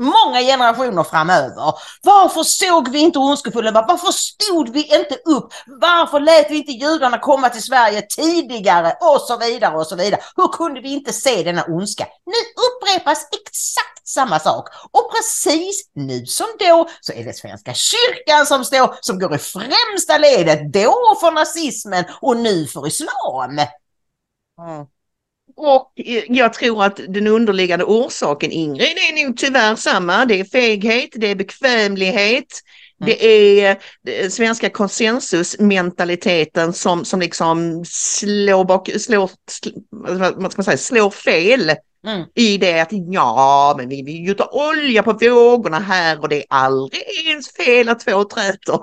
många 0.00 0.40
generationer 0.40 1.04
framöver. 1.04 1.74
Varför 2.02 2.42
såg 2.42 2.88
vi 2.88 2.98
inte 2.98 3.18
ondskefulla? 3.18 3.72
Varför 3.72 4.12
stod 4.12 4.68
vi 4.68 4.98
inte 4.98 5.14
upp? 5.14 5.52
Varför 5.66 6.20
lät 6.20 6.50
vi 6.50 6.56
inte 6.56 6.72
judarna 6.72 7.18
komma 7.18 7.48
till 7.48 7.62
Sverige 7.62 8.02
tidigare? 8.02 8.96
Och 9.00 9.20
så 9.20 9.36
vidare 9.36 9.76
och 9.76 9.86
så 9.86 9.96
vidare. 9.96 10.20
Hur 10.36 10.48
kunde 10.48 10.80
vi 10.80 10.92
inte 10.92 11.12
se 11.12 11.42
denna 11.42 11.64
ondska? 11.64 12.06
Nu 12.26 12.32
upprepas 12.68 13.28
exakt 13.32 14.08
samma 14.08 14.38
sak. 14.38 14.68
Och 14.90 15.12
precis 15.14 15.90
nu 15.94 16.26
som 16.26 16.46
då 16.58 16.88
så 17.00 17.12
är 17.12 17.24
det 17.24 17.36
Svenska 17.36 17.74
kyrkan 17.74 18.46
som 18.46 18.64
står, 18.64 18.94
som 19.00 19.18
går 19.18 19.34
i 19.34 19.38
främsta 19.38 20.18
ledet. 20.18 20.72
Då 20.72 21.16
för 21.20 21.30
nazismen 21.30 22.04
och 22.20 22.36
nu 22.36 22.66
för 22.66 22.86
islam. 22.86 23.58
Mm. 24.60 24.86
Och 25.62 25.92
jag 26.28 26.52
tror 26.52 26.84
att 26.84 27.00
den 27.08 27.26
underliggande 27.26 27.84
orsaken, 27.84 28.50
Ingrid, 28.50 28.82
är 28.82 29.26
nog 29.26 29.36
tyvärr 29.36 29.76
samma. 29.76 30.24
Det 30.24 30.40
är 30.40 30.44
feghet, 30.44 31.10
det 31.12 31.26
är 31.26 31.34
bekvämlighet, 31.34 32.60
det 33.06 33.24
är 33.24 33.78
eh, 34.06 34.28
svenska 34.28 34.70
konsensusmentaliteten 34.70 36.72
som, 36.72 37.04
som 37.04 37.20
liksom 37.20 37.84
slår, 37.88 38.64
bak, 38.64 38.90
slår, 38.98 39.30
sl- 39.50 40.32
vad 40.36 40.52
ska 40.52 40.60
man 40.60 40.64
säga, 40.64 40.76
slår 40.76 41.10
fel 41.10 41.72
Mm. 42.06 42.24
i 42.34 42.58
det 42.58 42.80
att 42.80 42.88
ja, 42.92 43.74
men 43.78 43.88
vi 43.88 44.02
vill 44.02 44.26
ju 44.26 44.34
ta 44.34 44.44
olja 44.44 45.02
på 45.02 45.12
vågorna 45.12 45.78
här 45.78 46.20
och 46.20 46.28
det 46.28 46.36
är 46.36 46.44
aldrig 46.48 47.02
ens 47.26 47.52
fel 47.52 47.88
att 47.88 48.00
två 48.00 48.24
träter. 48.24 48.78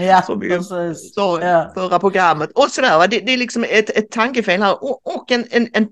Ja, 0.00 0.22
Som 0.22 0.40
vi 0.40 0.48
precis. 0.48 1.14
sa 1.14 1.40
i 1.40 1.44
Ja. 1.44 1.70
förra 1.74 1.98
programmet. 1.98 2.50
Och 2.54 2.70
sådär, 2.70 2.98
va? 2.98 3.06
det, 3.06 3.18
det 3.20 3.32
är 3.32 3.36
liksom 3.36 3.64
ett, 3.68 3.90
ett 3.90 4.10
tankefel 4.10 4.62
här 4.62 4.84
och, 4.84 5.06
och 5.16 5.32
en, 5.32 5.44
en, 5.50 5.68
en, 5.72 5.88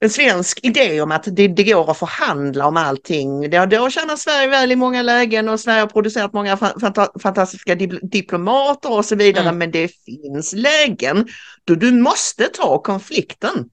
en 0.00 0.10
svensk 0.10 0.60
idé 0.64 1.00
om 1.00 1.12
att 1.12 1.24
det, 1.36 1.48
det 1.48 1.64
går 1.64 1.90
att 1.90 1.98
förhandla 1.98 2.66
om 2.66 2.76
allting. 2.76 3.50
Det, 3.50 3.66
det 3.66 3.76
har 3.76 3.90
tjänat 3.90 4.18
Sverige 4.18 4.48
väl 4.48 4.72
i 4.72 4.76
många 4.76 5.02
lägen 5.02 5.48
och 5.48 5.60
Sverige 5.60 5.80
har 5.80 5.86
producerat 5.86 6.32
många 6.32 6.56
fa- 6.56 6.80
fanta, 6.80 7.08
fantastiska 7.22 7.74
dipl- 7.74 7.98
diplomater 8.02 8.92
och 8.92 9.04
så 9.04 9.16
vidare. 9.16 9.44
Mm. 9.44 9.58
Men 9.58 9.70
det 9.70 9.88
finns 10.04 10.52
lägen 10.52 11.26
då 11.64 11.74
du 11.74 11.92
måste 11.92 12.44
ta 12.44 12.82
konflikten. 12.82 13.68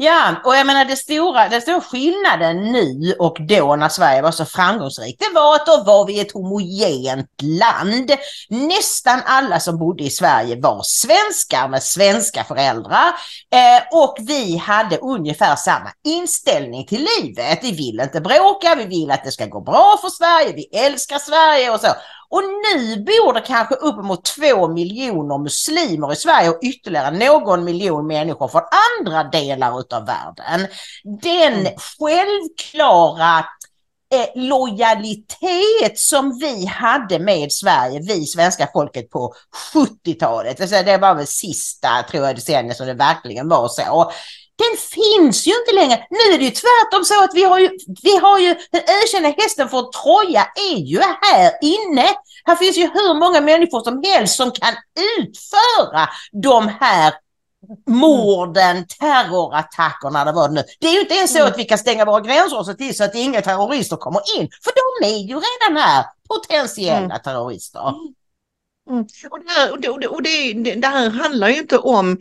Ja, 0.00 0.34
och 0.44 0.56
jag 0.56 0.66
menar 0.66 0.84
det 0.84 0.96
stora, 0.96 1.48
den 1.48 1.60
stora 1.60 1.80
skillnaden 1.80 2.72
nu 2.72 3.14
och 3.18 3.36
då 3.40 3.76
när 3.76 3.88
Sverige 3.88 4.22
var 4.22 4.30
så 4.30 4.44
framgångsrikt, 4.44 5.20
det 5.20 5.34
var 5.34 5.54
att 5.54 5.66
då 5.66 5.82
var 5.86 6.06
vi 6.06 6.20
ett 6.20 6.32
homogent 6.32 7.42
land. 7.42 8.10
Nästan 8.48 9.20
alla 9.24 9.60
som 9.60 9.78
bodde 9.78 10.04
i 10.04 10.10
Sverige 10.10 10.60
var 10.60 10.82
svenskar 10.82 11.68
med 11.68 11.82
svenska 11.82 12.44
föräldrar 12.44 13.06
eh, 13.52 13.82
och 13.92 14.16
vi 14.20 14.56
hade 14.56 14.96
ungefär 14.96 15.56
samma 15.56 15.90
inställning 16.04 16.86
till 16.86 17.08
livet. 17.20 17.58
Vi 17.62 17.72
vill 17.72 18.00
inte 18.00 18.20
bråka, 18.20 18.74
vi 18.74 18.84
vill 18.84 19.10
att 19.10 19.24
det 19.24 19.32
ska 19.32 19.46
gå 19.46 19.60
bra 19.60 19.98
för 20.00 20.08
Sverige, 20.08 20.52
vi 20.52 20.78
älskar 20.78 21.18
Sverige 21.18 21.70
och 21.70 21.80
så. 21.80 21.88
Och 22.30 22.42
nu 22.42 22.96
bor 22.96 23.32
det 23.32 23.40
kanske 23.40 23.74
uppemot 23.74 24.24
två 24.24 24.68
miljoner 24.68 25.38
muslimer 25.38 26.12
i 26.12 26.16
Sverige 26.16 26.48
och 26.48 26.58
ytterligare 26.62 27.10
någon 27.10 27.64
miljon 27.64 28.06
människor 28.06 28.48
från 28.48 28.62
andra 29.00 29.24
delar 29.24 29.80
utav 29.80 30.06
världen. 30.06 30.68
Den 31.22 31.68
självklara 31.76 33.38
eh, 34.14 34.42
lojalitet 34.42 35.98
som 35.98 36.38
vi 36.38 36.66
hade 36.66 37.18
med 37.18 37.52
Sverige, 37.52 38.00
vi 38.00 38.26
svenska 38.26 38.68
folket 38.72 39.10
på 39.10 39.34
70-talet, 39.74 40.60
alltså 40.60 40.82
det 40.82 40.98
var 40.98 41.14
väl 41.14 41.26
sista 41.26 41.88
tror 42.10 42.26
jag 42.26 42.36
decenniet 42.36 42.76
som 42.76 42.86
det 42.86 42.94
verkligen 42.94 43.48
var 43.48 43.68
så. 43.68 44.10
Den 44.58 44.76
finns 44.76 45.46
ju 45.46 45.52
inte 45.60 45.72
längre. 45.74 46.06
Nu 46.10 46.34
är 46.34 46.38
det 46.38 46.44
ju 46.44 46.50
tvärtom 46.50 47.04
så 47.04 47.24
att 47.24 47.34
vi 47.34 47.44
har 47.44 47.58
ju, 47.58 47.70
vi 48.02 48.16
har 48.16 48.38
ju 48.38 48.56
den 48.70 48.82
ökända 49.04 49.28
hästen 49.42 49.68
för 49.68 49.82
Troja 49.82 50.46
är 50.72 50.76
ju 50.78 51.00
här 51.00 51.52
inne. 51.62 52.06
Här 52.44 52.56
finns 52.56 52.76
ju 52.76 52.82
hur 52.82 53.14
många 53.14 53.40
människor 53.40 53.80
som 53.84 54.02
helst 54.04 54.36
som 54.36 54.50
kan 54.50 54.74
utföra 55.18 56.08
de 56.32 56.68
här 56.80 57.14
morden, 57.88 58.86
terrorattackerna 58.86 60.24
det 60.24 60.32
var 60.32 60.48
nu. 60.48 60.62
Det 60.80 60.86
är 60.88 60.92
ju 60.92 61.00
inte 61.00 61.14
ens 61.14 61.32
så 61.32 61.38
Mm. 61.38 61.50
att 61.52 61.58
vi 61.58 61.64
kan 61.64 61.78
stänga 61.78 62.04
våra 62.04 62.20
gränser 62.20 62.58
och 62.58 62.66
se 62.66 62.74
till 62.74 62.96
så 62.96 63.04
att 63.04 63.14
inga 63.14 63.42
terrorister 63.42 63.96
kommer 63.96 64.20
in. 64.36 64.48
För 64.64 64.72
de 65.00 65.06
är 65.08 65.18
ju 65.18 65.34
redan 65.34 65.82
här, 65.82 66.04
potentiella 66.28 66.98
Mm. 66.98 67.18
terrorister. 67.24 67.94
Mm. 68.90 69.06
Och, 69.30 69.38
det, 69.44 69.50
här, 69.50 69.72
och, 69.72 69.80
det, 69.80 69.88
och, 69.88 70.00
det, 70.00 70.08
och 70.08 70.22
det, 70.22 70.52
det 70.52 70.74
det 70.74 70.86
här 70.88 71.10
handlar 71.10 71.48
ju 71.48 71.56
inte 71.58 71.78
om 71.78 72.18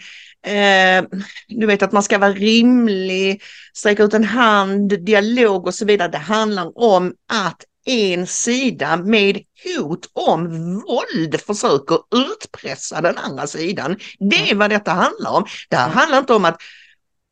eh, 0.48 1.04
du 1.48 1.66
vet 1.66 1.84
att 1.84 1.91
man 1.91 2.04
ska 2.04 2.18
vara 2.18 2.34
rimlig, 2.34 3.41
sträcka 3.74 4.04
ut 4.04 4.14
en 4.14 4.24
hand, 4.24 5.06
dialog 5.06 5.68
och 5.68 5.74
så 5.74 5.86
vidare. 5.86 6.12
Det 6.12 6.18
handlar 6.18 6.72
om 6.76 7.14
att 7.28 7.64
en 7.86 8.28
sida 8.28 8.98
med 8.98 9.41
hot 9.64 10.10
om 10.14 10.74
våld 10.82 11.41
försöker 11.41 12.00
utpressa 12.16 13.02
den 13.02 13.18
andra 13.18 13.48
sidan. 13.48 13.98
Det 14.20 14.52
är 14.52 14.56
vad 14.56 14.70
detta 14.70 14.91
handlar 14.91 15.32
om. 15.32 15.45
Det 15.70 15.76
här 15.76 15.89
handlar 15.89 16.18
inte 16.18 16.34
om 16.34 16.45
att 16.45 16.62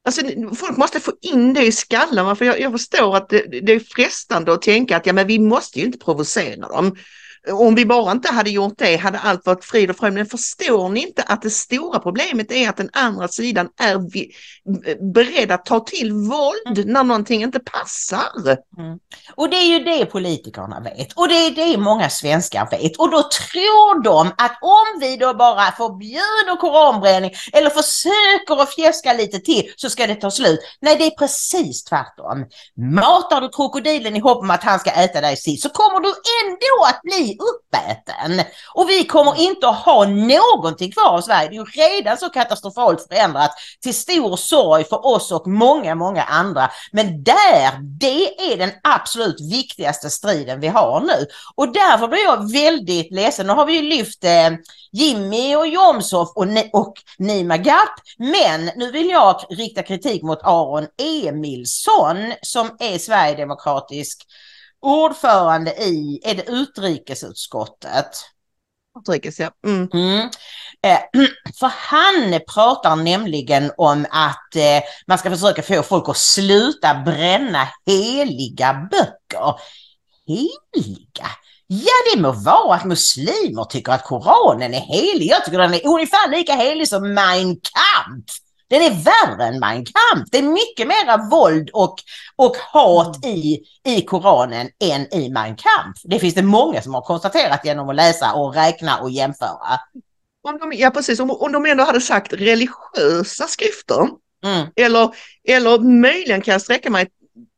Alltså, 0.06 0.22
folk 0.56 0.78
måste 0.78 1.00
få 1.00 1.12
in 1.22 1.54
det 1.54 1.66
i 1.66 1.72
skallen. 1.72 2.36
För 2.36 2.46
jag, 2.46 2.60
jag 2.60 2.72
förstår 2.72 3.16
att 3.16 3.30
det, 3.30 3.62
det 3.62 3.74
är 3.74 3.80
frestande 3.80 4.54
att 4.54 4.62
tänka 4.62 4.98
att 4.98 5.06
ja, 5.06 5.14
men 5.14 5.28
vi 5.28 5.40
måste 5.40 5.80
ju 5.80 5.86
inte 5.86 5.98
provocera 5.98 6.68
dem. 6.68 6.96
Om 7.52 7.76
vi 7.76 7.86
bara 7.86 8.12
inte 8.12 8.32
hade 8.32 8.50
gjort 8.50 8.74
det 8.78 8.96
hade 8.96 9.20
allt 9.20 9.46
varit 9.46 9.66
frid 9.66 9.90
och 9.90 9.98
fröjd. 9.98 10.14
Men 10.14 10.26
förstår 10.26 10.90
ni 10.90 11.02
inte 11.02 11.24
att 11.24 11.42
det 11.42 11.50
stora 11.50 12.00
problemet 12.00 12.52
är 12.52 12.70
att 12.70 12.78
den 12.78 12.90
andra 12.94 13.28
sidan 13.28 13.70
är 13.80 13.98
vi, 14.12 14.32
beredd 15.14 15.52
att 15.52 15.66
ta 15.66 15.80
till 15.80 16.14
våld 16.14 16.86
när 16.86 17.04
någonting 17.04 17.44
inte 17.44 17.60
passar? 17.60 18.58
Och 19.36 19.50
det 19.50 19.58
är 19.58 19.66
ju 19.66 19.84
det 19.84 20.06
politikerna 20.06 20.80
vet 20.80 21.14
och 21.14 21.28
det 21.28 21.36
är 21.36 21.52
det 21.52 21.78
många 21.78 22.10
svenskar 22.10 22.68
vet 22.72 22.98
och 22.98 23.12
då 23.12 23.24
tror 23.24 24.04
de 24.04 24.28
att 24.28 24.58
om 24.62 25.00
vi 25.00 25.18
då 25.18 25.34
bara 25.34 25.72
förbjuder 25.72 26.60
koranbränning 26.60 27.32
eller 27.54 27.70
försöker 27.70 28.62
att 28.64 28.76
fjäska 28.76 29.14
lite 29.14 29.40
till 29.40 29.74
så 29.76 29.90
ska 29.90 30.08
det 30.08 30.16
ta 30.16 30.32
slut. 30.32 30.60
Nej, 30.82 30.96
det 30.96 31.06
är 31.06 31.12
precis 31.12 31.84
tvärtom. 31.84 32.46
Matar 32.78 33.42
du 33.42 33.50
krokodilen 33.50 34.16
i 34.16 34.20
hopp 34.20 34.38
om 34.38 34.52
att 34.52 34.64
han 34.64 34.80
ska 34.80 34.92
äta 34.92 35.22
dig 35.22 35.38
sist 35.38 35.64
så 35.64 35.70
kommer 35.70 36.00
du 36.00 36.14
ändå 36.44 36.86
att 36.90 37.02
bli 37.02 37.35
uppäten. 37.40 38.42
Och 38.74 38.90
vi 38.90 39.06
kommer 39.06 39.40
inte 39.40 39.68
att 39.68 39.86
ha 39.86 40.06
någonting 40.06 40.92
kvar 40.92 41.10
av 41.10 41.22
Sverige. 41.22 41.50
Det 41.50 41.56
är 41.56 41.60
ju 41.60 41.66
redan 41.66 42.18
så 42.18 42.30
katastrofalt 42.30 43.08
förändrat 43.08 43.52
till 43.82 43.94
stor 43.94 44.36
sorg 44.36 44.84
för 44.84 45.06
oss 45.06 45.32
och 45.32 45.48
många, 45.48 45.96
många 45.96 46.24
andra. 46.24 46.72
Men 46.92 47.24
där, 47.24 47.80
det 48.00 48.52
är 48.54 48.58
den 48.58 48.72
absolut 48.84 49.42
viktigaste 49.52 50.10
striden 50.10 50.60
vi 50.60 50.68
har 50.68 51.02
nu. 51.02 51.28
Och 51.56 51.74
därför 51.74 52.08
blir 52.08 52.24
jag 52.24 52.52
väldigt 52.52 53.12
ledsen. 53.12 53.48
Nu 53.48 53.54
har 53.54 53.66
vi 53.66 53.74
ju 53.74 53.82
lyft 53.82 54.24
eh, 54.24 54.50
Jimmy 54.92 55.56
och 55.56 55.68
Jomshof 55.68 56.30
och, 56.36 56.48
och 56.74 56.94
Nima 57.18 57.58
Gap. 57.58 57.90
Men 58.18 58.72
nu 58.76 58.92
vill 58.92 59.10
jag 59.10 59.42
rikta 59.50 59.84
kritik 59.84 60.24
mot 60.24 60.40
Aron 60.44 60.88
Emilsson 60.98 62.34
som 62.42 62.78
är 62.80 62.98
sverigedemokratisk 62.98 64.28
ordförande 64.82 65.72
i, 65.72 66.22
är 66.24 66.36
det 66.36 66.50
utrikesutskottet? 66.50 68.08
Utrikes, 69.00 69.40
ja. 69.40 69.52
Mm. 69.66 69.90
Mm. 69.94 70.30
Eh, 70.82 71.00
för 71.60 71.68
han 71.68 72.40
pratar 72.54 72.96
nämligen 72.96 73.72
om 73.78 74.06
att 74.12 74.56
eh, 74.56 74.84
man 75.08 75.18
ska 75.18 75.30
försöka 75.30 75.62
få 75.62 75.84
folk 75.84 76.10
att 76.10 76.18
sluta 76.18 76.94
bränna 76.94 77.68
heliga 77.86 78.88
böcker. 78.92 79.60
Heliga? 80.28 81.28
Ja, 81.68 81.94
det 82.14 82.22
må 82.22 82.32
vara 82.32 82.76
att 82.76 82.86
muslimer 82.86 83.64
tycker 83.64 83.92
att 83.92 84.04
Koranen 84.04 84.74
är 84.74 84.80
helig. 84.80 85.28
Jag 85.28 85.46
tycker 85.46 85.58
den 85.58 85.74
är 85.74 85.88
ungefär 85.88 86.30
lika 86.30 86.54
helig 86.54 86.88
som 86.88 87.14
Mein 87.14 87.56
Kampf. 87.56 88.45
Den 88.68 88.82
är 88.82 88.90
värre 88.90 89.48
än 89.48 89.60
Mein 89.60 89.86
Kampf. 89.86 90.30
Det 90.32 90.38
är 90.38 90.44
mycket 90.44 90.88
mera 90.88 91.18
våld 91.32 91.70
och, 91.74 91.96
och 92.36 92.56
hat 92.58 93.26
i, 93.26 93.62
i 93.88 94.02
Koranen 94.02 94.70
än 94.84 95.14
i 95.14 95.30
Mein 95.30 95.56
Kampf. 95.56 96.02
Det 96.04 96.20
finns 96.20 96.34
det 96.36 96.42
många 96.44 96.82
som 96.82 96.94
har 96.94 97.02
konstaterat 97.02 97.66
genom 97.66 97.90
att 97.90 97.96
läsa 97.96 98.34
och 98.34 98.56
räkna 98.56 98.98
och 98.98 99.12
jämföra. 99.12 99.80
Om 100.44 100.58
de, 100.60 100.74
ja 100.74 100.90
precis, 100.92 101.20
om, 101.20 101.32
om 101.32 101.52
de 101.52 101.66
ändå 101.66 101.84
hade 101.84 102.02
sagt 102.02 102.34
religiösa 102.34 103.48
skrifter 103.48 104.08
Mm. 104.46 104.68
eller, 104.76 105.10
eller 105.48 105.80
möjligen 105.80 106.42
kan 106.42 106.52
jag 106.52 106.62
sträcka 106.62 106.90
mig 106.90 107.08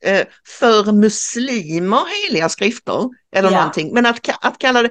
eh, 0.04 0.22
för 0.60 0.92
muslimer 0.92 2.02
heliga 2.28 2.50
skrifter 2.50 3.10
eller 3.36 3.52
Ja. 3.52 3.58
någonting. 3.58 3.94
Men 3.94 4.06
att, 4.06 4.20
att 4.42 4.58
kalla 4.58 4.82
det, 4.82 4.90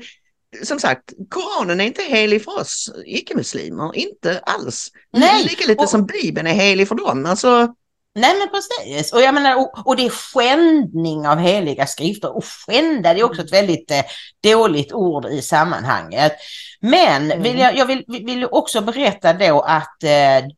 som 0.65 0.79
sagt, 0.81 1.13
Koranen 1.31 1.81
är 1.81 1.85
inte 1.85 2.03
helig 2.03 2.45
för 2.45 2.61
oss 2.61 2.91
icke-muslimer, 3.07 3.97
inte 3.97 4.39
alls. 4.43 4.91
Nej, 5.13 5.43
Lika 5.45 5.67
lite 5.67 5.83
och- 5.83 5.89
som 5.91 6.07
Bibeln 6.07 6.47
är 6.47 6.53
helig 6.55 6.89
för 6.89 6.95
dem. 6.95 7.27
Alltså, 7.27 7.75
Nej 8.19 8.35
men 8.39 8.49
precis. 8.49 9.13
Och, 9.13 9.21
jag 9.21 9.35
menar, 9.35 9.57
och, 9.57 9.87
och 9.87 9.97
det 9.97 10.07
är 10.07 10.11
skändning 10.11 11.29
av 11.29 11.39
heliga 11.39 11.87
skrifter. 11.87 12.37
Och 12.37 12.45
skända 12.45 13.15
det 13.15 13.21
är 13.21 13.25
också 13.25 13.43
ett 13.43 13.53
väldigt 13.53 13.91
eh, 13.91 14.03
dåligt 14.43 14.93
ord 14.93 15.27
i 15.27 15.43
sammanhanget. 15.43 16.33
Men 16.81 17.23
Mm. 17.31 17.43
vill 17.43 17.59
jag, 17.59 17.77
jag 17.77 17.87
vill, 17.87 18.05
vill 18.09 18.45
också 18.51 18.81
berätta 18.81 19.33
då 19.33 19.61
att 19.61 20.03
eh, 20.03 20.49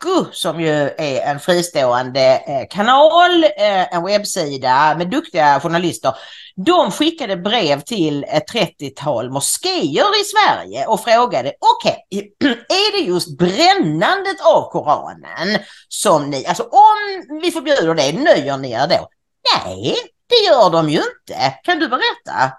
Doku 0.00 0.24
som 0.32 0.60
ju 0.60 0.90
är 0.98 1.20
en 1.20 1.40
fristående 1.40 2.42
eh, 2.46 2.68
kanal, 2.70 3.44
eh, 3.44 3.94
en 3.94 4.04
webbsida 4.04 4.94
med 4.98 5.10
duktiga 5.10 5.60
journalister. 5.60 6.14
De 6.56 6.90
skickade 6.90 7.36
brev 7.36 7.80
till 7.80 8.24
ett 8.24 8.44
30-tal 8.52 9.30
moskéer 9.30 10.20
i 10.20 10.24
Sverige 10.24 10.86
och 10.86 11.04
frågade 11.04 11.52
okej, 11.58 12.06
är 12.68 12.92
det 12.92 13.06
just 13.06 13.38
brännandet 13.38 14.40
av 14.40 14.70
Koranen 14.70 15.58
som 15.88 16.30
ni, 16.30 16.46
alltså 16.46 16.62
om 16.62 17.40
vi 17.42 17.50
förbjuder 17.50 17.94
det, 17.94 18.12
nöjer 18.12 18.56
ni 18.56 18.72
er 18.72 18.86
då? 18.88 19.08
Nej, 19.54 19.96
det 20.28 20.46
gör 20.46 20.70
de 20.70 20.90
ju 20.90 20.98
inte. 20.98 21.54
Kan 21.62 21.78
du 21.78 21.88
berätta? 21.88 22.52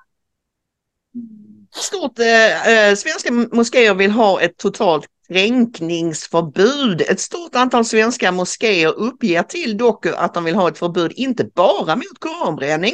stort, 1.76 2.20
eh, 2.20 2.68
eh 2.68 2.96
svenska 2.96 3.32
moskéer 3.32 3.94
vill 3.94 4.12
ha 4.12 4.42
ett 4.42 4.58
totalt 4.58 5.06
kränkningsförbud. 5.32 7.02
Ett 7.02 7.20
stort 7.20 7.56
antal 7.56 7.86
svenska 7.86 8.32
moskéer 8.32 9.00
uppger 9.00 9.44
till 9.44 9.78
Doku 9.78 10.14
att 10.14 10.34
de 10.34 10.44
vill 10.44 10.56
ha 10.56 10.68
ett 10.68 10.78
förbud 10.78 11.12
inte 11.16 11.44
bara 11.44 11.96
mot 11.96 12.20
koranbränning 12.20 12.94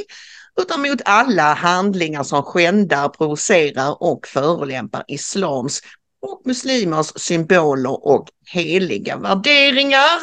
utan 0.61 0.81
mot 0.81 1.01
alla 1.05 1.53
handlingar 1.53 2.23
som 2.23 2.43
skändar, 2.43 3.09
provocerar 3.09 4.03
och 4.03 4.27
förolämpar 4.27 5.03
islams 5.07 5.81
och 6.21 6.41
muslimers 6.45 7.11
symboler 7.15 8.07
och 8.07 8.27
heliga 8.53 9.17
värderingar. 9.17 10.19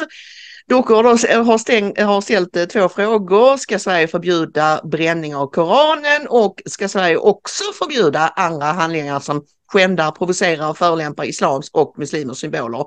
Doku 0.67 0.93
har, 0.93 1.57
stäng, 1.57 2.01
har 2.03 2.21
ställt 2.21 2.55
eh, 2.55 2.65
två 2.65 2.89
frågor. 2.89 3.57
Ska 3.57 3.79
Sverige 3.79 4.07
förbjuda 4.07 4.81
bränning 4.83 5.35
av 5.35 5.47
Koranen 5.47 6.27
och 6.27 6.61
ska 6.65 6.87
Sverige 6.87 7.17
också 7.17 7.63
förbjuda 7.79 8.19
andra 8.19 8.65
handlingar 8.65 9.19
som 9.19 9.45
skändar, 9.67 10.11
provocerar 10.11 10.69
och 10.69 10.77
förolämpar 10.77 11.23
islams 11.23 11.69
och 11.73 11.93
muslimers 11.97 12.37
symboler 12.37 12.85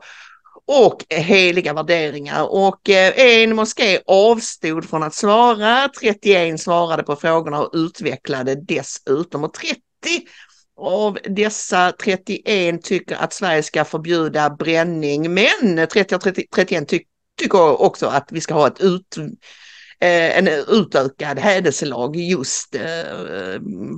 och 0.69 1.05
heliga 1.09 1.73
värderingar. 1.73 2.45
Och 2.51 2.91
eh, 2.91 3.13
en 3.17 3.57
moské 3.57 4.01
avstod 4.07 4.85
från 4.85 5.03
att 5.03 5.15
svara, 5.15 5.89
31 6.01 6.61
svarade 6.61 7.03
på 7.03 7.17
frågorna 7.17 7.61
och 7.61 7.71
utvecklade 7.75 8.55
dessutom. 8.55 9.45
Och 9.45 9.55
30 9.55 9.81
av 10.77 11.19
dessa 11.25 11.93
31 11.93 12.83
tycker 12.83 13.17
att 13.17 13.33
Sverige 13.33 13.63
ska 13.63 13.85
förbjuda 13.85 14.51
bränning, 14.51 15.35
men 15.35 15.87
30 15.93 16.15
av 16.15 16.19
30, 16.19 16.47
31 16.55 16.89
ty, 16.89 17.01
tycker 17.41 17.83
också 17.83 18.07
att 18.07 18.29
vi 18.33 18.41
ska 18.41 18.55
ha 18.55 18.67
ett 18.67 18.81
ut, 18.81 19.17
eh, 20.01 20.39
en 20.39 20.49
utökad 20.69 21.39
hädelselag 21.39 22.17
just 22.17 22.75
eh, 22.75 22.83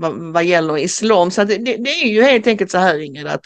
vad, 0.01 0.33
vad 0.33 0.45
gäller 0.45 0.79
islam. 0.79 1.31
Så 1.31 1.43
att 1.43 1.49
det, 1.49 1.57
det 1.59 1.91
är 1.91 2.09
ju 2.09 2.23
helt 2.23 2.47
enkelt 2.47 2.71
så 2.71 2.79
här 2.79 2.99
Ingrid 2.99 3.27
att 3.27 3.45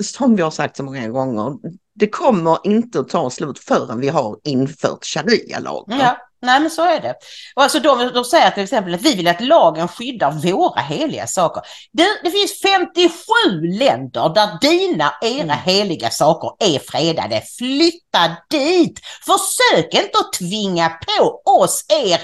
som 0.00 0.36
vi 0.36 0.42
har 0.42 0.50
sagt 0.50 0.76
så 0.76 0.82
många 0.82 1.08
gånger, 1.08 1.58
det 1.94 2.08
kommer 2.08 2.58
inte 2.64 3.00
att 3.00 3.08
ta 3.08 3.30
slut 3.30 3.58
förrän 3.58 4.00
vi 4.00 4.08
har 4.08 4.38
infört 4.44 5.04
sharia-lagar. 5.04 5.98
Ja, 5.98 6.16
nej 6.42 6.60
men 6.60 6.70
så 6.70 6.82
är 6.82 7.00
det. 7.00 7.14
Och 7.54 7.62
alltså 7.62 7.80
de, 7.80 8.10
de 8.14 8.24
säger 8.24 8.50
till 8.50 8.62
exempel 8.62 8.94
att 8.94 9.02
vi 9.02 9.14
vill 9.14 9.28
att 9.28 9.40
lagen 9.40 9.88
skyddar 9.88 10.30
våra 10.30 10.80
heliga 10.80 11.26
saker. 11.26 11.62
Det, 11.92 12.06
det 12.24 12.30
finns 12.30 12.60
57 12.62 13.12
länder 13.78 14.34
där 14.34 14.58
dina, 14.60 15.14
era 15.22 15.54
heliga 15.54 16.10
saker 16.10 16.74
är 16.74 16.78
fredade. 16.78 17.42
Flytta 17.58 18.36
dit! 18.50 19.00
Försök 19.26 19.94
inte 19.94 20.18
att 20.18 20.32
tvinga 20.32 20.88
på 20.88 21.42
oss 21.44 21.84
er 21.88 22.20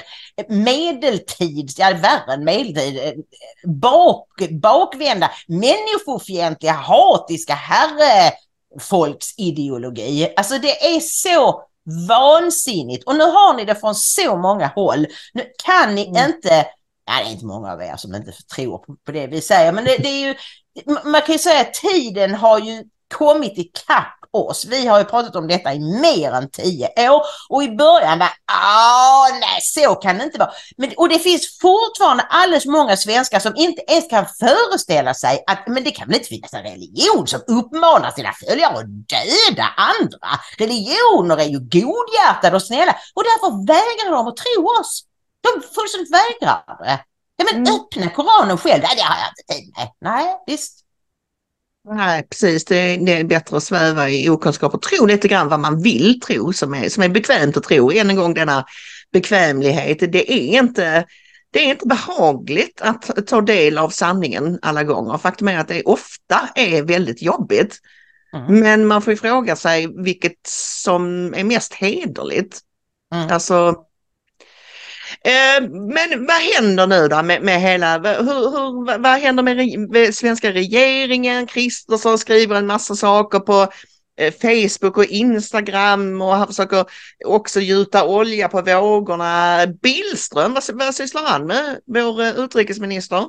medeltids, 0.48 1.78
ja 1.78 1.90
värre 1.90 2.32
än 2.32 2.44
medeltid, 2.44 3.24
bak, 3.64 4.28
bakvända, 4.50 5.30
människofientliga, 5.46 6.72
hatiska 6.72 7.54
herrefolksideologi. 7.54 10.32
Alltså 10.36 10.58
det 10.58 10.96
är 10.96 11.00
så 11.00 11.64
vansinnigt 12.08 13.04
och 13.04 13.16
nu 13.16 13.24
har 13.24 13.56
ni 13.56 13.64
det 13.64 13.74
från 13.74 13.94
så 13.94 14.36
många 14.36 14.66
håll. 14.66 15.06
Nu 15.32 15.44
kan 15.64 15.94
ni 15.94 16.04
inte, 16.04 16.66
ja 17.06 17.22
det 17.22 17.28
är 17.28 17.32
inte 17.32 17.46
många 17.46 17.72
av 17.72 17.82
er 17.82 17.96
som 17.96 18.14
inte 18.14 18.32
tror 18.54 18.78
på, 18.78 18.96
på 19.04 19.12
det 19.12 19.26
vi 19.26 19.40
säger, 19.40 19.72
men 19.72 19.84
det, 19.84 19.96
det 19.98 20.08
är 20.08 20.28
ju, 20.28 20.34
man 21.04 21.20
kan 21.20 21.32
ju 21.32 21.38
säga 21.38 21.60
att 21.60 21.74
tiden 21.74 22.34
har 22.34 22.58
ju 22.58 22.84
kommit 23.14 23.58
ikapp 23.58 24.14
oss. 24.30 24.64
Vi 24.64 24.86
har 24.86 24.98
ju 24.98 25.04
pratat 25.04 25.36
om 25.36 25.48
detta 25.48 25.74
i 25.74 25.78
mer 25.78 26.32
än 26.32 26.50
tio 26.50 27.10
år 27.10 27.22
och 27.48 27.62
i 27.62 27.68
början 27.68 28.18
var 28.18 28.28
ah 28.52 29.28
nej 29.40 29.60
så 29.62 29.94
kan 29.94 30.18
det 30.18 30.24
inte 30.24 30.38
vara. 30.38 30.50
Men, 30.76 30.92
och 30.96 31.08
det 31.08 31.18
finns 31.18 31.58
fortfarande 31.60 32.22
alldeles 32.22 32.66
många 32.66 32.96
svenskar 32.96 33.38
som 33.40 33.56
inte 33.56 33.82
ens 33.88 34.08
kan 34.10 34.26
föreställa 34.40 35.14
sig 35.14 35.44
att 35.46 35.66
men 35.66 35.84
det 35.84 35.90
kan 35.90 36.08
väl 36.08 36.16
inte 36.16 36.28
finnas 36.28 36.54
en 36.54 36.62
religion 36.62 37.26
som 37.26 37.40
uppmanar 37.46 38.10
sina 38.10 38.32
följare 38.32 38.78
att 38.78 38.86
döda 38.86 39.68
andra. 39.76 40.28
Religioner 40.58 41.36
är 41.36 41.44
ju 41.48 41.58
godhjärtade 41.58 42.56
och 42.56 42.62
snälla 42.62 42.96
och 43.14 43.22
därför 43.24 43.66
vägrar 43.66 44.16
de 44.16 44.26
att 44.28 44.36
tro 44.36 44.80
oss. 44.80 45.04
De 45.40 45.62
fullständigt 45.74 46.12
vägrar 46.12 46.84
det. 46.84 46.98
Ja 47.36 47.44
men 47.52 47.62
Mm. 47.66 47.74
öppna 47.74 48.10
Koranen 48.10 48.58
själv, 48.58 48.82
nej, 48.82 48.96
det 48.96 49.02
har 49.02 49.16
jag 49.16 49.28
inte 49.28 49.54
tid 49.54 49.72
med. 49.76 49.88
Nej 50.00 50.36
visst. 50.46 50.84
Nej, 51.90 52.26
precis. 52.30 52.64
Det 52.64 52.76
är, 52.76 52.98
det 52.98 53.12
är 53.12 53.24
bättre 53.24 53.56
att 53.56 53.62
sväva 53.62 54.08
i 54.08 54.28
okunskap 54.28 54.74
och 54.74 54.82
tro 54.82 55.06
lite 55.06 55.28
grann 55.28 55.48
vad 55.48 55.60
man 55.60 55.82
vill 55.82 56.20
tro 56.20 56.52
som 56.52 56.74
är, 56.74 56.88
som 56.88 57.02
är 57.02 57.08
bekvämt 57.08 57.56
att 57.56 57.64
tro. 57.64 57.92
Än 57.92 58.10
en 58.10 58.16
gång 58.16 58.34
denna 58.34 58.64
bekvämlighet. 59.12 59.98
Det 60.12 60.32
är 60.32 60.58
inte 60.58 61.04
det 61.50 61.58
är 61.58 61.70
inte 61.70 61.86
behagligt 61.86 62.80
att 62.80 63.26
ta 63.26 63.40
del 63.40 63.78
av 63.78 63.90
sanningen 63.90 64.58
alla 64.62 64.84
gånger. 64.84 65.18
Faktum 65.18 65.48
är 65.48 65.58
att 65.58 65.68
det 65.68 65.82
ofta 65.82 66.48
är 66.54 66.82
väldigt 66.82 67.22
jobbigt. 67.22 67.78
Mm. 68.34 68.60
Men 68.60 68.86
man 68.86 69.02
får 69.02 69.12
ju 69.12 69.16
fråga 69.16 69.56
sig 69.56 70.02
vilket 70.04 70.46
som 70.46 71.34
är 71.34 71.44
mest 71.44 71.74
hederligt. 71.74 72.60
Mm. 73.14 73.30
Alltså, 73.30 73.74
Eh, 75.24 75.62
men 75.70 76.26
vad 76.26 76.36
händer 76.54 76.86
nu 76.86 77.08
då 77.08 77.22
med, 77.22 77.42
med 77.42 77.60
hela, 77.60 77.98
vad- 77.98 78.16
hur, 78.16 78.50
hur, 78.50 78.98
vad, 78.98 79.18
händer 79.20 79.42
med, 79.42 79.56
re- 79.56 79.92
med 79.92 80.14
svenska 80.14 80.52
regeringen? 80.52 81.46
Kristersson 81.46 82.18
skriver 82.18 82.56
en 82.56 82.66
massa 82.66 82.94
saker 82.94 83.38
på 83.40 83.66
eh, 84.20 84.32
Facebook 84.42 84.96
och 84.96 85.04
Instagram 85.04 86.22
och 86.22 86.36
han 86.36 86.46
försöker 86.46 86.84
också 87.26 87.60
gjuta 87.60 88.04
olja 88.04 88.48
på 88.48 88.62
vågorna. 88.62 89.66
Billström, 89.82 90.54
vad, 90.54 90.64
vad 90.72 90.94
sysslar 90.94 91.22
han 91.24 91.46
med, 91.46 91.78
vår 91.86 92.22
eh, 92.22 92.28
utrikesminister? 92.38 93.24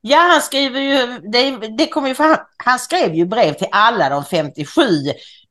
Ja, 0.00 0.18
han 0.18 0.42
skriver 0.42 0.80
ju, 0.80 1.18
det, 1.32 1.50
det 1.78 1.86
kommer 1.86 2.08
ju 2.08 2.14
fram, 2.14 2.36
han 2.56 2.78
skrev 2.78 3.14
ju 3.14 3.26
brev 3.26 3.52
till 3.54 3.66
alla 3.72 4.08
de 4.08 4.24
57 4.24 4.82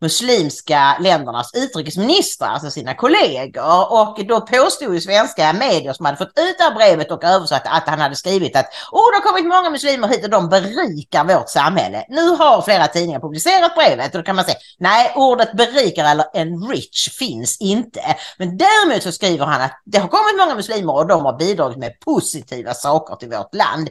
muslimska 0.01 0.97
ländernas 0.99 1.51
utrikesministrar, 1.53 2.49
alltså 2.49 2.71
sina 2.71 2.93
kollegor. 2.93 3.93
Och 3.93 4.25
då 4.27 4.41
påstod 4.41 4.93
ju 4.93 5.01
svenska 5.01 5.53
medier 5.53 5.93
som 5.93 6.05
hade 6.05 6.17
fått 6.17 6.39
ut 6.39 6.57
det 6.57 6.63
här 6.63 6.75
brevet 6.75 7.11
och 7.11 7.23
översatt 7.23 7.63
att 7.65 7.87
han 7.87 7.99
hade 7.99 8.15
skrivit 8.15 8.55
att 8.55 8.65
oh, 8.91 9.11
det 9.11 9.17
har 9.17 9.21
kommit 9.21 9.45
många 9.45 9.69
muslimer 9.69 10.07
hit 10.07 10.23
och 10.23 10.29
de 10.29 10.49
berikar 10.49 11.23
vårt 11.23 11.49
samhälle. 11.49 12.05
Nu 12.09 12.29
har 12.29 12.61
flera 12.61 12.87
tidningar 12.87 13.19
publicerat 13.19 13.75
brevet 13.75 14.15
och 14.15 14.21
då 14.21 14.25
kan 14.25 14.35
man 14.35 14.45
säga 14.45 14.57
nej, 14.79 15.13
ordet 15.15 15.53
berikar 15.53 16.11
eller 16.11 16.25
enrich 16.33 17.09
finns 17.19 17.57
inte. 17.61 18.15
Men 18.37 18.57
däremot 18.57 19.03
så 19.03 19.11
skriver 19.11 19.45
han 19.45 19.61
att 19.61 19.81
det 19.85 19.97
har 19.97 20.07
kommit 20.07 20.37
många 20.37 20.55
muslimer 20.55 20.93
och 20.95 21.07
de 21.07 21.25
har 21.25 21.37
bidragit 21.37 21.77
med 21.77 21.99
positiva 21.99 22.73
saker 22.73 23.15
till 23.15 23.29
vårt 23.29 23.53
land 23.53 23.89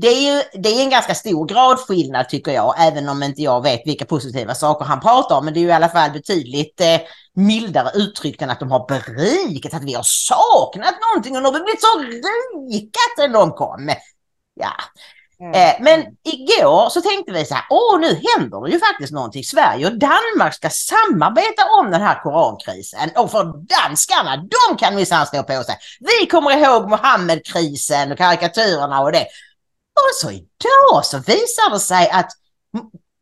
det 0.00 0.08
är 0.08 0.34
ju 0.34 0.42
det 0.52 0.68
är 0.68 0.82
en 0.82 0.90
ganska 0.90 1.14
stor 1.14 1.46
gradskillnad 1.46 2.28
tycker 2.28 2.52
jag, 2.52 2.74
även 2.78 3.08
om 3.08 3.22
inte 3.22 3.42
jag 3.42 3.62
vet 3.62 3.82
vilka 3.84 4.04
positiva 4.04 4.54
saker 4.54 4.84
han 4.84 5.00
pratar 5.00 5.36
om. 5.36 5.44
Men 5.44 5.54
det 5.54 5.60
är 5.60 5.62
ju 5.62 5.68
i 5.68 5.72
alla 5.72 5.88
fall 5.88 6.10
betydligt 6.10 6.80
eh, 6.80 7.00
mildare 7.34 7.90
uttryckt 7.94 8.42
än 8.42 8.50
att 8.50 8.60
de 8.60 8.70
har 8.70 8.86
berikat, 8.88 9.74
att 9.74 9.84
vi 9.84 9.94
har 9.94 10.02
saknat 10.04 10.94
någonting 11.10 11.36
och 11.36 11.42
nu 11.42 11.48
har 11.48 11.52
vi 11.52 11.60
blivit 11.60 11.82
så 11.82 11.98
rika 12.70 13.00
sen 13.18 13.32
de 13.32 13.52
kom. 13.52 13.90
Ja. 14.54 14.72
Eh, 15.54 15.74
men 15.80 16.00
igår 16.24 16.88
så 16.88 17.00
tänkte 17.00 17.32
vi 17.32 17.44
så 17.44 17.54
här, 17.54 17.64
åh 17.70 18.00
nu 18.00 18.06
händer 18.06 18.64
det 18.64 18.70
ju 18.70 18.78
faktiskt 18.78 19.12
någonting. 19.12 19.44
Sverige 19.44 19.86
och 19.86 19.98
Danmark 19.98 20.54
ska 20.54 20.70
samarbeta 20.70 21.62
om 21.80 21.90
den 21.90 22.02
här 22.02 22.22
korankrisen. 22.22 23.10
Och 23.16 23.30
för 23.30 23.44
danskarna, 23.44 24.36
de 24.36 24.76
kan 24.76 24.94
minsann 24.94 25.26
stå 25.26 25.42
på 25.42 25.62
sig. 25.62 25.76
Vi 26.00 26.26
kommer 26.26 26.50
ihåg 26.50 26.90
Mohammed-krisen 26.90 28.12
och 28.12 28.18
karikatyrerna 28.18 29.00
och 29.00 29.12
det. 29.12 29.26
Och 29.94 30.14
så 30.14 30.30
idag 30.30 31.04
så 31.04 31.18
visar 31.18 31.70
det 31.70 31.80
sig 31.80 32.10
att 32.10 32.30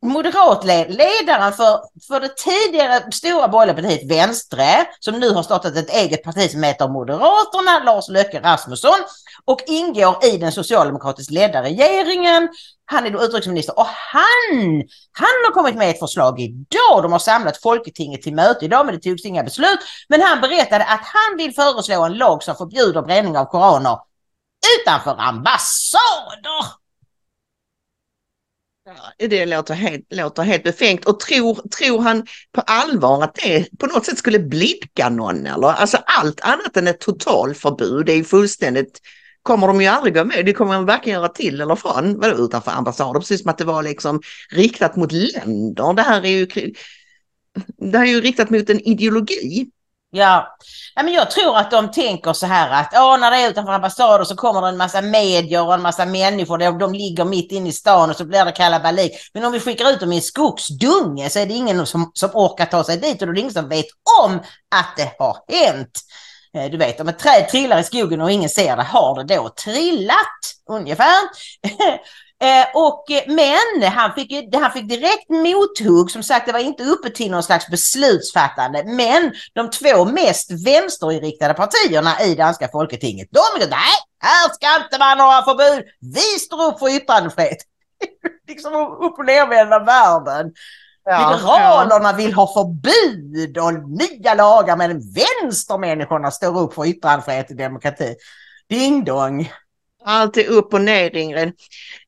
moderatledaren 0.02 1.52
för, 1.52 1.80
för 2.08 2.20
det 2.20 2.36
tidigare 2.36 3.12
stora 3.12 3.48
borgerliga 3.48 3.74
partiet 3.74 4.10
Vänstre, 4.10 4.86
som 5.00 5.20
nu 5.20 5.30
har 5.30 5.42
startat 5.42 5.76
ett 5.76 5.90
eget 5.90 6.22
parti 6.22 6.50
som 6.50 6.62
heter 6.62 6.88
Moderaterna, 6.88 7.84
Lars 7.84 8.08
Löcke 8.08 8.40
Rasmusson, 8.40 8.98
och 9.44 9.60
ingår 9.66 10.24
i 10.24 10.38
den 10.38 10.52
socialdemokratiskt 10.52 11.30
ledda 11.30 11.62
regeringen. 11.62 12.48
Han 12.84 13.06
är 13.06 13.10
då 13.10 13.22
utrikesminister 13.22 13.78
och 13.78 13.86
han, 13.86 14.82
han 15.12 15.44
har 15.44 15.52
kommit 15.52 15.74
med 15.74 15.90
ett 15.90 15.98
förslag 15.98 16.40
idag. 16.40 17.02
De 17.02 17.12
har 17.12 17.18
samlat 17.18 17.56
Folketinget 17.56 18.22
till 18.22 18.34
möte 18.34 18.64
idag 18.64 18.86
men 18.86 18.94
det 18.94 19.00
togs 19.00 19.24
inga 19.24 19.42
beslut. 19.42 19.78
Men 20.08 20.22
han 20.22 20.40
berättade 20.40 20.84
att 20.84 21.00
han 21.02 21.36
vill 21.36 21.54
föreslå 21.54 22.04
en 22.04 22.18
lag 22.18 22.42
som 22.42 22.56
förbjuder 22.56 23.02
bränning 23.02 23.38
av 23.38 23.44
koraner 23.44 23.98
utanför 24.80 25.16
ambassader. 25.18 26.82
Ja, 28.84 29.26
Det 29.28 29.46
låter 29.46 29.74
helt, 29.74 30.04
låter 30.10 30.42
helt 30.42 30.62
befängt 30.62 31.04
och 31.04 31.20
tror, 31.20 31.54
tror 31.78 32.00
han 32.00 32.26
på 32.52 32.60
allvar 32.60 33.24
att 33.24 33.34
det 33.34 33.78
på 33.78 33.86
något 33.86 34.06
sätt 34.06 34.18
skulle 34.18 34.38
blidka 34.38 35.08
någon 35.08 35.46
eller? 35.46 35.68
Alltså 35.68 35.96
allt 36.06 36.40
annat 36.40 36.76
än 36.76 36.86
ett 36.86 37.00
totalförbud 37.00 38.08
är 38.08 38.14
ju 38.14 38.24
fullständigt, 38.24 39.00
kommer 39.42 39.66
de 39.66 39.80
ju 39.80 39.86
aldrig 39.86 40.14
gå 40.14 40.24
med, 40.24 40.46
det 40.46 40.52
kommer 40.52 40.74
de 40.74 40.86
varken 40.86 41.12
göra 41.12 41.28
till 41.28 41.60
eller 41.60 41.76
från, 41.76 42.20
vadå 42.20 42.44
utanför 42.44 42.70
ambassader, 42.70 43.20
precis 43.20 43.42
som 43.42 43.50
att 43.50 43.58
det 43.58 43.64
var 43.64 43.82
liksom 43.82 44.20
riktat 44.50 44.96
mot 44.96 45.12
länder. 45.12 45.94
Det 45.94 46.02
här 46.02 46.24
är 46.24 46.30
ju, 46.30 46.46
det 47.76 47.98
här 47.98 48.04
är 48.04 48.10
ju 48.10 48.20
riktat 48.20 48.50
mot 48.50 48.70
en 48.70 48.80
ideologi. 48.80 49.70
Ja. 50.14 50.56
ja, 50.94 51.02
men 51.02 51.14
jag 51.14 51.30
tror 51.30 51.56
att 51.56 51.70
de 51.70 51.90
tänker 51.90 52.32
så 52.32 52.46
här 52.46 52.70
att 52.70 52.92
åh, 52.94 53.18
när 53.18 53.30
det 53.30 53.36
är 53.36 53.50
utanför 53.50 53.72
ambassader 53.72 54.24
så 54.24 54.36
kommer 54.36 54.62
det 54.62 54.68
en 54.68 54.76
massa 54.76 55.00
medier 55.00 55.66
och 55.66 55.74
en 55.74 55.82
massa 55.82 56.06
människor. 56.06 56.58
De, 56.58 56.78
de 56.78 56.92
ligger 56.94 57.24
mitt 57.24 57.52
inne 57.52 57.68
i 57.68 57.72
stan 57.72 58.10
och 58.10 58.16
så 58.16 58.24
blir 58.24 58.44
det 58.44 58.52
kalabalik. 58.52 59.12
Men 59.34 59.44
om 59.44 59.52
vi 59.52 59.60
skickar 59.60 59.90
ut 59.90 60.00
dem 60.00 60.12
i 60.12 60.16
en 60.16 60.22
skogsdunge 60.22 61.30
så 61.30 61.38
är 61.38 61.46
det 61.46 61.54
ingen 61.54 61.86
som, 61.86 62.10
som 62.14 62.30
orkar 62.34 62.66
ta 62.66 62.84
sig 62.84 62.96
dit 62.96 63.22
och 63.22 63.26
då 63.26 63.30
är 63.30 63.34
det 63.34 63.40
ingen 63.40 63.52
som 63.52 63.68
vet 63.68 63.86
om 64.22 64.34
att 64.74 64.96
det 64.96 65.12
har 65.18 65.36
hänt. 65.48 66.00
Eh, 66.56 66.70
du 66.70 66.76
vet, 66.76 67.00
om 67.00 67.08
ett 67.08 67.18
träd 67.18 67.48
trillar 67.48 67.78
i 67.78 67.84
skogen 67.84 68.20
och 68.20 68.30
ingen 68.30 68.50
ser 68.50 68.76
det, 68.76 68.82
har 68.82 69.24
det 69.24 69.34
då 69.34 69.48
trillat? 69.48 70.40
Ungefär. 70.70 71.22
Eh, 72.42 72.66
och, 72.74 73.10
eh, 73.10 73.22
men 73.26 73.90
han 73.92 74.14
fick, 74.14 74.54
han 74.54 74.72
fick 74.72 74.88
direkt 74.88 75.28
mothugg, 75.28 76.10
som 76.10 76.22
sagt 76.22 76.46
det 76.46 76.52
var 76.52 76.60
inte 76.60 76.84
uppe 76.84 77.10
till 77.10 77.30
någon 77.30 77.42
slags 77.42 77.68
beslutsfattande, 77.68 78.84
men 78.84 79.32
de 79.52 79.70
två 79.70 80.04
mest 80.04 80.50
vänsterinriktade 80.66 81.54
partierna 81.54 82.22
i 82.22 82.34
danska 82.34 82.68
folketinget, 82.68 83.28
de 83.30 83.62
är 83.62 83.70
nej, 83.70 83.94
här 84.20 84.48
ska 84.54 84.84
inte 84.84 84.98
vara 84.98 85.14
några 85.14 85.42
förbud, 85.42 85.84
vi 86.00 86.38
står 86.38 86.64
upp 86.64 86.78
för 86.78 86.96
yttrandefrihet. 86.96 87.58
liksom 88.48 88.74
upp 88.74 89.18
och 89.18 89.26
nervända 89.26 89.78
världen. 89.78 90.52
Liberalerna 91.06 92.12
vill 92.12 92.32
ha 92.32 92.46
förbud 92.46 93.58
och 93.58 93.74
nya 93.74 94.34
lagar 94.34 94.76
men 94.76 95.00
vänstermänniskorna 95.12 96.30
står 96.30 96.60
upp 96.60 96.74
för 96.74 96.86
yttrandefrihet 96.86 97.50
och 97.50 97.56
demokrati. 97.56 98.14
Ding 98.68 99.04
dong. 99.04 99.52
Allt 100.04 100.36
är 100.36 100.46
upp 100.48 100.74
och 100.74 100.80
ner 100.80 101.16
Ingrid. 101.16 101.52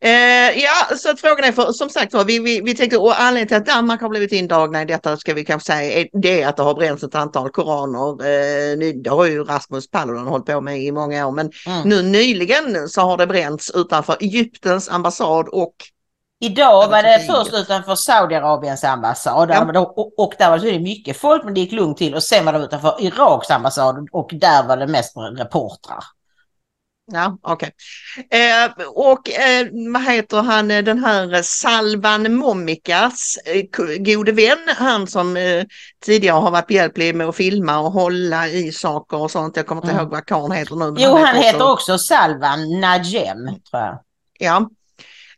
Eh, 0.00 0.10
ja, 0.62 0.96
så 0.96 1.10
att 1.10 1.20
frågan 1.20 1.44
är 1.44 1.52
för, 1.52 1.72
som 1.72 1.88
sagt 1.88 2.14
vi, 2.26 2.38
vi, 2.38 2.60
vi 2.60 2.74
tänkte, 2.74 2.96
och 2.98 3.20
anledningen 3.20 3.48
till 3.48 3.56
att 3.56 3.66
Danmark 3.66 4.00
har 4.00 4.08
blivit 4.08 4.32
indragna 4.32 4.82
i 4.82 4.84
detta 4.84 5.16
ska 5.16 5.34
vi 5.34 5.44
kanske 5.44 5.72
säga, 5.72 5.92
är 6.00 6.08
det 6.12 6.42
är 6.42 6.48
att 6.48 6.56
det 6.56 6.62
har 6.62 6.74
bränts 6.74 7.02
ett 7.02 7.14
antal 7.14 7.50
koraner. 7.50 8.26
Eh, 8.26 8.76
ny- 8.78 8.92
det 9.02 9.10
har 9.10 9.24
ju 9.26 9.44
Rasmus 9.44 9.90
Paludan 9.90 10.26
hållit 10.26 10.46
på 10.46 10.60
med 10.60 10.82
i 10.82 10.92
många 10.92 11.26
år, 11.26 11.32
men 11.32 11.50
Mm. 11.66 11.88
nu 11.88 12.02
nyligen 12.02 12.88
så 12.88 13.00
har 13.00 13.16
det 13.16 13.26
bränts 13.26 13.70
utanför 13.74 14.16
Egyptens 14.20 14.88
ambassad 14.88 15.48
och 15.48 15.74
Idag 16.40 16.88
var 16.88 17.02
det 17.02 17.20
först 17.26 17.54
utanför 17.54 17.94
Saudiarabiens 17.94 18.84
ambassad 18.84 19.50
Ja. 19.50 19.64
där 19.64 19.78
och, 19.98 20.18
och 20.18 20.34
där 20.38 20.50
var 20.50 20.58
det 20.58 20.78
mycket 20.78 21.16
folk 21.16 21.44
men 21.44 21.54
det 21.54 21.60
gick 21.60 21.72
lugnt 21.72 21.98
till 21.98 22.14
och 22.14 22.22
sen 22.22 22.44
var 22.44 22.52
det 22.52 22.58
utanför 22.58 22.96
Iraks 23.00 23.50
ambassad 23.50 24.08
och 24.12 24.30
där 24.32 24.68
var 24.68 24.76
det 24.76 24.86
mest 24.86 25.12
reportrar. 25.38 26.04
Ja, 27.12 27.38
okej. 27.42 27.70
Eh, 28.30 28.86
och 28.88 29.30
eh, 29.30 29.66
vad 29.92 30.02
heter 30.02 30.42
han, 30.42 30.70
eh, 30.70 30.82
den 30.84 31.04
här 31.04 31.42
Salvan 31.42 32.34
Momikas 32.34 33.36
eh, 33.44 33.62
gode 33.98 34.32
vän, 34.32 34.58
han 34.76 35.06
som 35.06 35.36
eh, 35.36 35.64
tidigare 36.04 36.34
har 36.40 36.50
varit 36.50 36.66
behjälplig 36.66 37.14
med 37.14 37.28
att 37.28 37.36
filma 37.36 37.78
och 37.78 37.92
hålla 37.92 38.48
i 38.48 38.72
saker 38.72 39.16
och 39.16 39.30
sånt. 39.30 39.56
Jag 39.56 39.66
kommer 39.66 39.82
inte 39.82 39.92
Mm. 39.92 40.02
ihåg 40.02 40.12
vad 40.12 40.26
karln 40.26 40.52
heter 40.52 40.76
nu. 40.76 40.94
Jo, 40.98 41.16
han 41.16 41.36
heter 41.36 41.72
också 41.72 41.98
Salvan 41.98 42.80
Najem 42.80 43.46
tror 43.46 43.82
jag. 43.82 43.98
Ja. 44.38 44.70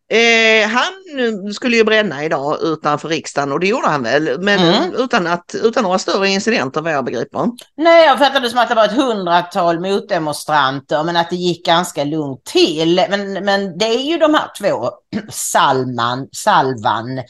Eh, 0.08 0.68
han 0.68 1.52
skulle 1.52 1.76
ju 1.76 1.84
bränna 1.84 2.24
idag 2.24 2.58
utanför 2.62 3.08
riksdagen 3.08 3.52
och 3.52 3.60
det 3.60 3.66
gjorde 3.66 3.88
han 3.88 4.02
väl, 4.02 4.40
men 4.40 4.58
Mm. 4.58 4.94
utan, 4.98 5.26
att, 5.26 5.54
utan 5.62 5.82
några 5.82 5.98
större 5.98 6.28
incidenter 6.28 6.80
vad 6.80 6.92
jag 6.92 7.04
begriper. 7.04 7.40
Nej, 7.76 8.06
jag 8.06 8.18
fattade 8.18 8.40
det 8.40 8.50
som 8.50 8.58
att 8.58 8.68
det 8.68 8.74
var 8.74 8.84
ett 8.84 8.92
hundratal 8.92 9.80
motdemonstranter 9.80 11.04
men 11.04 11.16
att 11.16 11.30
det 11.30 11.36
gick 11.36 11.66
ganska 11.66 12.04
lugnt 12.04 12.44
till. 12.44 13.06
Men, 13.10 13.32
men 13.32 13.78
det 13.78 13.86
är 13.86 14.02
ju 14.02 14.18
de 14.18 14.34
här 14.34 14.50
två, 14.60 14.90
Salman, 15.30 16.28
Salvan 16.32 17.20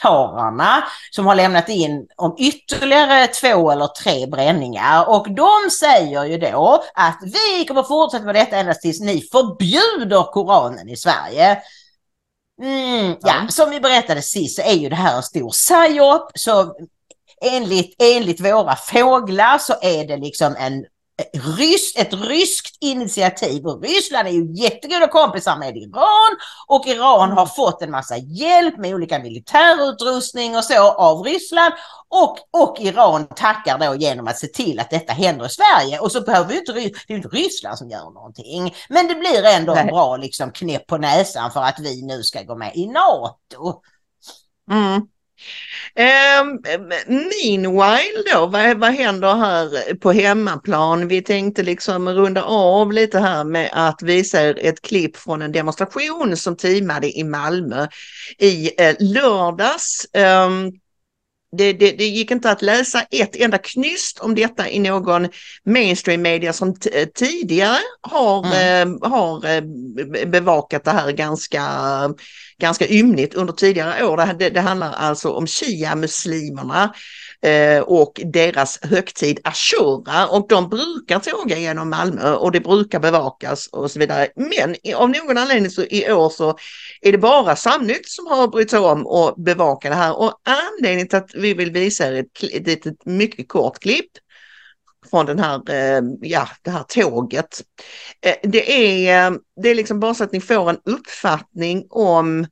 advokatkarlarna 0.00 0.84
som 1.10 1.26
har 1.26 1.34
lämnat 1.34 1.68
in 1.68 2.06
om 2.16 2.34
ytterligare 2.38 3.26
två 3.26 3.70
eller 3.70 3.86
tre 3.86 4.26
bränningar 4.26 5.08
och 5.08 5.26
de 5.34 5.70
säger 5.80 6.24
ju 6.24 6.38
då 6.38 6.84
att 6.94 7.18
vi 7.22 7.64
kommer 7.64 7.82
fortsätta 7.82 8.24
med 8.24 8.34
detta 8.34 8.56
ända 8.56 8.74
tills 8.74 9.00
ni 9.00 9.20
förbjuder 9.32 10.32
Koranen 10.32 10.88
i 10.88 10.96
Sverige. 10.96 11.58
Mm, 12.62 13.16
ja, 13.20 13.46
som 13.48 13.70
vi 13.70 13.80
berättade 13.80 14.22
sist 14.22 14.56
så 14.56 14.62
är 14.62 14.74
ju 14.74 14.88
det 14.88 14.96
här 14.96 15.16
en 15.16 15.22
stor 15.22 15.50
psyop. 15.50 16.30
Så 16.34 16.74
enligt, 17.44 17.94
enligt 18.02 18.40
våra 18.40 18.76
fåglar 18.76 19.58
så 19.58 19.74
är 19.82 20.06
det 20.06 20.16
liksom 20.16 20.56
en 20.58 20.84
Rys, 21.58 21.96
ett 21.96 22.12
ryskt 22.12 22.76
initiativ. 22.80 23.66
Och 23.66 23.82
Ryssland 23.82 24.28
är 24.28 24.32
ju 24.32 24.52
jättegoda 24.54 25.08
kompisar 25.08 25.56
med 25.56 25.76
Iran. 25.76 26.36
Och 26.66 26.86
Iran 26.86 27.30
har 27.30 27.46
fått 27.46 27.82
en 27.82 27.90
massa 27.90 28.16
hjälp 28.16 28.78
med 28.78 28.94
olika 28.94 29.18
militärutrustning 29.18 30.56
och 30.56 30.64
så 30.64 30.90
av 30.92 31.22
Ryssland. 31.22 31.74
Och, 32.08 32.62
och 32.62 32.76
Iran 32.80 33.26
tackar 33.26 33.78
då 33.78 33.94
genom 33.94 34.28
att 34.28 34.38
se 34.38 34.46
till 34.46 34.80
att 34.80 34.90
detta 34.90 35.12
händer 35.12 35.46
i 35.46 35.48
Sverige. 35.48 35.98
Och 35.98 36.12
så 36.12 36.20
behöver 36.20 36.52
ju 36.52 36.58
inte, 36.58 36.72
det 36.72 37.12
är 37.12 37.16
inte 37.16 37.28
Ryssland 37.28 37.78
som 37.78 37.90
gör 37.90 38.10
någonting. 38.10 38.74
Men 38.88 39.08
det 39.08 39.14
blir 39.14 39.44
ändå 39.44 39.74
en 39.74 39.86
bra 39.86 40.16
liksom 40.16 40.52
knäpp 40.52 40.86
på 40.86 40.98
näsan 40.98 41.50
för 41.50 41.62
att 41.62 41.80
vi 41.80 42.02
nu 42.02 42.22
ska 42.22 42.42
gå 42.42 42.56
med 42.56 42.76
i 42.76 42.86
NATO. 42.86 43.82
Mm. 44.70 45.06
Um, 45.94 46.62
meanwhile 47.06 48.22
då, 48.32 48.46
vad, 48.46 48.78
vad 48.78 48.92
händer 48.92 49.34
här 49.34 49.94
på 49.94 50.12
hemmaplan? 50.12 51.08
Vi 51.08 51.22
tänkte 51.22 51.62
liksom 51.62 52.08
runda 52.08 52.42
av 52.42 52.92
lite 52.92 53.18
här 53.18 53.44
med 53.44 53.70
att 53.72 54.02
visa 54.02 54.42
er 54.42 54.58
ett 54.60 54.82
klipp 54.82 55.16
från 55.16 55.42
en 55.42 55.52
demonstration 55.52 56.36
som 56.36 56.56
teamade 56.56 57.18
i 57.18 57.24
Malmö 57.24 57.86
i 58.38 58.70
eh, 58.78 58.96
lördags. 58.98 60.06
Um, 60.14 60.72
det, 61.56 61.72
det, 61.72 61.92
det, 61.92 62.06
gick 62.06 62.30
inte 62.30 62.50
att 62.50 62.62
läsa 62.62 63.02
ett 63.10 63.36
enda 63.36 63.58
knyst 63.58 64.18
om 64.18 64.34
detta 64.34 64.68
i 64.68 64.78
någon 64.78 65.28
mainstream 65.64 66.22
media 66.22 66.52
som 66.52 66.74
tidigare 67.14 67.78
har, 68.00 68.46
mm. 68.46 69.02
eh, 69.02 69.10
har 69.10 69.46
eh, 69.46 69.62
bevakat 70.26 70.84
det 70.84 70.90
här 70.90 71.12
ganska, 71.12 71.64
ganska 72.58 72.88
ymnigt 72.88 73.34
under 73.34 73.52
tidigare 73.52 74.04
år. 74.04 74.34
Det, 74.38 74.50
det 74.50 74.60
handlar 74.60 74.92
alltså 74.92 75.28
om 75.30 75.46
shia-muslimerna 75.46 76.94
eh, 77.42 77.80
och 77.80 78.20
deras 78.24 78.78
högtid 78.82 79.40
Ashura 79.44 80.26
och 80.26 80.46
de 80.48 80.68
brukar 80.68 81.18
tåga 81.18 81.58
genom 81.58 81.90
Malmö 81.90 82.32
och 82.32 82.52
det 82.52 82.60
brukar 82.60 83.00
bevakas 83.00 83.66
och 83.66 83.90
så 83.90 83.98
vidare. 83.98 84.28
Men 84.36 84.76
av 84.96 85.10
någon 85.10 85.38
anledning 85.38 85.70
så 85.70 85.82
i 85.82 86.12
år 86.12 86.30
så 86.30 86.58
är 87.00 87.12
det 87.12 87.18
bara 87.18 87.56
Samnytt 87.56 88.08
som 88.08 88.26
har 88.26 88.48
brytt 88.48 88.70
sig 88.70 88.78
om 88.78 89.06
att 89.06 89.36
bevaka 89.36 89.88
det 89.88 89.94
här 89.94 90.18
och 90.18 90.40
anledningen 90.44 91.08
till 91.08 91.18
att 91.18 91.34
vi 91.34 91.54
vill 91.54 91.70
visa 91.70 92.08
er 92.08 92.12
ett, 92.12 92.68
ett, 92.68 92.86
ett 92.86 93.06
mycket 93.06 93.48
kort 93.48 93.78
klipp 93.78 94.10
från 95.10 95.26
den 95.26 95.38
här, 95.38 95.70
eh, 95.70 96.02
ja, 96.20 96.48
det 96.62 96.70
här 96.70 96.82
tåget. 96.82 97.62
Eh, 98.20 98.50
det 98.50 98.72
är, 98.72 99.26
eh, 99.30 99.38
det 99.62 99.68
är 99.68 99.74
liksom 99.74 100.00
bara 100.00 100.14
så 100.14 100.24
att 100.24 100.32
ni 100.32 100.40
får 100.40 100.70
en 100.70 100.80
uppfattning 100.84 101.86
om 101.90 102.46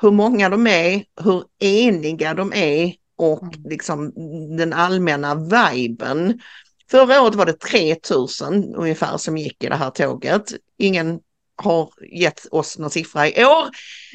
hur 0.00 0.10
många 0.10 0.48
de 0.48 0.66
är, 0.66 1.04
hur 1.24 1.44
eniga 1.58 2.34
de 2.34 2.52
är 2.52 2.94
och 3.18 3.42
mm. 3.42 3.54
liksom 3.64 4.12
den 4.56 4.72
allmänna 4.72 5.34
viben. 5.34 6.40
Förra 6.90 7.22
året 7.22 7.34
var 7.34 7.46
det 7.46 7.52
3000 7.52 8.74
ungefär 8.74 9.16
som 9.16 9.36
gick 9.36 9.64
i 9.64 9.68
det 9.68 9.76
här 9.76 9.90
tåget. 9.90 10.52
Ingen 10.76 11.20
har 11.56 11.90
gett 12.12 12.46
oss 12.50 12.78
någon 12.78 12.90
siffra 12.90 13.28
i 13.28 13.44
år, 13.44 13.68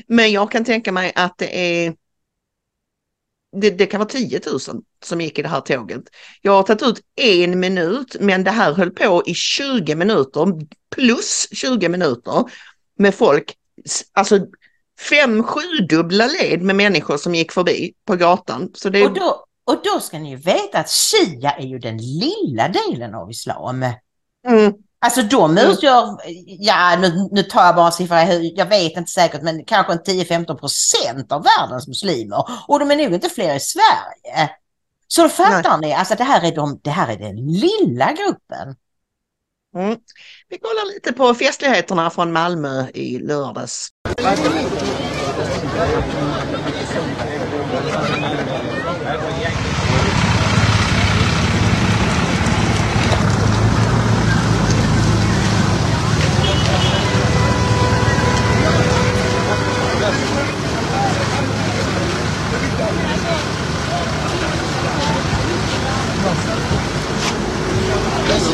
men 0.08 0.32
jag 0.32 0.52
kan 0.52 0.66
tänka 0.66 0.92
mig 0.92 1.12
att 1.16 1.38
det 1.38 1.86
är 1.86 1.96
det, 3.62 3.70
det, 3.70 3.86
kan 3.86 4.00
vara 4.00 4.10
10 4.10 4.42
000 4.46 4.60
som 5.04 5.22
gick 5.22 5.40
i 5.40 5.42
det 5.42 5.48
här 5.48 5.62
tåget. 5.62 6.04
Jag 6.42 6.52
har 6.52 6.64
tagit 6.64 6.84
ut 6.84 7.02
en 7.16 7.60
minut, 7.60 8.16
men 8.20 8.44
det 8.44 8.52
här 8.52 8.74
höll 8.74 8.92
på 8.92 9.24
i 9.26 9.34
20 9.34 9.96
minuter 9.96 10.48
plus 10.96 11.48
20 11.52 11.90
minuter 11.90 12.44
med 13.00 13.16
folk, 13.16 13.56
alltså 14.14 14.40
fem, 15.10 15.44
sjudubbla 15.44 16.28
led 16.28 16.62
med 16.62 16.76
människor 16.76 17.18
som 17.18 17.36
gick 17.36 17.52
förbi 17.52 17.94
på 18.08 18.16
gatan. 18.16 18.70
Så 18.74 18.90
det... 18.90 19.06
och, 19.06 19.14
då, 19.14 19.46
och 19.66 19.82
då 19.84 20.00
ska 20.00 20.20
ni 20.20 20.30
ju 20.30 20.36
veta 20.36 20.80
att 20.80 20.90
Shia 20.90 21.52
är 21.52 21.66
ju 21.66 21.80
den 21.80 21.98
lilla 21.98 22.68
delen 22.68 23.16
av 23.16 23.32
islam. 23.32 23.86
Mm. 24.48 24.74
Alltså 25.00 25.22
de 25.22 25.58
utgör, 25.58 26.18
ja 26.46 26.98
nu, 27.02 27.30
nu 27.32 27.44
tar 27.44 27.66
jag 27.66 27.76
bara 27.76 27.92
siffror, 27.92 28.18
jag 28.56 28.66
vet 28.66 28.98
inte 28.98 29.12
säkert, 29.12 29.42
men 29.42 29.66
kanske 29.66 29.94
10-15 29.94 30.56
procent 30.56 31.32
av 31.32 31.44
världens 31.44 31.88
muslimer. 31.88 32.46
Och 32.68 32.80
de 32.80 32.92
är 32.92 32.96
nog 32.96 33.14
inte 33.14 33.30
fler 33.30 33.56
i 33.56 33.60
Sverige. 33.60 34.50
Så 35.08 35.22
då 35.22 35.30
fattar 35.30 35.78
Nej. 35.78 35.90
ni, 35.90 35.94
alltså 35.94 36.16
det 36.16 36.24
här, 36.24 36.46
är 36.46 36.56
de, 36.56 36.80
det 36.84 36.90
här 36.90 37.08
är 37.08 37.18
den 37.18 37.36
lilla 37.36 38.12
gruppen. 38.12 38.76
Mm. 39.76 39.98
Vi 40.50 40.58
kollar 40.60 40.94
lite 40.94 41.14
på 41.14 41.34
festligheterna 41.34 42.10
från 42.10 42.32
Malmö 42.32 42.86
i 42.94 43.20
lördags. 43.20 43.90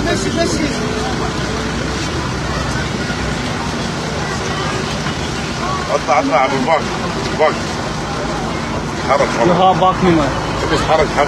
ماشي 0.10 0.30
ماشي. 0.38 0.64
اطلع 5.94 6.20
اطلع 6.20 6.46
ابو 6.46 6.56
الباك 6.56 6.82
الباك 7.34 7.54
حرك 9.10 9.28
والله. 9.40 9.54
لها 9.60 9.74
باك 9.74 9.96
نمر 10.04 10.28
بس 10.74 10.80
حرك 10.90 11.08
حرك. 11.18 11.28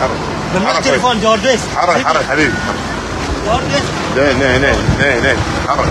حرك. 0.00 0.10
بالله 0.54 0.78
التليفون 0.78 1.20
جورديس. 1.20 1.60
حرك 1.76 2.06
حرك 2.06 2.24
حبيبي. 2.30 2.54
جورديس. 3.46 3.82
لا 4.16 4.32
لا 4.32 4.58
لا 4.58 5.20
لا 5.20 5.36
حرك. 5.68 5.88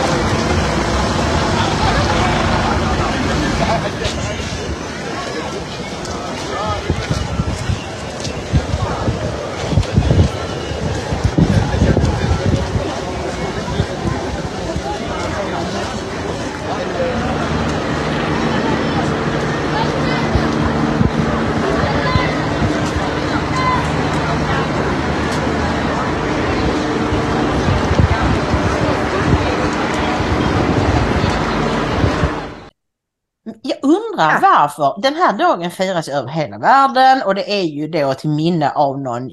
Undrar 34.20 34.42
varför. 34.42 35.02
Den 35.02 35.16
här 35.16 35.34
dagen 35.34 35.72
firas 35.72 36.08
över 36.08 36.30
hela 36.30 36.58
världen 36.58 37.24
och 37.26 37.36
det 37.36 37.52
är 37.52 37.64
ju 37.64 37.88
då 37.88 38.14
till 38.14 38.30
minne 38.30 38.72
av 38.72 39.00
någon 39.00 39.30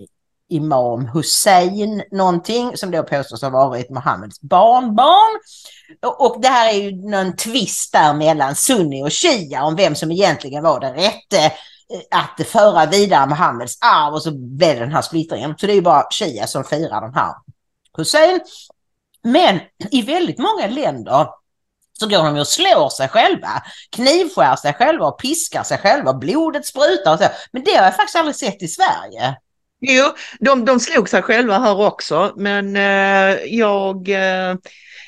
Imam 0.49 1.07
Hussein 1.07 2.03
någonting 2.11 2.77
som 2.77 2.91
då 2.91 3.03
påstås 3.03 3.43
ha 3.43 3.51
varit 3.51 3.91
Mohammeds 3.91 4.41
barnbarn. 4.41 5.41
Och 6.19 6.41
det 6.41 6.49
här 6.49 6.69
är 6.69 6.79
ju 6.79 7.11
någon 7.11 7.37
tvist 7.37 7.93
där 7.93 8.15
mellan 8.15 8.55
Sunni 8.55 9.03
och 9.03 9.13
Shia 9.13 9.65
om 9.65 9.77
vem 9.77 9.95
som 9.95 10.11
egentligen 10.11 10.63
var 10.63 10.81
den 10.81 10.95
rätte 10.95 11.45
eh, 11.45 12.19
att 12.19 12.47
föra 12.47 12.87
vidare 12.87 13.27
Mohammeds 13.27 13.79
arv 13.81 14.15
och 14.15 14.23
så 14.23 14.31
blev 14.39 14.79
den 14.79 14.93
här 14.93 15.03
splittringen. 15.03 15.55
Så 15.59 15.67
det 15.67 15.73
är 15.73 15.75
ju 15.75 15.83
bara 15.83 16.07
Shia 16.11 16.47
som 16.47 16.65
firar 16.65 17.01
den 17.01 17.15
här 17.15 17.35
Hussein. 17.97 18.41
Men 19.23 19.61
i 19.91 20.03
väldigt 20.03 20.39
många 20.39 20.67
länder 20.67 21.27
så 22.01 22.09
går 22.09 22.25
de 22.25 22.35
ju 22.35 22.41
och 22.41 22.47
slår 22.47 22.89
sig 22.89 23.09
själva, 23.09 23.63
knivskär 23.97 24.57
sig 24.57 24.75
själva 24.75 25.07
och 25.07 25.19
piskar 25.19 25.63
sig 25.63 25.79
själva, 25.79 26.15
blodet 26.15 26.67
sprutar 26.67 27.13
och 27.13 27.19
så. 27.19 27.29
Men 27.53 27.65
det 27.65 27.75
har 27.75 27.85
jag 27.85 27.97
faktiskt 27.97 28.17
aldrig 28.17 28.37
sett 28.37 28.63
i 28.63 28.69
Sverige. 28.69 29.37
Jo, 29.81 30.05
de, 30.41 30.65
de 30.65 30.81
slog 30.81 31.09
sig 31.09 31.23
själva 31.23 31.59
här 31.59 31.81
också, 31.81 32.33
men 32.37 32.77
eh, 32.77 33.39
jag, 33.45 34.09
eh, 34.09 34.57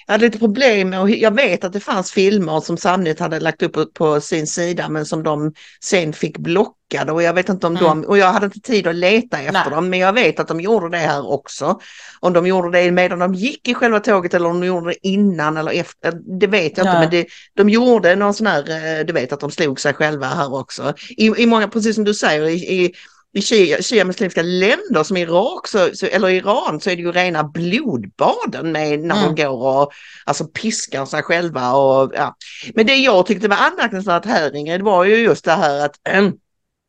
hade 0.07 0.25
lite 0.25 0.39
problem 0.39 0.91
med, 0.91 1.01
och 1.01 1.11
jag 1.11 1.35
vet 1.35 1.64
att 1.64 1.73
det 1.73 1.81
fanns 1.81 2.12
filmer 2.12 2.61
som 2.61 2.77
Samnytt 2.77 3.21
hade 3.21 3.41
lagt 3.41 3.62
upp 3.62 3.95
på, 3.95 4.21
sin 4.21 4.47
sida 4.47 4.89
men 4.89 5.07
som 5.07 5.23
de 5.23 5.53
sen 5.85 6.12
fick 6.12 6.39
blockade 6.39 7.12
och 7.12 7.23
jag 7.23 7.35
vet 7.35 7.49
inte 7.49 7.66
om 7.66 7.77
Mm. 7.77 7.85
de, 7.85 8.05
och 8.09 8.19
jag 8.19 8.33
hade 8.33 8.47
inte 8.47 8.61
tid 8.61 8.87
att 8.87 8.95
leta 8.95 9.39
efter 9.39 9.53
Nej. 9.53 9.71
dem 9.71 9.91
men 9.91 9.99
jag 9.99 10.12
vet 10.12 10.41
att 10.41 10.49
de 10.49 10.61
gjorde 10.61 10.89
det 10.91 10.97
här 10.97 11.33
också. 11.33 11.81
Om 12.21 12.33
de 12.33 12.47
gjorde 12.47 12.71
det 12.79 12.91
medan 12.91 13.19
de 13.19 13.35
gick 13.35 13.69
i 13.69 13.75
själva 13.75 14.01
tåget 14.01 14.35
eller 14.35 14.49
om 14.49 14.61
de 14.61 14.66
gjorde 14.66 14.91
det 14.91 15.09
innan 15.09 15.57
eller 15.57 15.73
efter, 15.73 16.12
det 16.41 16.47
vet 16.47 16.79
jag 16.79 16.85
inte 16.85 16.95
Ja. 16.97 17.01
men 17.01 17.11
det, 17.11 17.27
de 17.57 17.69
gjorde 17.69 18.16
någon 18.16 18.35
sån 18.35 18.47
här, 18.47 18.61
eh, 18.99 19.05
du 19.07 19.12
vet 19.12 19.33
att 19.33 19.41
de 19.41 19.51
slog 19.51 19.81
sig 19.81 19.95
själva 19.95 20.27
här 20.27 20.55
också. 20.55 20.95
I, 21.09 21.27
i 21.43 21.47
många, 21.47 21.69
precis 21.69 21.95
som 21.95 22.05
du 22.05 22.14
säger, 22.14 22.43
i, 22.45 22.55
i 22.55 22.93
i 23.39 23.41
shia- 23.41 23.82
shia-muslimska 23.82 24.43
länder 24.43 25.03
som 25.03 25.16
Irak 25.16 25.68
så, 25.68 25.91
så, 25.95 26.07
eller 26.07 26.28
Iran 26.28 26.80
så 26.80 26.91
är 26.91 26.97
det 26.97 27.03
ju 27.03 27.12
rena 27.12 27.45
blodbaden 27.45 28.72
med 28.72 29.01
när 29.01 29.16
Mm. 29.22 29.34
de 29.34 29.43
går 29.43 29.82
och 29.82 29.93
alltså, 30.24 30.45
piskar 30.45 31.05
sig 31.07 31.22
själva. 31.22 31.72
Och, 31.72 32.12
ja. 32.14 32.34
Men 32.74 32.86
det 32.86 32.95
jag 32.97 33.26
tyckte 33.26 33.49
var 33.49 33.57
anmärkningsvärt 33.57 34.24
här 34.24 34.57
Ingrid 34.57 34.82
var 34.82 35.05
ju 35.05 35.16
just 35.16 35.45
det 35.45 35.53
här 35.53 35.84
att 35.84 35.97
ehm, 36.09 36.32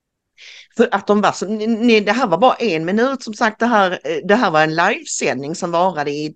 för 0.78 0.90
att 0.92 1.08
de 1.08 1.22
var 1.22 1.32
så, 1.32 1.46
nej, 1.48 2.02
det 2.02 2.12
här 2.12 2.28
var 2.28 2.38
bara 2.38 2.56
en 2.56 2.86
minut 2.86 3.24
som 3.24 3.34
sagt 3.34 3.60
det 3.60 3.66
här, 3.66 3.92
eh, 4.04 4.18
det 4.28 4.36
här 4.36 4.52
var 4.52 4.62
en 4.64 4.76
livesändning 4.76 5.56
som 5.56 5.72
varade 5.72 6.12
i 6.12 6.36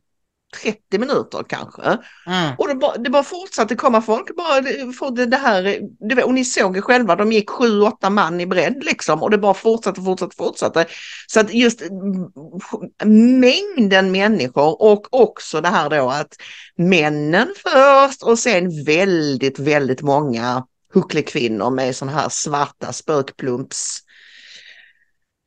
30 0.62 0.98
minuter 0.98 1.44
kanske. 1.48 1.82
Mm. 2.28 2.56
Och 2.58 2.68
det 2.68 2.76
bara, 2.76 2.98
det 2.98 3.10
bara 3.10 3.24
fortsatte 3.24 3.76
komma 3.76 4.02
folk. 4.02 4.36
Bara, 4.36 4.62
det- 4.62 5.26
det, 5.26 5.38
här, 5.38 5.80
det, 6.10 6.16
var- 6.16 6.24
och 6.24 6.34
ni 6.34 6.46
såg 6.46 6.76
ju 6.76 6.82
själva, 6.82 7.16
de 7.16 7.32
gick 7.32 7.50
sju, 7.50 7.82
åtta 7.82 8.10
man 8.10 8.42
i 8.42 8.46
bredd 8.46 8.84
liksom. 8.84 9.24
Och 9.24 9.30
det 9.30 9.38
bara 9.38 9.54
fortsatte, 9.54 10.02
fortsatte, 10.02 10.36
fortsatte. 10.36 10.86
Så 11.28 11.40
att 11.40 11.54
just 11.54 11.82
mm, 11.82 13.40
mängden 13.40 14.12
människor 14.12 14.82
och 14.82 15.08
också 15.22 15.62
det 15.62 15.68
här 15.70 15.90
då 15.90 16.10
att 16.10 16.36
männen 16.78 17.48
först 17.64 18.24
och 18.24 18.40
sen 18.40 18.84
väldigt, 18.86 19.60
väldigt 19.60 20.02
många 20.02 20.66
hucklekvinnor 20.94 21.70
med 21.70 21.96
sådana 21.96 22.18
här 22.18 22.30
svarta 22.30 22.94
spökplumps 22.94 24.00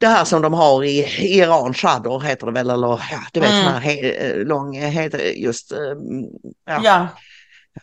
det 0.01 0.07
här 0.07 0.25
som 0.25 0.43
de 0.43 0.55
har 0.55 0.85
i 0.85 0.99
Iran, 1.39 1.75
chador 1.75 2.21
heter 2.21 2.47
det 2.47 2.53
väl, 2.53 2.71
eller 2.71 2.89
ja, 3.11 3.19
du 3.33 3.41
vet 3.41 3.51
Mm. 3.51 3.65
sån 3.65 3.73
här 3.73 3.81
he, 3.81 4.11
eh, 4.11 4.37
lång, 4.47 4.77
eh, 4.77 4.89
heter 4.91 5.19
just, 5.19 5.73
eh, 5.73 5.79
ja. 6.67 6.81
Ja. 6.83 7.09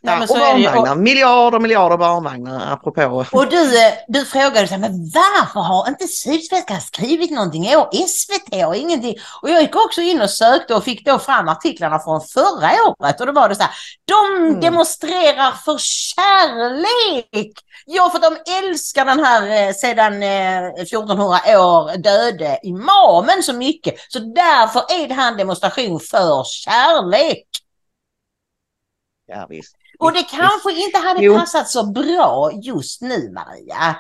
Nej, 0.02 0.18
Ja, 0.18 0.22
och 0.24 0.40
barnvagnar, 0.40 0.96
miljarder, 0.96 1.60
miljarder 1.60 1.98
barnvagnar 1.98 2.74
apropå. 2.74 3.26
Och 3.32 3.48
du, 3.50 3.72
du 4.08 4.26
frågade 4.26 4.68
så 4.68 4.74
här, 4.74 4.82
men 4.82 4.92
varför 5.14 5.60
har 5.60 5.88
inte 5.88 6.08
Sydsvenskan 6.08 6.82
skrivit 6.82 7.32
någonting 7.32 7.66
i 7.66 7.76
år? 7.76 7.90
SVT 8.08 8.62
har 8.64 8.74
ingenting. 8.76 9.16
Och 9.42 9.50
jag 9.50 9.62
gick 9.62 9.76
också 9.76 10.02
in 10.02 10.22
och 10.22 10.30
sökte 10.30 10.76
och 10.76 10.84
fick 10.84 11.06
då 11.06 11.20
fram 11.20 11.48
artiklarna 11.50 12.00
från 12.00 12.22
förra 12.22 12.70
året 13.00 13.20
och 13.22 13.28
då 13.28 13.34
var 13.34 13.50
det 13.50 13.56
så 13.56 13.62
här, 13.64 13.72
de 14.06 14.44
Mm. 14.48 14.60
demonstrerar 14.60 15.52
för 15.66 15.78
kärlek. 15.80 17.52
Ja, 17.86 18.10
för 18.10 18.20
de 18.20 18.52
älskar 18.52 19.06
den 19.06 19.20
här 19.20 19.68
eh, 19.68 19.74
sedan 19.74 20.24
eh, 20.24 20.66
1400 20.66 21.60
år 21.60 21.98
döde 21.98 22.60
imamen 22.64 23.44
så 23.44 23.54
mycket. 23.54 23.96
Så 24.10 24.20
därför 24.20 24.80
är 24.80 25.08
det 25.08 25.14
här 25.14 25.32
en 25.32 25.38
demonstration 25.38 26.00
för 26.00 26.44
kärlek. 26.44 27.48
Ja, 29.26 29.46
visst. 29.50 29.76
Och 30.00 30.14
det 30.14 30.24
kanske 30.24 30.72
inte 30.74 30.98
hade 30.98 31.24
Jo. 31.24 31.40
passat 31.40 31.70
så 31.70 31.84
bra 31.84 32.52
just 32.54 33.02
nu, 33.02 33.32
Maria. 33.32 33.96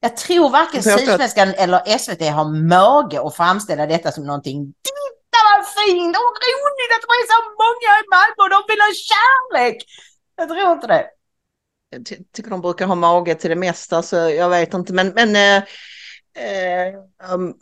Jag 0.00 0.16
tror 0.16 0.50
varken 0.50 0.82
Sydsvenskan 0.82 1.54
eller 1.54 1.98
SVT 1.98 2.20
har 2.20 2.68
mage 2.68 3.26
att 3.26 3.36
framställa 3.36 3.86
detta 3.86 4.12
som 4.12 4.24
någonting. 4.26 4.74
Titta 4.82 5.38
vad 5.48 5.66
fint 5.66 6.16
och 6.16 6.36
roligt 6.52 6.92
att 6.96 7.04
det 7.10 7.18
är 7.22 7.28
så 7.34 7.40
många 7.62 7.90
i 8.02 8.04
Malmö 8.14 8.40
och 8.44 8.50
de 8.50 8.72
vill 8.72 8.80
ha 8.80 8.90
kärlek. 9.10 9.76
Jag 10.36 10.48
tror 10.48 10.72
inte 10.72 10.86
det. 10.86 11.06
Tycker 12.32 12.50
de 12.50 12.60
brukar 12.60 12.86
ha 12.86 12.94
mage 12.94 13.34
till 13.34 13.50
det 13.50 13.56
mesta 13.56 14.02
så 14.02 14.16
jag 14.16 14.50
vet 14.50 14.74
inte. 14.74 14.92
Men, 14.92 15.08
men 15.08 15.36
eh, 15.36 15.64
eh, 16.44 16.94
um, 17.32 17.54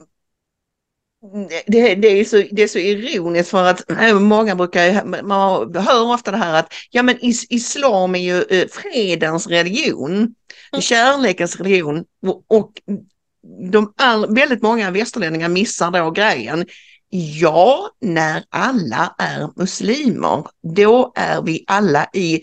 det, 1.66 1.94
det, 1.94 2.08
är 2.08 2.24
så, 2.24 2.42
det 2.52 2.62
är 2.62 2.68
så 2.68 2.78
ironiskt 2.78 3.50
för 3.50 3.64
att 3.64 3.90
eh, 3.90 4.20
många 4.20 4.56
brukar, 4.56 5.04
man 5.22 5.74
hör 5.74 6.12
ofta 6.12 6.30
det 6.30 6.36
här 6.36 6.54
att 6.54 6.72
ja 6.90 7.02
men 7.02 7.24
is, 7.24 7.46
islam 7.50 8.14
är 8.14 8.20
ju 8.20 8.42
eh, 8.42 8.68
fredens 8.68 9.46
religion, 9.46 10.34
kärlekens 10.80 11.56
religion. 11.56 12.04
Och, 12.26 12.44
och 12.48 12.72
de 13.70 13.92
all, 13.96 14.34
väldigt 14.34 14.62
många 14.62 14.90
västerlänningar 14.90 15.48
missar 15.48 15.90
då 15.90 16.10
grejen. 16.10 16.66
Ja, 17.12 17.90
när 18.00 18.44
alla 18.48 19.14
är 19.18 19.48
muslimer, 19.56 20.44
då 20.62 21.12
är 21.16 21.42
vi 21.42 21.64
alla 21.66 22.10
i 22.12 22.42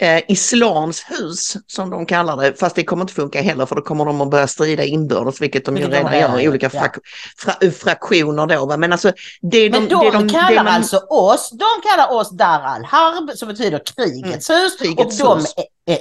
eh, 0.00 0.22
islams 0.28 1.04
hus 1.08 1.56
som 1.66 1.90
de 1.90 2.06
kallar 2.06 2.36
det, 2.36 2.54
fast 2.60 2.76
det 2.76 2.84
kommer 2.84 3.02
inte 3.04 3.14
funka 3.14 3.42
heller 3.42 3.66
för 3.66 3.76
då 3.76 3.82
kommer 3.82 4.04
de 4.04 4.20
att 4.20 4.30
börja 4.30 4.46
strida 4.46 4.84
inbördes, 4.84 5.40
vilket 5.40 5.64
de 5.64 5.76
ju 5.76 5.82
Vilket 5.82 6.02
de 6.02 6.10
redan 6.10 6.32
gör 6.32 6.40
i 6.40 6.48
olika 6.48 6.70
frak, 6.70 6.96
fra, 7.38 7.70
fraktioner 7.70 8.46
då. 8.46 8.66
Va? 8.66 8.76
Men 8.76 8.92
alltså 8.92 9.12
det 9.42 9.70
Men 9.70 9.88
de, 9.88 9.94
de, 9.94 10.04
det 10.04 10.10
de, 10.10 10.28
kallar 10.28 10.48
det 10.50 10.56
man- 10.56 10.66
alltså 10.66 10.96
oss, 10.96 11.50
de 11.50 11.88
kallar 11.90 12.12
oss 12.14 12.30
Dar 12.30 12.60
al-Harb 12.60 13.30
som 13.36 13.48
betyder 13.48 13.82
krigets 13.96 14.50
hus 14.50 14.76
krigets 14.78 15.20
och 15.20 15.26
de 15.26 15.38
hus. 15.40 15.54
är, 15.56 15.92
är 15.94 15.98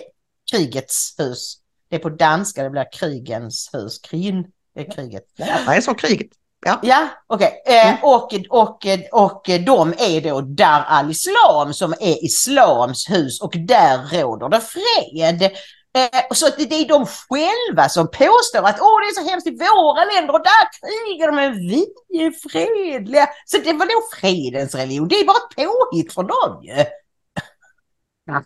krigets 0.52 1.16
hus. 1.18 1.56
Det 1.89 1.95
är 1.95 2.00
på 2.00 2.10
danska, 2.10 2.64
det 2.64 2.70
blir 2.70 2.86
krigens 3.00 3.70
hus. 3.74 4.00
Krin, 4.00 4.45
det 4.76 4.82
är 4.82 4.91
kriget. 4.91 5.24
Ja, 5.36 5.74
jag 5.74 5.84
sa 5.84 5.93
kriget. 5.93 6.28
Ja, 6.66 6.80
Ja, 6.84 7.07
okej. 7.28 7.64
Eh, 7.66 8.03
och, 8.03 8.34
och, 8.49 8.86
och 9.12 9.41
de 9.66 9.93
är 9.97 10.22
då 10.22 10.41
Dar 10.41 10.86
al-Islam 10.88 11.74
som 11.74 11.93
är 11.93 12.26
islams 12.26 13.10
hus 13.10 13.41
och 13.41 13.53
där 13.57 13.97
råder 13.97 14.49
det 14.49 14.62
fred. 14.62 15.51
Eh, 15.97 16.22
så 16.32 16.47
att 16.47 16.57
det 16.57 16.66
det 16.66 16.76
är 16.76 16.88
de 16.88 17.05
själva 17.05 17.89
som 17.89 18.07
påstår 18.07 18.68
att 18.68 18.82
Åh, 18.82 18.99
det 19.01 19.07
är 19.07 19.24
så 19.24 19.30
hemskt 19.30 19.47
i 19.47 19.51
våra 19.51 20.05
länder 20.05 20.34
och 20.34 20.43
där 20.43 20.66
krigar 20.80 21.28
de 21.28 21.36
men 21.36 21.53
vi 21.53 21.86
är 22.26 22.49
fredliga. 22.49 23.28
Så 23.45 23.57
det 23.57 23.74
var 23.74 23.86
då 23.86 24.18
fredens 24.20 24.76
religion. 24.76 25.07
Det 25.07 25.16
är 25.16 25.26
bara 25.26 25.38
ett 25.38 25.55
påhitt 25.55 26.14
från 26.14 26.28
dem 26.28 26.64
ju. 26.64 26.86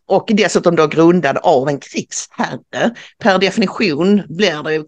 och 0.05 0.25
dessutom 0.27 0.75
då 0.75 0.87
grundad 0.87 1.37
av 1.37 1.69
en 1.69 1.79
krigsherre. 1.79 2.95
Per 3.19 3.37
definition 3.39 4.23
blir 4.29 4.63
det, 4.63 4.85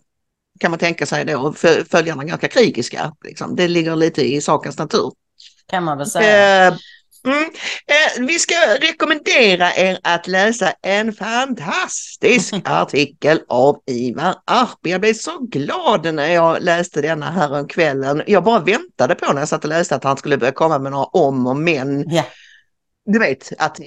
kan 0.59 0.71
man 0.71 0.79
tänka 0.79 1.05
sig 1.05 1.25
då, 1.25 1.53
följarna 1.89 2.23
ganska 2.23 2.47
krigiska. 2.47 3.13
Liksom. 3.23 3.55
Det 3.55 3.67
ligger 3.67 3.95
lite 3.95 4.33
i 4.33 4.41
sakens 4.41 4.77
natur. 4.77 5.11
Kan 5.69 5.83
man 5.83 5.97
väl 5.97 6.07
säga. 6.07 6.67
Eh, 6.67 6.73
mm, 7.25 7.43
eh, 7.87 8.25
vi 8.27 8.39
ska 8.39 8.55
rekommendera 8.81 9.75
er 9.75 9.99
att 10.03 10.27
läsa 10.27 10.73
en 10.81 11.13
fantastisk 11.13 12.53
artikel 12.63 13.41
av 13.49 13.79
Ivar 13.87 14.35
Arpi. 14.45 14.91
Jag 14.91 15.01
blev 15.01 15.13
så 15.13 15.39
glad 15.39 16.13
när 16.13 16.27
jag 16.27 16.63
läste 16.63 17.01
denna 17.01 17.31
här 17.31 17.59
om 17.59 17.67
kvällen. 17.67 18.23
Jag 18.27 18.43
bara 18.43 18.59
väntade 18.59 19.15
på 19.15 19.33
när 19.33 19.41
jag 19.41 19.49
satt 19.49 19.63
och 19.63 19.69
läste 19.69 19.95
att 19.95 20.03
han 20.03 20.17
skulle 20.17 20.37
börja 20.37 20.51
komma 20.51 20.79
med 20.79 20.91
några 20.91 21.05
om 21.05 21.47
och 21.47 21.55
men. 21.55 22.09
Ja. 22.09 22.23
Du 23.05 23.19
vet, 23.19 23.51
att, 23.57 23.77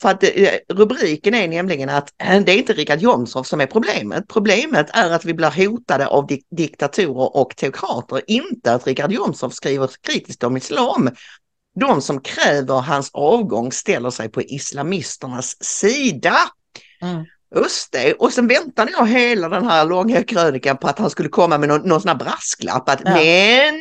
för 0.00 0.08
att 0.08 0.22
eh, 0.22 0.50
rubriken 0.68 1.34
är 1.34 1.48
nämligen 1.48 1.88
att 1.88 2.12
eh, 2.22 2.40
det 2.40 2.52
är 2.52 2.58
inte 2.58 2.72
Richard 2.72 2.98
Jomshof 2.98 3.46
som 3.46 3.60
är 3.60 3.66
problemet. 3.66 4.28
Problemet 4.28 4.90
är 4.92 5.10
att 5.10 5.24
vi 5.24 5.34
blir 5.34 5.66
hotade 5.66 6.06
av 6.06 6.26
dik 6.26 6.46
diktatorer 6.50 7.36
och 7.36 7.56
teokrater, 7.56 8.20
inte 8.26 8.72
att 8.72 8.86
Richard 8.86 9.12
Jomshof 9.12 9.52
skriver 9.52 9.90
kritiskt 10.00 10.44
om 10.44 10.56
islam. 10.56 11.10
De 11.80 12.02
som 12.02 12.20
kräver 12.20 12.80
hans 12.80 13.10
avgång 13.12 13.72
ställer 13.72 14.10
sig 14.10 14.28
på 14.28 14.42
islamisternas 14.42 15.64
sida. 15.64 16.36
Mm. 17.02 17.24
Just 17.54 17.92
det, 17.92 18.12
och 18.12 18.32
sen 18.32 18.48
väntade 18.48 18.90
jag 18.90 19.06
hela 19.06 19.48
den 19.48 19.66
här 19.66 19.84
långa 19.84 20.22
krönikan 20.22 20.76
på 20.76 20.88
att 20.88 20.98
han 20.98 21.10
skulle 21.10 21.28
komma 21.28 21.58
med 21.58 21.68
någon, 21.68 21.88
någon 21.88 22.00
sån 22.00 22.08
här 22.08 22.16
brasklapp 22.16 22.88
att 22.88 23.00
Ja. 23.04 23.14
men 23.14 23.74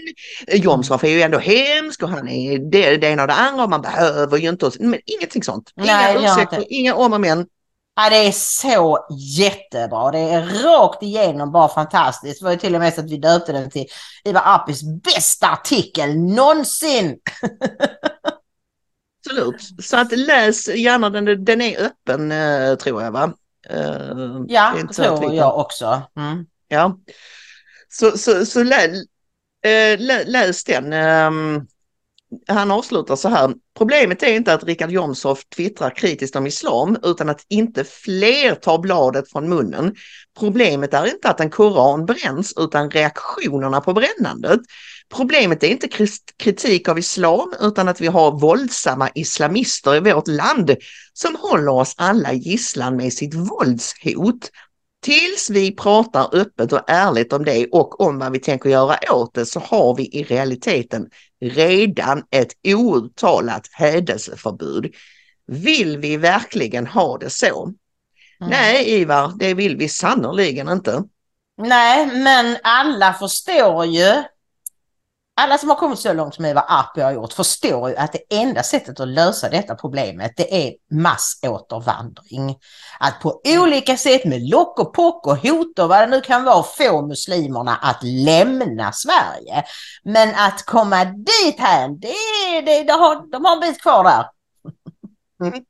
Jomshof 0.47 1.03
är 1.03 1.09
ju 1.09 1.21
ändå 1.21 1.37
hemsk 1.37 2.03
och 2.03 2.09
han 2.09 2.27
är 2.27 2.71
det, 2.71 2.97
det 2.97 3.07
ena 3.07 3.21
och 3.21 3.27
det 3.27 3.33
andra 3.33 3.63
och 3.63 3.69
man 3.69 3.81
behöver 3.81 4.37
ju 4.37 4.49
inte, 4.49 4.71
men 4.79 4.99
ingenting 5.05 5.43
sånt. 5.43 5.71
Inga 5.77 5.85
Nej, 5.85 6.15
ursäkter, 6.25 6.63
inga 6.69 6.95
om 6.95 7.13
och 7.13 7.21
men. 7.21 7.45
Ja, 7.95 8.09
det 8.09 8.15
är 8.15 8.31
så 8.31 9.07
jättebra. 9.37 10.11
Det 10.11 10.19
är 10.19 10.63
rakt 10.63 11.03
igenom 11.03 11.51
bara 11.51 11.67
fantastiskt. 11.67 12.39
Det 12.39 12.45
var 12.45 12.51
ju 12.51 12.57
till 12.57 12.75
och 12.75 12.81
med 12.81 12.93
så 12.93 13.01
att 13.01 13.11
vi 13.11 13.17
döpte 13.17 13.51
den 13.51 13.69
till 13.69 13.85
Ivar 14.25 14.41
Apis 14.45 14.81
bästa 15.03 15.47
artikel 15.47 16.17
någonsin. 16.17 17.17
Absolut. 19.27 19.61
Så 19.83 19.97
att 19.97 20.17
läs 20.17 20.67
gärna 20.67 21.09
den, 21.09 21.45
den 21.45 21.61
är 21.61 21.85
öppen 21.85 22.31
eh, 22.31 22.75
tror 22.75 23.03
jag 23.03 23.11
va? 23.11 23.33
Eh, 23.69 24.43
Ja, 24.47 24.73
det 24.87 24.93
tror 24.93 25.33
jag 25.33 25.59
också. 25.59 26.01
Mm. 26.17 26.45
Ja. 26.67 26.97
Så, 27.89 28.17
så, 28.17 28.45
så 28.45 28.63
lä, 28.63 28.85
eh, 29.65 29.99
lä, 29.99 30.23
läs 30.25 30.63
den. 30.63 30.93
ehm, 30.93 31.61
han 32.47 32.71
avslutar 32.71 33.15
så 33.15 33.29
här. 33.29 33.53
Problemet 33.77 34.23
är 34.23 34.33
inte 34.35 34.53
att 34.53 34.63
Richard 34.63 34.91
Jomshof 34.91 35.45
twittrar 35.55 35.89
kritiskt 35.95 36.35
om 36.35 36.47
islam 36.47 36.97
utan 37.03 37.29
att 37.29 37.45
inte 37.49 37.83
fler 37.83 38.55
tar 38.55 38.77
bladet 38.77 39.31
från 39.31 39.49
munnen. 39.49 39.95
Problemet 40.39 40.93
är 40.93 41.05
inte 41.05 41.29
att 41.29 41.39
en 41.39 41.49
koran 41.49 42.05
bränns 42.05 42.53
utan 42.57 42.91
reaktionerna 42.91 43.81
på 43.81 43.93
brännandet. 43.93 44.59
Problemet 45.09 45.63
är 45.63 45.67
inte 45.67 45.87
kritik 46.37 46.89
av 46.89 46.99
islam 46.99 47.53
utan 47.61 47.87
att 47.87 48.01
vi 48.01 48.07
har 48.07 48.39
våldsamma 48.39 49.09
islamister 49.15 49.95
i 49.95 49.99
vårt 49.99 50.27
land 50.27 50.75
som 51.13 51.35
håller 51.35 51.71
oss 51.71 51.93
alla 51.97 52.33
gisslan 52.33 52.95
med 52.95 53.13
sitt 53.13 53.33
våldshot. 53.33 54.49
Tills 55.01 55.49
vi 55.49 55.75
pratar 55.75 56.35
öppet 56.35 56.73
och 56.73 56.81
ärligt 56.87 57.33
om 57.33 57.45
det 57.45 57.67
och 57.71 58.01
om 58.01 58.19
vad 58.19 58.31
vi 58.31 58.39
tänker 58.39 58.69
göra 58.69 59.13
åt 59.13 59.33
det 59.33 59.45
så 59.45 59.59
har 59.59 59.95
vi 59.95 60.03
i 60.03 60.23
realiteten 60.23 61.09
redan 61.41 62.23
ett 62.31 62.51
outtalat 62.67 63.67
hädelseförbud. 63.71 64.93
Vill 65.47 65.97
vi 65.97 66.17
verkligen 66.17 66.87
ha 66.87 67.17
det 67.17 67.29
så? 67.29 67.65
Mm. 67.65 68.49
Nej 68.49 68.89
Ivar, 68.89 69.31
det 69.39 69.53
vill 69.53 69.77
vi 69.77 69.89
sannerligen 69.89 70.69
inte. 70.69 71.03
Nej, 71.57 72.05
men 72.05 72.57
alla 72.63 73.13
förstår 73.13 73.85
ju 73.85 74.23
alla 75.37 75.57
som 75.57 75.69
har 75.69 75.75
kommit 75.75 75.99
så 75.99 76.13
långt 76.13 76.35
som 76.35 76.45
Eva 76.45 76.61
Arpi 76.61 77.01
har 77.01 77.11
gjort 77.11 77.33
förstår 77.33 77.89
ju 77.89 77.95
att 77.95 78.13
det 78.13 78.35
enda 78.35 78.63
sättet 78.63 78.99
att 78.99 79.07
lösa 79.07 79.49
detta 79.49 79.75
problemet 79.75 80.33
det 80.37 80.67
är 80.67 80.73
massåtervandring. 80.91 82.55
Att 82.99 83.19
på 83.19 83.41
olika 83.45 83.97
sätt 83.97 84.25
med 84.25 84.49
lock 84.49 84.79
och 84.79 84.93
pock 84.93 85.27
och 85.27 85.37
hot 85.37 85.79
och 85.79 85.89
vad 85.89 85.99
det 85.99 86.07
nu 86.07 86.21
kan 86.21 86.43
vara 86.43 86.63
få 86.63 87.07
muslimerna 87.07 87.75
att 87.75 88.03
lämna 88.03 88.91
Sverige. 88.91 89.63
Men 90.03 90.35
att 90.35 90.65
komma 90.65 91.05
dit 91.05 91.59
här, 91.59 91.89
det, 91.89 92.61
det, 92.65 92.83
det 92.83 92.93
har, 92.93 93.31
de 93.31 93.45
har 93.45 93.53
en 93.53 93.59
bit 93.59 93.81
kvar 93.81 94.03
där. 94.03 94.25
Mm. 95.47 95.63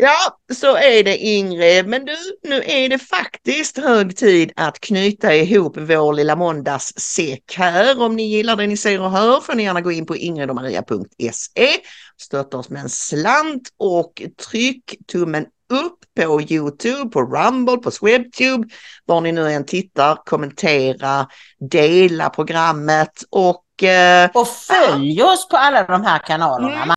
Ja, 0.00 0.38
så 0.54 0.76
är 0.76 1.04
det 1.04 1.16
Ingrid. 1.16 1.86
Men 1.86 2.04
du, 2.04 2.16
nu 2.42 2.62
är 2.66 2.88
det 2.88 2.98
faktiskt 2.98 3.78
hög 3.78 4.16
tid 4.16 4.52
att 4.56 4.80
knyta 4.80 5.34
ihop 5.34 5.76
vår 5.76 6.12
lilla 6.12 6.36
måndagssäck 6.36 7.54
här. 7.56 8.02
Om 8.02 8.16
ni 8.16 8.22
gillar 8.22 8.56
det 8.56 8.66
ni 8.66 8.76
ser 8.76 9.00
och 9.00 9.10
hör 9.10 9.40
får 9.40 9.54
ni 9.54 9.62
gärna 9.62 9.80
gå 9.80 9.92
in 9.92 10.06
på 10.06 10.16
ingridomaria.se, 10.16 11.68
stötta 12.16 12.58
oss 12.58 12.68
med 12.68 12.82
en 12.82 12.88
slant 12.88 13.68
och 13.76 14.22
tryck 14.50 14.94
tummen 15.12 15.46
upp 15.72 15.98
på 16.16 16.42
Youtube, 16.42 17.10
på 17.10 17.22
Rumble, 17.22 17.76
på 17.76 17.90
Swebtube, 17.90 18.68
var 19.04 19.20
ni 19.20 19.32
nu 19.32 19.52
än 19.52 19.66
tittar, 19.66 20.18
kommentera, 20.24 21.26
dela 21.70 22.30
programmet 22.30 23.22
och... 23.30 23.82
Eh, 23.82 24.30
och 24.34 24.48
följ 24.48 25.22
oss 25.22 25.48
på 25.48 25.56
alla 25.56 25.82
de 25.82 26.04
här 26.04 26.18
kanalerna. 26.18 26.82
Mm. 26.82 26.94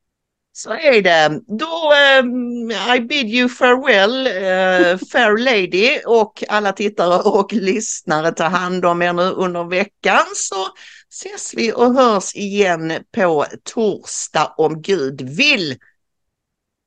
Så 0.54 0.74
är 0.74 1.02
det. 1.02 1.42
Då 1.48 1.92
um, 2.22 2.72
I 2.72 3.00
bid 3.00 3.28
you 3.28 3.50
farewell, 3.50 4.28
uh, 4.28 4.98
fair 4.98 5.38
lady 5.38 6.02
och 6.06 6.44
alla 6.50 6.72
tittare 6.72 7.22
och 7.22 7.54
lyssnare. 7.54 8.32
Ta 8.32 8.44
hand 8.44 8.86
om 8.86 9.02
er 9.02 9.14
nu 9.14 9.22
under 9.22 9.64
veckan 9.64 10.26
så 10.36 10.68
ses 11.10 11.54
vi 11.54 11.74
och 11.74 11.94
hörs 11.94 12.36
igen 12.36 12.94
på 13.12 13.46
torsdag 13.64 14.54
om 14.58 14.82
Gud 14.82 15.22
vill. 15.22 15.78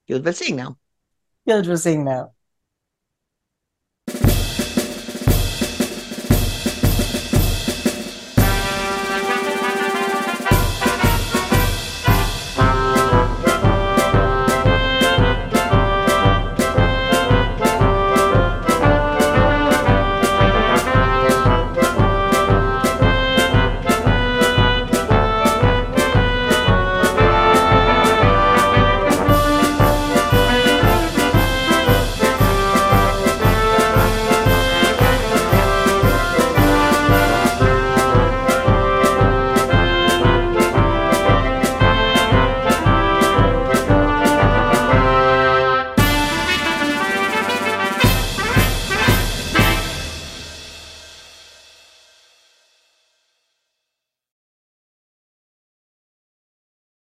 Gud 0.09 0.25
välsigne. 0.25 0.67
Gud 1.47 1.67
välsigne. 1.67 2.27